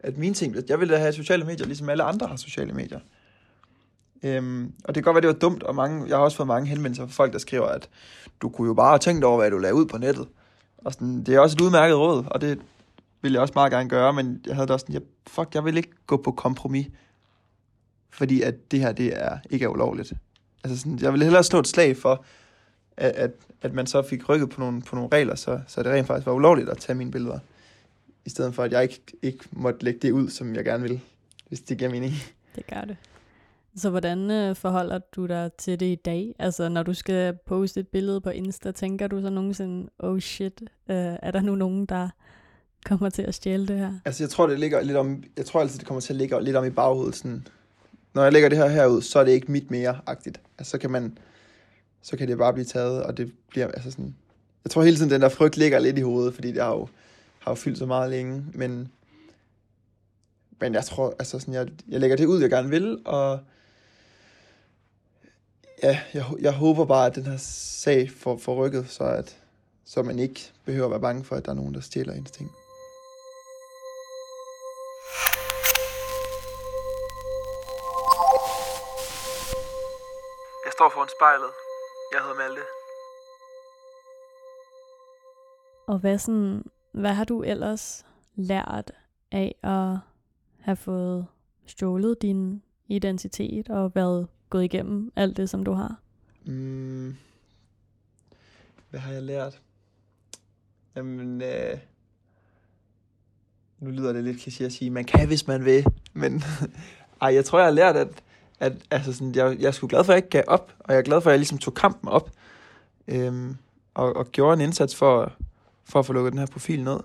at 0.00 0.18
mine 0.18 0.34
ting, 0.34 0.56
jeg 0.68 0.80
ville 0.80 0.94
da 0.94 0.98
have 0.98 1.12
sociale 1.12 1.44
medier, 1.44 1.66
ligesom 1.66 1.88
alle 1.88 2.02
andre 2.02 2.26
har 2.26 2.36
sociale 2.36 2.72
medier. 2.72 3.00
Øhm, 4.22 4.72
og 4.84 4.94
det 4.94 5.04
kan 5.04 5.12
godt 5.12 5.14
være, 5.14 5.32
det 5.32 5.42
var 5.42 5.48
dumt, 5.48 5.62
og 5.62 5.74
mange, 5.74 6.08
jeg 6.08 6.16
har 6.16 6.24
også 6.24 6.36
fået 6.36 6.46
mange 6.46 6.68
henvendelser 6.68 7.06
fra 7.06 7.12
folk, 7.12 7.32
der 7.32 7.38
skriver, 7.38 7.66
at 7.66 7.88
du 8.42 8.48
kunne 8.48 8.68
jo 8.68 8.74
bare 8.74 8.88
have 8.88 8.98
tænkt 8.98 9.24
over, 9.24 9.36
hvad 9.36 9.50
du 9.50 9.58
lavede 9.58 9.80
ud 9.80 9.86
på 9.86 9.98
nettet. 9.98 10.28
Og 10.78 10.92
sådan, 10.92 11.24
det 11.24 11.34
er 11.34 11.40
også 11.40 11.56
et 11.56 11.60
udmærket 11.60 11.96
råd, 11.96 12.24
og 12.26 12.40
det 12.40 12.58
vil 13.22 13.32
jeg 13.32 13.40
også 13.40 13.52
meget 13.56 13.72
gerne 13.72 13.88
gøre, 13.88 14.12
men 14.12 14.40
jeg 14.46 14.54
havde 14.54 14.66
da 14.68 14.72
også 14.72 14.84
sådan, 14.84 14.94
jeg, 14.94 15.02
fuck, 15.26 15.54
jeg 15.54 15.64
vil 15.64 15.76
ikke 15.76 15.90
gå 16.06 16.16
på 16.16 16.32
kompromis, 16.32 16.86
fordi 18.10 18.42
at 18.42 18.70
det 18.70 18.80
her, 18.80 18.92
det 18.92 19.12
er 19.16 19.38
ikke 19.50 19.64
er 19.64 19.68
ulovligt. 19.68 20.12
Altså 20.64 20.78
sådan, 20.78 20.98
jeg 21.02 21.12
vil 21.12 21.22
hellere 21.22 21.44
slå 21.44 21.58
et 21.58 21.66
slag 21.66 21.96
for, 21.96 22.24
at, 22.96 23.10
at, 23.10 23.30
at 23.62 23.74
man 23.74 23.86
så 23.86 24.02
fik 24.02 24.28
rykket 24.28 24.50
på 24.50 24.60
nogle, 24.60 24.82
på 24.82 24.96
nogle 24.96 25.10
regler, 25.12 25.34
så, 25.34 25.60
så 25.66 25.82
det 25.82 25.92
rent 25.92 26.06
faktisk 26.06 26.26
var 26.26 26.32
ulovligt 26.32 26.68
at 26.68 26.78
tage 26.78 26.96
mine 26.96 27.10
billeder. 27.10 27.38
I 28.24 28.30
stedet 28.30 28.54
for, 28.54 28.62
at 28.62 28.72
jeg 28.72 28.82
ikke, 28.82 29.00
ikke 29.22 29.44
måtte 29.52 29.84
lægge 29.84 30.00
det 30.02 30.10
ud, 30.10 30.28
som 30.28 30.54
jeg 30.54 30.64
gerne 30.64 30.82
vil, 30.82 31.00
hvis 31.48 31.60
det 31.60 31.78
giver 31.78 31.90
mening. 31.90 32.12
Det 32.56 32.66
gør 32.66 32.80
det. 32.80 32.96
Så 33.76 33.90
hvordan 33.90 34.30
øh, 34.30 34.56
forholder 34.56 34.98
du 34.98 35.26
dig 35.26 35.50
til 35.58 35.80
det 35.80 35.86
i 35.86 35.94
dag? 35.94 36.34
Altså 36.38 36.68
når 36.68 36.82
du 36.82 36.94
skal 36.94 37.38
poste 37.46 37.80
et 37.80 37.88
billede 37.88 38.20
på 38.20 38.30
Insta, 38.30 38.72
tænker 38.72 39.06
du 39.06 39.20
så 39.20 39.30
nogensinde, 39.30 39.90
oh 39.98 40.18
shit, 40.18 40.62
øh, 40.62 40.96
er 40.96 41.30
der 41.30 41.40
nu 41.40 41.54
nogen, 41.54 41.86
der 41.86 42.08
kommer 42.84 43.10
til 43.10 43.22
at 43.22 43.34
stjæle 43.34 43.66
det 43.66 43.78
her? 43.78 43.92
Altså 44.04 44.22
jeg 44.22 44.30
tror, 44.30 44.46
det 44.46 44.60
ligger 44.60 44.80
lidt 44.82 44.96
om, 44.96 45.22
jeg 45.36 45.46
tror 45.46 45.60
altid, 45.60 45.78
det 45.78 45.86
kommer 45.86 46.00
til 46.00 46.12
at 46.12 46.16
ligge 46.16 46.44
lidt 46.44 46.56
om 46.56 46.64
i 46.64 46.70
baghovedet. 46.70 47.16
Sådan, 47.16 47.46
når 48.14 48.22
jeg 48.22 48.32
lægger 48.32 48.48
det 48.48 48.58
her 48.58 48.68
herud, 48.68 49.02
så 49.02 49.18
er 49.18 49.24
det 49.24 49.32
ikke 49.32 49.52
mit 49.52 49.70
mere-agtigt. 49.70 50.40
Altså 50.58 50.70
så 50.70 50.78
kan 50.78 50.90
man, 50.90 51.18
så 52.02 52.16
kan 52.16 52.28
det 52.28 52.38
bare 52.38 52.52
blive 52.52 52.64
taget, 52.64 53.02
og 53.02 53.16
det 53.16 53.32
bliver, 53.48 53.68
altså 53.68 53.90
sådan, 53.90 54.14
jeg 54.64 54.70
tror 54.70 54.82
hele 54.82 54.96
tiden, 54.96 55.10
den 55.10 55.20
der 55.20 55.28
frygt 55.28 55.56
ligger 55.56 55.78
lidt 55.78 55.98
i 55.98 56.02
hovedet, 56.02 56.34
fordi 56.34 56.52
det 56.52 56.62
har 56.62 56.70
jo, 56.70 56.88
har 57.38 57.50
jo 57.50 57.54
fyldt 57.54 57.78
så 57.78 57.86
meget 57.86 58.10
længe, 58.10 58.44
men, 58.54 58.92
men 60.60 60.74
jeg 60.74 60.84
tror, 60.84 61.14
altså 61.18 61.38
sådan, 61.38 61.54
jeg, 61.54 61.68
jeg 61.88 62.00
lægger 62.00 62.16
det 62.16 62.26
ud, 62.26 62.40
jeg 62.40 62.50
gerne 62.50 62.70
vil, 62.70 62.98
og 63.04 63.40
ja, 65.82 66.00
jeg, 66.14 66.24
jeg 66.40 66.52
håber 66.52 66.84
bare, 66.84 67.06
at 67.06 67.14
den 67.14 67.26
her 67.26 67.36
sag 67.36 68.10
får, 68.10 68.36
får 68.38 68.66
rykket, 68.66 68.88
så, 68.88 69.04
at, 69.04 69.36
så 69.84 70.02
man 70.02 70.18
ikke 70.18 70.52
behøver 70.64 70.84
at 70.84 70.90
være 70.90 71.00
bange 71.00 71.24
for, 71.24 71.36
at 71.36 71.44
der 71.44 71.50
er 71.50 71.56
nogen, 71.56 71.74
der 71.74 71.80
stjæler 71.80 72.12
ens 72.12 72.30
ting. 72.30 72.50
Står 80.80 80.90
foran 80.94 81.08
spejlet. 81.18 81.50
Jeg 82.12 82.20
hedder 82.22 82.36
Malte. 82.36 82.62
Og 85.86 85.98
hvad, 85.98 86.18
sådan, 86.18 86.64
hvad 86.92 87.14
har 87.14 87.24
du 87.24 87.42
ellers 87.42 88.06
lært 88.34 88.92
af 89.30 89.54
at 89.62 89.98
have 90.60 90.76
fået 90.76 91.26
stjålet 91.66 92.22
din 92.22 92.62
identitet 92.88 93.68
og 93.68 93.94
været 93.94 94.28
gået 94.50 94.64
igennem 94.64 95.12
alt 95.16 95.36
det, 95.36 95.50
som 95.50 95.64
du 95.64 95.72
har? 95.72 96.00
Mm. 96.44 97.16
Hvad 98.90 99.00
har 99.00 99.12
jeg 99.12 99.22
lært? 99.22 99.60
Jamen, 100.96 101.42
øh, 101.42 101.78
nu 103.78 103.90
lyder 103.90 104.12
det 104.12 104.24
lidt 104.24 104.36
kliché 104.36 104.64
at 104.64 104.72
sige, 104.72 104.90
man 104.90 105.04
kan, 105.04 105.26
hvis 105.26 105.46
man 105.46 105.64
vil, 105.64 105.86
men 106.12 106.42
ej, 107.22 107.34
jeg 107.34 107.44
tror, 107.44 107.58
jeg 107.58 107.66
har 107.66 107.72
lært, 107.72 107.96
at, 107.96 108.22
at 108.60 108.72
altså 108.90 109.12
sådan, 109.12 109.34
jeg, 109.34 109.56
jeg 109.60 109.66
er 109.66 109.70
sgu 109.70 109.86
glad 109.86 110.04
for, 110.04 110.12
at 110.12 110.16
jeg 110.16 110.24
ikke 110.24 110.30
gav 110.30 110.44
op, 110.46 110.72
og 110.78 110.92
jeg 110.92 110.98
er 110.98 111.02
glad 111.02 111.20
for, 111.20 111.30
at 111.30 111.32
jeg 111.32 111.38
ligesom 111.38 111.58
tog 111.58 111.74
kampen 111.74 112.08
op, 112.08 112.30
øhm, 113.08 113.56
og, 113.94 114.16
og 114.16 114.26
gjorde 114.32 114.54
en 114.54 114.60
indsats 114.60 114.96
for, 114.96 115.32
for 115.84 115.98
at 115.98 116.06
få 116.06 116.12
lukket 116.12 116.32
den 116.32 116.38
her 116.38 116.46
profil 116.46 116.84
ned. 116.84 117.00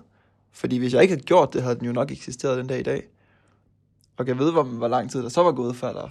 Fordi 0.52 0.78
hvis 0.78 0.94
jeg 0.94 1.02
ikke 1.02 1.14
havde 1.14 1.24
gjort 1.24 1.52
det, 1.52 1.62
havde 1.62 1.76
den 1.76 1.86
jo 1.86 1.92
nok 1.92 2.10
eksisteret 2.10 2.58
den 2.58 2.66
dag 2.66 2.80
i 2.80 2.82
dag. 2.82 3.08
Og 4.16 4.26
jeg 4.26 4.38
ved, 4.38 4.52
hvor, 4.52 4.62
hvor 4.62 4.88
lang 4.88 5.10
tid 5.10 5.22
der 5.22 5.28
så 5.28 5.42
var 5.42 5.52
gået, 5.52 5.76
før 5.76 5.92
der 5.92 6.08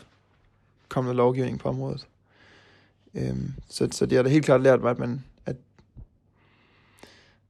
kom 0.89 1.03
noget 1.03 1.15
lovgivning 1.15 1.59
på 1.59 1.69
området. 1.69 2.07
Øhm, 3.13 3.53
så, 3.69 3.87
så 3.91 4.05
det 4.05 4.15
har 4.15 4.23
da 4.23 4.29
helt 4.29 4.45
klart 4.45 4.61
lært 4.61 4.81
mig, 4.81 4.91
at, 4.91 4.99
man, 4.99 5.23
at, 5.45 5.55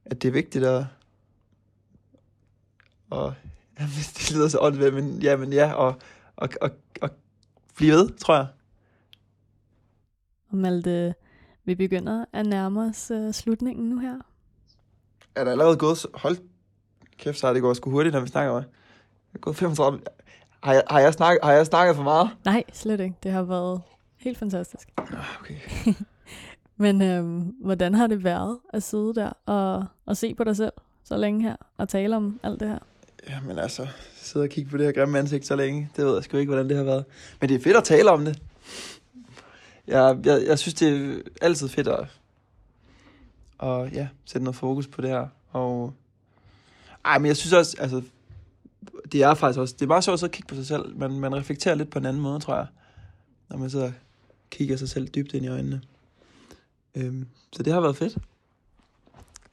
at 0.04 0.22
det 0.22 0.28
er 0.28 0.32
vigtigt 0.32 0.64
at... 0.64 0.84
Og, 3.10 3.34
jamen, 3.80 3.92
det 3.94 4.32
lyder 4.34 4.48
så 4.48 4.58
åndssvagt, 4.60 4.94
men 4.94 5.22
ja, 5.22 5.36
men 5.36 5.52
ja, 5.52 5.72
og, 5.72 5.94
og, 6.36 6.48
og, 6.60 6.70
og 7.00 7.10
blive 7.76 7.92
ved, 7.92 8.10
tror 8.18 8.34
jeg. 8.36 8.46
Og 10.50 10.56
Malte, 10.56 11.14
vi 11.64 11.74
begynder 11.74 12.24
at 12.32 12.46
nærme 12.46 12.80
os 12.84 13.10
uh, 13.10 13.32
slutningen 13.32 13.88
nu 13.88 13.98
her. 13.98 14.18
Er 15.34 15.44
der 15.44 15.50
allerede 15.52 15.76
gået... 15.76 15.98
så- 15.98 16.08
Hold 16.14 16.36
kæft, 17.18 17.38
så 17.38 17.46
har 17.46 17.52
det 17.54 17.62
gået 17.62 17.76
sgu 17.76 17.90
hurtigt, 17.90 18.12
når 18.12 18.20
vi 18.20 18.28
snakker 18.28 18.52
om 18.52 18.62
det. 18.62 18.70
Det 19.32 19.34
er 19.34 19.38
gået 19.40 19.56
35... 19.56 20.00
Har 20.62 20.72
jeg, 20.72 20.82
har, 20.90 21.00
jeg 21.00 21.12
snakket, 21.12 21.40
har 21.44 21.52
jeg 21.52 21.66
snakket 21.66 21.96
for 21.96 22.02
meget? 22.02 22.30
Nej, 22.44 22.64
slet 22.72 23.00
ikke. 23.00 23.16
Det 23.22 23.32
har 23.32 23.42
været 23.42 23.82
helt 24.16 24.38
fantastisk. 24.38 24.88
Ah, 24.98 25.06
Okay. 25.40 25.56
Men 26.76 27.02
øhm, 27.02 27.40
hvordan 27.40 27.94
har 27.94 28.06
det 28.06 28.24
været 28.24 28.58
at 28.72 28.82
sidde 28.82 29.14
der 29.14 29.32
og, 29.46 29.84
og 30.06 30.16
se 30.16 30.34
på 30.34 30.44
dig 30.44 30.56
selv 30.56 30.72
så 31.04 31.16
længe 31.16 31.42
her 31.42 31.56
og 31.76 31.88
tale 31.88 32.16
om 32.16 32.40
alt 32.42 32.60
det 32.60 32.68
her? 32.68 32.78
Jamen 33.30 33.58
altså, 33.58 33.86
sidde 34.16 34.42
og 34.42 34.48
kigge 34.48 34.70
på 34.70 34.76
det 34.76 34.86
her 34.86 34.92
grimme 34.92 35.18
ansigt 35.18 35.46
så 35.46 35.56
længe, 35.56 35.90
det 35.96 36.04
ved 36.04 36.14
jeg 36.14 36.24
sgu 36.24 36.36
ikke, 36.36 36.50
hvordan 36.50 36.68
det 36.68 36.76
har 36.76 36.84
været. 36.84 37.04
Men 37.40 37.48
det 37.48 37.54
er 37.54 37.60
fedt 37.60 37.76
at 37.76 37.84
tale 37.84 38.10
om 38.10 38.24
det. 38.24 38.42
Jeg, 39.86 40.18
jeg, 40.24 40.42
jeg 40.46 40.58
synes, 40.58 40.74
det 40.74 40.88
er 40.88 41.20
altid 41.40 41.68
fedt 41.68 41.88
at, 41.88 42.06
at 43.62 43.92
ja, 43.92 44.08
sætte 44.24 44.44
noget 44.44 44.56
fokus 44.56 44.86
på 44.86 45.02
det 45.02 45.10
her. 45.10 45.28
Og, 45.50 45.92
ej, 47.04 47.18
men 47.18 47.26
jeg 47.26 47.36
synes 47.36 47.52
også, 47.52 47.76
altså, 47.80 48.02
det 49.12 49.22
er 49.22 49.34
faktisk 49.34 49.58
også, 49.58 49.74
det 49.78 49.82
er 49.82 49.88
meget 49.88 50.04
sjovt 50.04 50.22
at 50.22 50.30
kigge 50.30 50.48
på 50.48 50.54
sig 50.54 50.66
selv. 50.66 50.96
Man, 50.96 51.20
man 51.20 51.34
reflekterer 51.36 51.74
lidt 51.74 51.90
på 51.90 51.98
en 51.98 52.06
anden 52.06 52.22
måde, 52.22 52.40
tror 52.40 52.56
jeg. 52.56 52.66
Når 53.48 53.56
man 53.56 53.70
sidder 53.70 53.86
og 53.86 53.92
kigger 54.50 54.76
sig 54.76 54.88
selv 54.88 55.08
dybt 55.08 55.34
ind 55.34 55.44
i 55.44 55.48
øjnene. 55.48 55.80
Øhm, 56.94 57.26
så 57.52 57.62
det 57.62 57.72
har 57.72 57.80
været 57.80 57.96
fedt. 57.96 58.18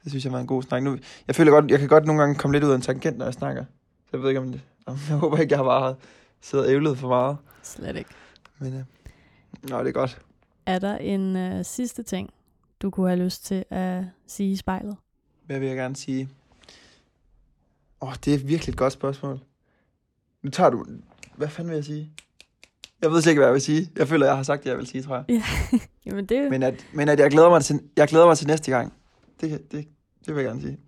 Det 0.04 0.12
synes 0.12 0.24
jeg 0.24 0.32
var 0.32 0.38
en 0.40 0.46
god 0.46 0.62
snak. 0.62 0.82
Nu, 0.82 0.98
jeg 1.26 1.34
føler 1.34 1.52
godt, 1.52 1.70
jeg 1.70 1.78
kan 1.78 1.88
godt 1.88 2.04
nogle 2.04 2.22
gange 2.22 2.34
komme 2.34 2.54
lidt 2.54 2.64
ud 2.64 2.70
af 2.70 2.74
en 2.74 2.82
tangent, 2.82 3.18
når 3.18 3.24
jeg 3.24 3.34
snakker. 3.34 3.64
Så 4.04 4.08
jeg 4.12 4.22
ved 4.22 4.28
ikke, 4.28 4.40
om 4.40 4.52
det... 4.52 4.60
Jeg 5.08 5.16
håber 5.16 5.38
ikke, 5.38 5.52
jeg 5.52 5.58
har 5.58 5.64
bare 5.64 5.94
siddet 6.40 6.66
og 6.66 6.72
ævlet 6.72 6.98
for 6.98 7.08
meget. 7.08 7.36
Slet 7.62 7.96
ikke. 7.96 8.10
Men 8.58 8.72
øh, 8.74 8.84
nå, 9.70 9.78
det 9.80 9.88
er 9.88 9.92
godt. 9.92 10.20
Er 10.66 10.78
der 10.78 10.96
en 10.96 11.36
øh, 11.36 11.64
sidste 11.64 12.02
ting, 12.02 12.30
du 12.82 12.90
kunne 12.90 13.08
have 13.08 13.24
lyst 13.24 13.44
til 13.46 13.64
at 13.70 14.04
sige 14.26 14.52
i 14.52 14.56
spejlet? 14.56 14.96
Hvad 15.46 15.58
vil 15.58 15.68
jeg 15.68 15.76
gerne 15.76 15.96
sige? 15.96 16.28
Åh, 18.00 18.08
oh, 18.08 18.14
det 18.24 18.34
er 18.34 18.38
virkelig 18.38 18.72
et 18.72 18.78
godt 18.78 18.92
spørgsmål. 18.92 19.40
Nu 20.42 20.50
tager 20.50 20.70
du... 20.70 20.84
Hvad 21.36 21.48
fanden 21.48 21.70
vil 21.70 21.76
jeg 21.76 21.84
sige? 21.84 22.10
Jeg 23.02 23.10
ved 23.10 23.22
slet 23.22 23.30
ikke, 23.30 23.38
hvad 23.38 23.46
jeg 23.46 23.54
vil 23.54 23.62
sige. 23.62 23.90
Jeg 23.96 24.08
føler, 24.08 24.26
jeg 24.26 24.36
har 24.36 24.42
sagt 24.42 24.64
det, 24.64 24.70
jeg 24.70 24.78
vil 24.78 24.86
sige, 24.86 25.02
tror 25.02 25.24
jeg. 25.28 25.42
Jamen 26.06 26.26
det, 26.26 26.50
Men 26.50 26.62
at, 26.62 26.86
men 26.92 27.08
at 27.08 27.20
jeg, 27.20 27.30
glæder 27.30 27.48
mig 27.48 27.64
til, 27.64 27.80
jeg 27.96 28.08
glæder 28.08 28.26
mig 28.26 28.38
til 28.38 28.46
næste 28.46 28.70
gang. 28.70 28.92
Det, 29.40 29.72
det, 29.72 29.88
det 30.26 30.34
vil 30.34 30.42
jeg 30.44 30.48
gerne 30.50 30.60
sige. 30.60 30.78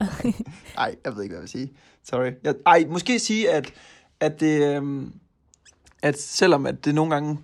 Ej, 0.78 0.94
jeg 1.04 1.16
ved 1.16 1.22
ikke, 1.22 1.32
hvad 1.32 1.38
jeg 1.38 1.42
vil 1.42 1.48
sige. 1.48 1.72
Sorry. 2.02 2.30
Jeg, 2.42 2.54
ej, 2.66 2.84
måske 2.88 3.18
sige, 3.18 3.50
at, 3.52 3.72
at 4.20 4.40
det... 4.40 4.76
Øhm, 4.76 5.12
at 6.02 6.18
selvom 6.20 6.66
at 6.66 6.84
det 6.84 6.94
nogle 6.94 7.14
gange... 7.14 7.38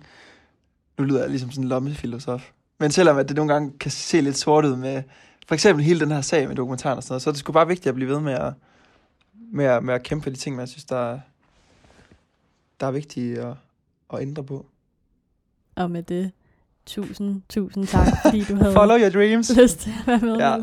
Nu 0.97 1.03
lyder 1.05 1.19
jeg 1.19 1.29
ligesom 1.29 1.51
sådan 1.51 1.63
en 1.63 1.69
lommefilosof. 1.69 2.49
Men 2.79 2.91
selvom 2.91 3.17
at 3.17 3.27
det 3.27 3.35
nogle 3.35 3.53
gange 3.53 3.77
kan 3.79 3.91
se 3.91 4.21
lidt 4.21 4.37
sort 4.37 4.65
ud 4.65 4.75
med... 4.75 5.03
For 5.47 5.53
eksempel 5.55 5.85
hele 5.85 5.99
den 5.99 6.11
her 6.11 6.21
sag 6.21 6.47
med 6.47 6.55
dokumentaren 6.55 6.97
og 6.97 7.03
sådan 7.03 7.11
noget, 7.13 7.21
så 7.21 7.29
er 7.29 7.31
det 7.31 7.39
sgu 7.39 7.51
bare 7.51 7.67
vigtigt 7.67 7.87
at 7.87 7.95
blive 7.95 8.09
ved 8.09 8.19
med 8.19 8.33
at, 8.33 8.53
med 9.51 9.65
at, 9.65 9.83
med 9.83 9.93
at 9.93 10.03
kæmpe 10.03 10.23
for 10.23 10.29
de 10.29 10.35
ting, 10.35 10.55
man 10.55 10.67
synes, 10.67 10.85
der, 10.85 11.11
er- 11.13 11.19
der 12.79 12.87
er 12.87 12.91
vigtige 12.91 13.41
at, 13.41 13.55
at 14.13 14.21
ændre 14.21 14.43
på. 14.43 14.65
og 15.75 15.91
med 15.91 16.03
det, 16.03 16.31
tusind, 16.85 17.41
tusind 17.49 17.87
tak, 17.87 18.07
fordi 18.25 18.43
du 18.43 18.55
havde 18.55 18.73
Follow 18.73 18.97
your 18.97 19.09
dreams. 19.09 19.51
lyst 19.57 19.79
til 19.79 19.93
at 20.01 20.07
være 20.07 20.19
med. 20.19 20.37
Ja. 20.37 20.57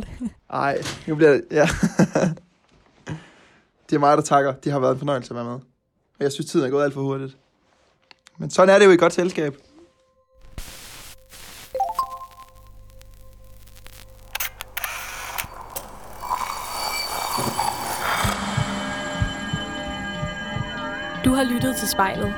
Ej, 0.50 0.82
nu 1.06 1.14
bliver 1.14 1.30
det... 1.32 1.44
Ja. 1.50 1.68
det 3.90 3.96
er 3.96 3.98
mig, 3.98 4.16
der 4.16 4.22
takker. 4.22 4.52
Det 4.52 4.72
har 4.72 4.78
været 4.80 4.92
en 4.92 4.98
fornøjelse 4.98 5.30
at 5.30 5.36
være 5.36 5.44
med. 5.44 5.52
Og 5.52 5.60
jeg 6.20 6.32
synes, 6.32 6.50
tiden 6.50 6.66
er 6.66 6.70
gået 6.70 6.84
alt 6.84 6.94
for 6.94 7.00
hurtigt. 7.02 7.36
Men 8.38 8.50
sådan 8.50 8.74
er 8.74 8.78
det 8.78 8.86
jo 8.86 8.90
i 8.90 8.96
godt 8.96 9.12
selskab. 9.12 9.56
Du 21.24 21.30
har 21.34 21.44
lyttet 21.44 21.76
til 21.76 21.88
spejlet. 21.88 22.34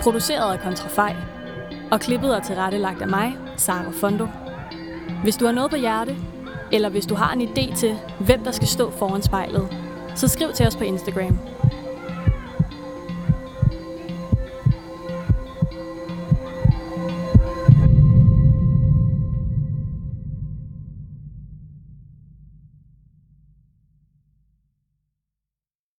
Produceret 0.00 0.52
af 0.52 0.60
Kontrafej 0.60 1.16
og 1.90 2.00
klippet 2.00 2.36
er 2.36 2.40
tilrettelagt 2.40 3.02
af 3.02 3.08
mig, 3.08 3.36
Sara 3.56 3.90
Fondo. 4.00 4.26
Hvis 5.22 5.36
du 5.36 5.44
har 5.44 5.52
noget 5.52 5.70
på 5.70 5.76
hjerte, 5.76 6.16
eller 6.72 6.88
hvis 6.88 7.06
du 7.06 7.14
har 7.14 7.32
en 7.32 7.42
idé 7.42 7.76
til, 7.76 7.96
hvem 8.20 8.44
der 8.44 8.50
skal 8.50 8.68
stå 8.68 8.90
foran 8.90 9.22
spejlet, 9.22 9.68
så 10.14 10.28
skriv 10.28 10.52
til 10.52 10.66
os 10.66 10.76
på 10.76 10.84
Instagram. 10.84 11.38